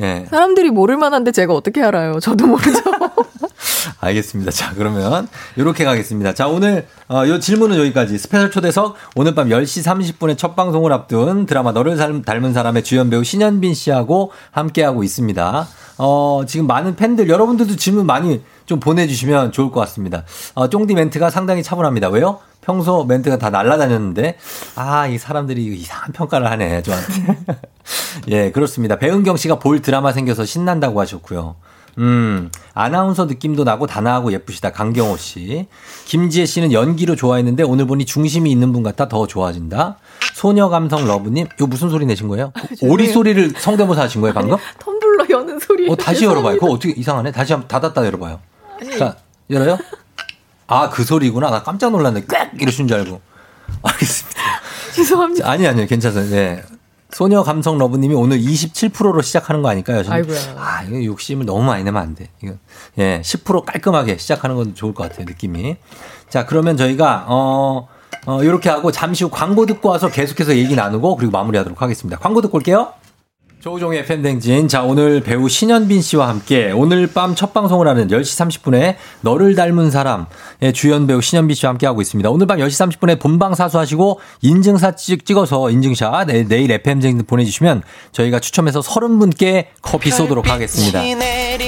[0.00, 0.26] 예.
[0.30, 2.20] 사람들이 모를 만한데 제가 어떻게 알아요?
[2.20, 2.80] 저도 모르죠.
[4.00, 4.50] 알겠습니다.
[4.50, 6.34] 자, 그러면 이렇게 가겠습니다.
[6.34, 8.18] 자, 오늘 어, 요 질문은 여기까지.
[8.18, 9.84] special 초대석 오늘 밤 10시
[10.16, 15.68] 30분에 첫 방송을 앞둔 드라마 너를 닮- 닮은 사람의 주연 배우 신현빈 씨하고 함께하고 있습니다.
[15.98, 20.24] 어, 지금 많은 팬들 여러분들도 질문 많이 좀 보내주시면 좋을 것 같습니다.
[20.54, 22.08] 어, 쫑디 멘트가 상당히 차분합니다.
[22.08, 22.38] 왜요?
[22.60, 24.36] 평소 멘트가 다 날라다녔는데
[24.76, 27.38] 아, 이 사람들이 이상한 평가를 하네, 저한테.
[28.28, 28.98] 예, 그렇습니다.
[28.98, 31.56] 배은경 씨가 볼 드라마 생겨서 신난다고 하셨고요.
[31.98, 34.70] 음, 아나운서 느낌도 나고 단아하고 예쁘시다.
[34.70, 35.66] 강경호 씨.
[36.06, 39.96] 김지혜 씨는 연기로 좋아했는데 오늘 보니 중심이 있는 분 같아 더 좋아진다.
[40.34, 42.52] 소녀 감성 러브님, 이거 무슨 소리 내신 거예요?
[42.82, 44.56] 오리 소리를 성대모사 하신 거예요, 방금?
[44.78, 45.90] 텀블러 여는 소리.
[45.90, 46.54] 어, 다시 열어봐요.
[46.58, 47.32] 그거 어떻게 이상하네?
[47.32, 48.40] 다시 한번 닫았다 열어봐요.
[48.98, 49.16] 자,
[49.50, 49.76] 열어요?
[50.70, 51.50] 아, 그 소리구나.
[51.50, 52.26] 나 깜짝 놀랐네.
[52.26, 52.52] 꽥!
[52.60, 53.20] 이러신 줄 알고.
[53.82, 54.40] 알겠습니다.
[54.94, 55.44] 죄송합니다.
[55.44, 55.86] 자, 아니, 아니요.
[55.86, 56.30] 괜찮아요.
[56.30, 56.62] 네.
[57.10, 60.04] 소녀 감성 러브님이 오늘 27%로 시작하는 거 아닐까요?
[60.04, 60.16] 저는?
[60.16, 60.38] 아이고야.
[60.56, 62.28] 아, 이거 욕심을 너무 많이 내면 안 돼.
[62.40, 62.54] 이거.
[62.98, 65.26] 예, 10% 깔끔하게 시작하는 건 좋을 것 같아요.
[65.26, 65.76] 느낌이.
[66.28, 67.88] 자, 그러면 저희가, 어,
[68.26, 72.16] 어, 요렇게 하고 잠시 후 광고 듣고 와서 계속해서 얘기 나누고 그리고 마무리하도록 하겠습니다.
[72.18, 72.92] 광고 듣고 올게요.
[73.60, 74.68] 조우종의 팬댕진.
[74.68, 79.90] 자, 오늘 배우 신현빈 씨와 함께 오늘 밤 첫 방송을 하는 10시 30분에 너를 닮은
[79.90, 82.30] 사람의 주연 배우 신현빈 씨와 함께 하고 있습니다.
[82.30, 87.82] 오늘 밤 10시 30분에 본방 사수하시고 인증사 찍, 찍어서 인증샷 내, 내일 FM댕진 보내주시면
[88.12, 91.02] 저희가 추첨해서 30분께 커피 쏘도록 하겠습니다.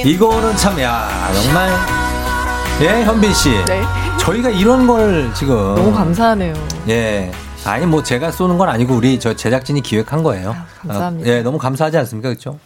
[0.04, 1.70] 이거는 참, 야, 정말.
[2.80, 3.50] 예, 현빈 씨.
[3.66, 3.82] 네.
[4.18, 5.54] 저희가 이런 걸 지금.
[5.74, 6.54] 너무 감사하네요.
[6.88, 7.30] 예.
[7.64, 10.56] 아니 뭐 제가 쏘는 건 아니고 우리 저 제작진이 기획한 거예요.
[10.80, 11.30] 감사합니다.
[11.30, 12.58] 아, 예, 너무 감사하지 않습니까, 그렇죠?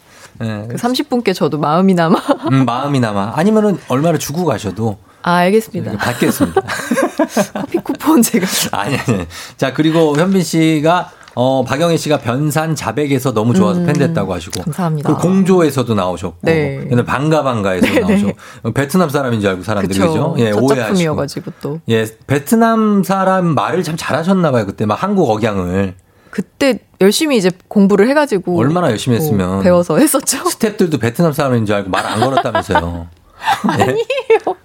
[0.42, 0.66] 예.
[0.68, 2.18] 그 30분께 저도 마음이 남아.
[2.52, 3.32] 음, 마음이 남아.
[3.36, 5.90] 아니면은 얼마를 주고 가셔도 아, 알겠습니다.
[5.90, 6.62] 이렇게 받겠습니다.
[7.52, 8.46] 커피 쿠폰 제가.
[8.72, 9.26] 아니 아니.
[9.56, 14.62] 자 그리고 현빈 씨가 어 박영애 씨가 변산 자백에서 너무 좋아서 음, 팬 됐다고 하시고
[14.62, 15.06] 감사합니다.
[15.10, 16.88] 그리고 공조에서도 나오셨고 네.
[16.90, 18.32] 옛날 반가 반가에서 네, 나오셨고
[18.64, 18.72] 네.
[18.72, 19.98] 베트남 사람인 줄 알고 사람들이.
[19.98, 20.34] 그죠?
[20.38, 21.52] 예, 첫 오해하시고.
[21.60, 21.80] 또.
[21.90, 24.64] 예, 베트남 사람 말을 참 잘하셨나 봐요.
[24.64, 25.94] 그때 막 한국 억양을.
[26.30, 28.58] 그때 열심히 이제 공부를 해가지고.
[28.58, 29.62] 얼마나 열심히 뭐 했으면.
[29.62, 30.38] 배워서 했었죠.
[30.44, 33.08] 스탭들도 베트남 사람인 줄 알고 말 안 걸었다면서요.
[33.68, 33.98] 아니에요.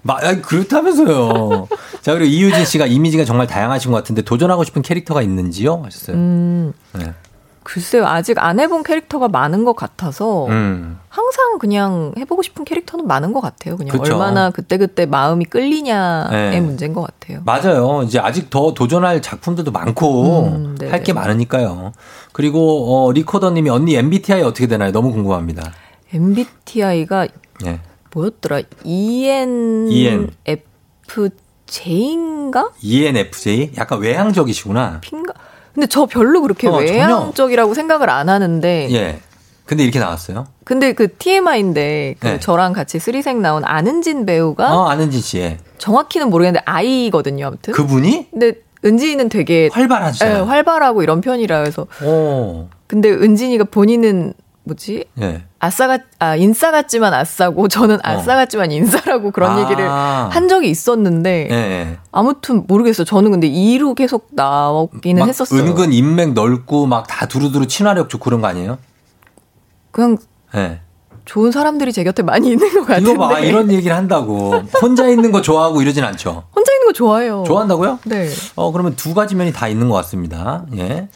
[0.08, 1.68] 아니, 그렇다면서요.
[2.00, 5.82] 자, 그리고 이유진 씨가 이미지가 정말 다양하신 것 같은데 도전하고 싶은 캐릭터가 있는지요?
[5.84, 6.16] 하셨어요.
[6.16, 7.12] 음, 네.
[7.64, 8.06] 글쎄요.
[8.06, 10.46] 아직 안 해본 캐릭터가 많은 것 같아서.
[10.46, 10.98] 음.
[11.08, 13.76] 항상 그냥 해보고 싶은 캐릭터는 많은 것 같아요.
[13.76, 14.14] 그냥 그쵸.
[14.14, 16.60] 얼마나 그때그때 마음이 끌리냐의 네.
[16.60, 17.42] 문제인 것 같아요.
[17.44, 18.02] 맞아요.
[18.02, 20.90] 이제 아직 더 도전할 작품들도 많고 음, 네네.
[20.90, 21.92] 할게 많으니까요.
[22.32, 24.90] 그리고 어, 리코더님이 언니 MBTI 어떻게 되나요?
[24.90, 25.72] 너무 궁금합니다.
[26.12, 27.28] MBTI가
[27.66, 27.80] 예.
[28.14, 28.62] 뭐였더라?
[31.66, 32.70] ENFJ인가?
[32.80, 35.00] ENFJ 약간 외향적이시구나.
[35.00, 35.32] 핀가?
[35.74, 36.92] 근데 저 별로 그렇게 어, 전혀.
[36.92, 38.88] 외향적이라고 생각을 안 하는데.
[38.90, 39.20] 예.
[39.64, 40.46] 근데 이렇게 나왔어요.
[40.64, 42.40] 근데 그 TMI인데 그 네.
[42.40, 47.72] 저랑 같이 쓰리생 나온 안은진 배우가 어, 아는진 씨의 정확히는 모르겠는데 아이거든요, 아무튼.
[47.72, 50.36] 그분이 근데 은진이는 되게 활발하시잖아요.
[50.36, 51.86] 예, 활발하고 이런 편이라 해서.
[52.04, 52.66] 오.
[52.86, 54.34] 근데 은진이가 본인은
[54.64, 55.04] 뭐지?
[55.20, 55.42] 예.
[55.58, 59.54] 아싸가 아 인싸 같지만 아싸고 저는 아싸 같지만 인싸라고 그런 어.
[59.56, 59.60] 아.
[59.62, 61.98] 얘기를 한 적이 있었는데 예, 예.
[62.12, 63.04] 아무튼 모르겠어요.
[63.04, 65.60] 저는 근데 2로 계속 나오기는 막 했었어요.
[65.60, 68.78] 은근 인맥 넓고 막 다 두루두루 친화력 좋고 그런 거 아니에요?
[69.90, 70.16] 그냥
[70.54, 70.80] 예.
[71.24, 73.12] 좋은 사람들이 제 곁에 많이 있는 것 같은데.
[73.12, 74.54] 이거 봐, 이런 얘기를 한다고.
[74.80, 76.44] 혼자 있는 거 좋아하고 이러진 않죠.
[76.54, 77.44] 혼자 있는 거 좋아해요.
[77.46, 78.00] 좋아한다고요?
[78.06, 78.28] 네.
[78.56, 80.64] 어, 그러면 두 가지 면이 다 있는 것 같습니다.
[80.76, 81.08] 예.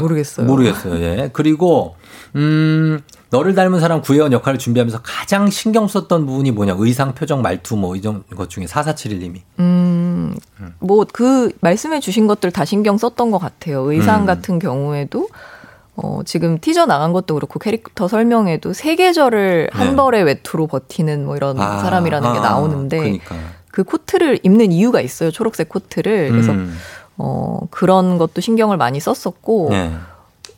[0.00, 0.46] 모르겠어요.
[0.46, 0.96] 모르겠어요.
[1.02, 1.30] 예.
[1.32, 1.96] 그리고,
[2.36, 6.76] 음, 너를 닮은 사람 구혜원 역할을 준비하면서 가장 신경 썼던 부분이 뭐냐.
[6.78, 9.40] 의상, 표정, 말투 뭐 이런 것 중에 4471님이.
[9.58, 10.34] 음,
[10.78, 13.90] 뭐 그 말씀해 주신 것들 다 신경 썼던 것 같아요.
[13.90, 14.26] 의상 음.
[14.26, 15.28] 같은 경우에도
[15.96, 19.78] 어, 지금 티저 나간 것도 그렇고 캐릭터 설명에도 세 계절을 네.
[19.78, 23.36] 한 벌의 외투로 버티는 뭐 이런 아, 사람이라는 게 아, 나오는데 그러니까.
[23.70, 25.30] 그 코트를 입는 이유가 있어요.
[25.30, 26.30] 초록색 코트를.
[26.30, 26.76] 그래서 음.
[27.16, 29.92] 어, 그런 것도 신경을 많이 썼었고 네.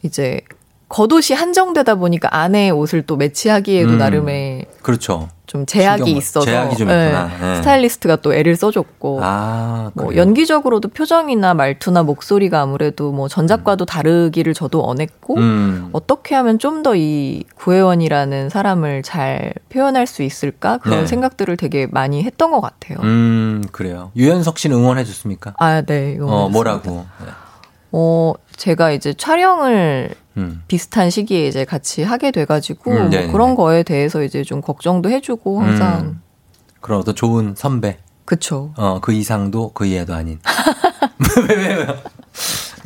[0.03, 0.41] 이제
[0.89, 3.99] 겉옷이 한정되다 보니까 안에 옷을 또 매치하기에도 음.
[3.99, 5.29] 나름의 그렇죠.
[5.47, 7.53] 좀 제약이 신경- 있어서 제약이 좀 예, 있구나.
[7.53, 7.57] 예.
[7.57, 10.15] 스타일리스트가 또 애를 써줬고 아, 뭐?
[10.17, 15.89] 연기적으로도 표정이나 말투나 목소리가 아무래도 뭐 전작과도 다르기를 저도 원했고 음.
[15.93, 21.07] 어떻게 하면 좀 더 이 구혜원이라는 사람을 잘 표현할 수 있을까 그런 네.
[21.07, 22.99] 생각들을 되게 많이 했던 것 같아요.
[23.03, 24.11] 음, 그래요.
[24.17, 25.55] 유연석 씨는 응원해 줬습니까?
[25.59, 26.13] 아, 네.
[26.17, 27.07] 이거 어, 뭐라고?
[27.25, 27.27] 네.
[27.93, 30.63] 어, 제가 이제 촬영을 음.
[30.69, 33.33] 비슷한 시기에 이제 같이 하게 돼가지고 음, 뭐 네네네.
[33.33, 36.23] 그런 거에 대해서 이제 좀 걱정도 해주고 항상 음.
[36.81, 37.99] 그럼 더 좋은 선배.
[38.25, 38.73] 그쵸.
[38.77, 40.39] 어, 그 이상도 그 이하도 아닌.
[41.49, 41.87] 왜, 왜, 왜?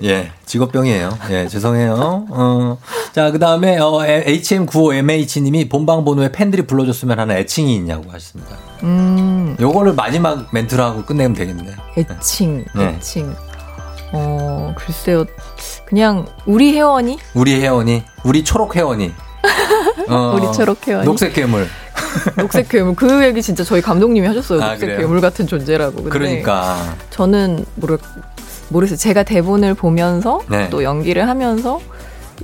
[0.03, 1.19] 예, 직업병이에요.
[1.31, 2.27] 예, 죄송해요.
[2.31, 2.79] 어,
[3.13, 8.57] 자, 그 다음에, 어, HM95MH님이 본방 번호에 팬들이 불러줬으면 하는 애칭이 있냐고 하셨습니다.
[8.83, 11.73] 음, 요거를 마지막 멘트로 하고 끝내면 되겠네.
[11.99, 12.85] 애칭, 네.
[12.97, 13.35] 애칭.
[14.13, 15.25] 어, 글쎄요.
[15.85, 19.13] 그냥 우리 회원이 우리 혜원이, 우리 초록 혜원이.
[20.09, 21.05] 어, 우리 초록 혜원이.
[21.05, 21.67] 녹색 괴물.
[22.37, 24.63] 녹색 괴물 그 얘기 진짜 저희 감독님이 하셨어요.
[24.63, 24.99] 아, 녹색?
[24.99, 26.05] 괴물 같은 존재라고.
[26.05, 26.97] 그러니까.
[27.11, 27.99] 저는 모르
[28.69, 28.97] 모르겠어요.
[28.97, 30.69] 제가 대본을 보면서 네.
[30.71, 31.81] 또 연기를 하면서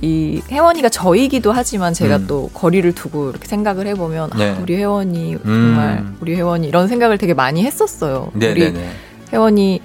[0.01, 2.25] 이 혜원이가 저이기도 하지만 제가 음.
[2.27, 4.51] 또 거리를 두고 이렇게 생각을 해보면 네.
[4.51, 6.17] 아, 우리 혜원이 정말 음.
[6.19, 8.29] 우리 혜원이 이런 생각을 되게 많이 했었어요.
[8.35, 8.89] 우리 네네네.
[9.33, 9.81] 혜원이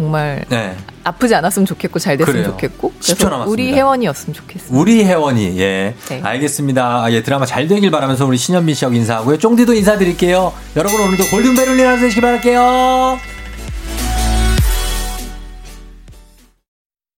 [0.00, 0.74] 정말 네.
[1.04, 2.50] 아프지 않았으면 좋겠고 잘 됐으면 그래요.
[2.52, 3.50] 좋겠고 10초 그래서 남았습니다.
[3.50, 4.78] 우리 혜원이었으면 좋겠어요.
[4.78, 6.20] 우리 혜원이 예 네.
[6.22, 11.26] 알겠습니다 아, 예 드라마 잘 되길 바라면서 우리 신현민 씨하고 인사하고요 쫑디도 인사드릴게요 여러분 오늘도
[11.28, 13.18] 골든벨 울리는 하루 되시길 바랄게요